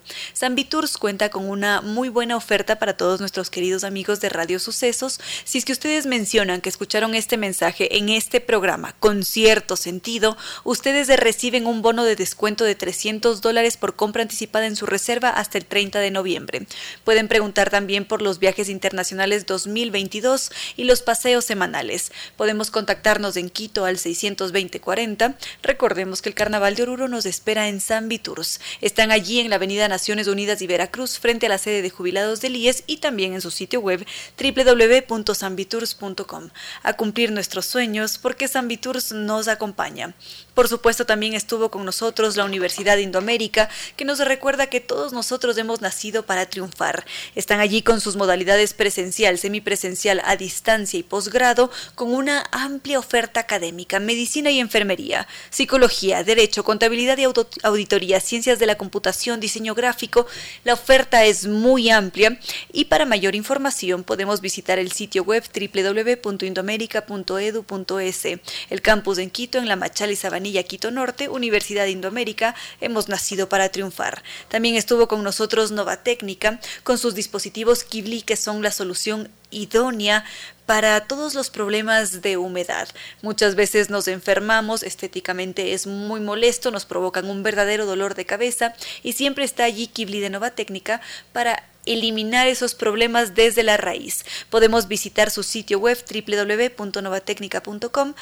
[0.68, 5.18] Tours cuenta con una muy buena oferta para todos nuestros queridos amigos de Radio Sucesos.
[5.44, 10.36] Si es que ustedes mencionan que escucharon este mensaje en este programa con cierto sentido,
[10.64, 15.30] ustedes reciben un bono de descuento de 300 dólares por compra anticipada en su reserva
[15.30, 16.66] hasta el 30 de noviembre.
[17.08, 22.12] Pueden preguntar también por los viajes internacionales 2022 y los paseos semanales.
[22.36, 25.38] Podemos contactarnos en Quito al 62040.
[25.62, 28.60] Recordemos que el Carnaval de Oruro nos espera en San Viturs.
[28.82, 32.42] Están allí en la Avenida Naciones Unidas y Veracruz frente a la sede de jubilados
[32.42, 34.04] del IES y también en su sitio web
[34.38, 36.50] www.sanviturs.com.
[36.82, 40.14] A cumplir nuestros sueños porque San Viturs nos acompaña.
[40.58, 45.56] Por supuesto, también estuvo con nosotros la Universidad Indoamérica, que nos recuerda que todos nosotros
[45.56, 47.06] hemos nacido para triunfar.
[47.36, 53.38] Están allí con sus modalidades presencial, semipresencial, a distancia y posgrado, con una amplia oferta
[53.38, 57.26] académica, medicina y enfermería, psicología, derecho, contabilidad y
[57.62, 60.26] auditoría, ciencias de la computación, diseño gráfico.
[60.64, 62.36] La oferta es muy amplia
[62.72, 68.24] y para mayor información podemos visitar el sitio web www.indoamerica.edu.es.
[68.70, 73.48] El campus en Quito, en La Machala y Sabanilla Quito Norte, Universidad Indoamérica, hemos nacido
[73.48, 74.22] para triunfar.
[74.48, 80.24] También estuvo con nosotros Nova Técnica, con sus dispositivos Kibli, que son la solución idónea
[80.66, 82.88] para todos los problemas de humedad.
[83.22, 88.74] Muchas veces nos enfermamos, estéticamente es muy molesto, nos provocan un verdadero dolor de cabeza
[89.02, 91.00] y siempre está allí Kibli de Nova Técnica
[91.32, 94.26] para eliminar esos problemas desde la raíz.
[94.50, 98.14] Podemos visitar su sitio web www.novatecnica.com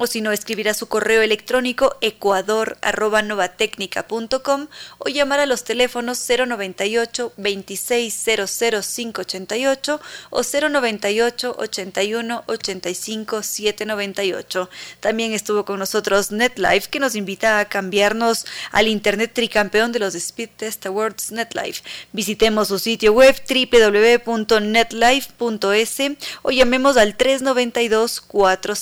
[0.00, 7.34] o si no, escribir a su correo electrónico ecuador.novatecnica.com o llamar a los teléfonos 098
[7.36, 10.00] 2600588
[10.30, 14.70] o 098 81 85 798.
[15.00, 20.14] También estuvo con nosotros NetLife que nos invita a cambiarnos al Internet tricampeón de los
[20.14, 21.82] Speed Test Awards NetLife.
[22.14, 25.98] Visitemos su sitio web www.netlife.es
[26.40, 28.76] o llamemos al 392 40.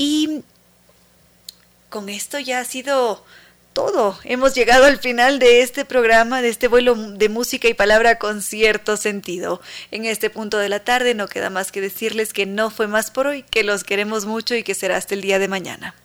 [0.00, 0.42] Y
[1.90, 3.24] con esto ya ha sido
[3.72, 4.16] todo.
[4.22, 8.40] Hemos llegado al final de este programa, de este vuelo de música y palabra con
[8.40, 9.60] cierto sentido.
[9.90, 13.10] En este punto de la tarde no queda más que decirles que no fue más
[13.10, 15.96] por hoy, que los queremos mucho y que será hasta el día de mañana.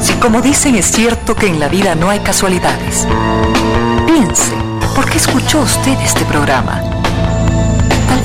[0.00, 3.06] Si como dicen es cierto que en la vida no hay casualidades,
[4.06, 4.54] piense,
[4.96, 7.03] ¿por qué escuchó usted este programa?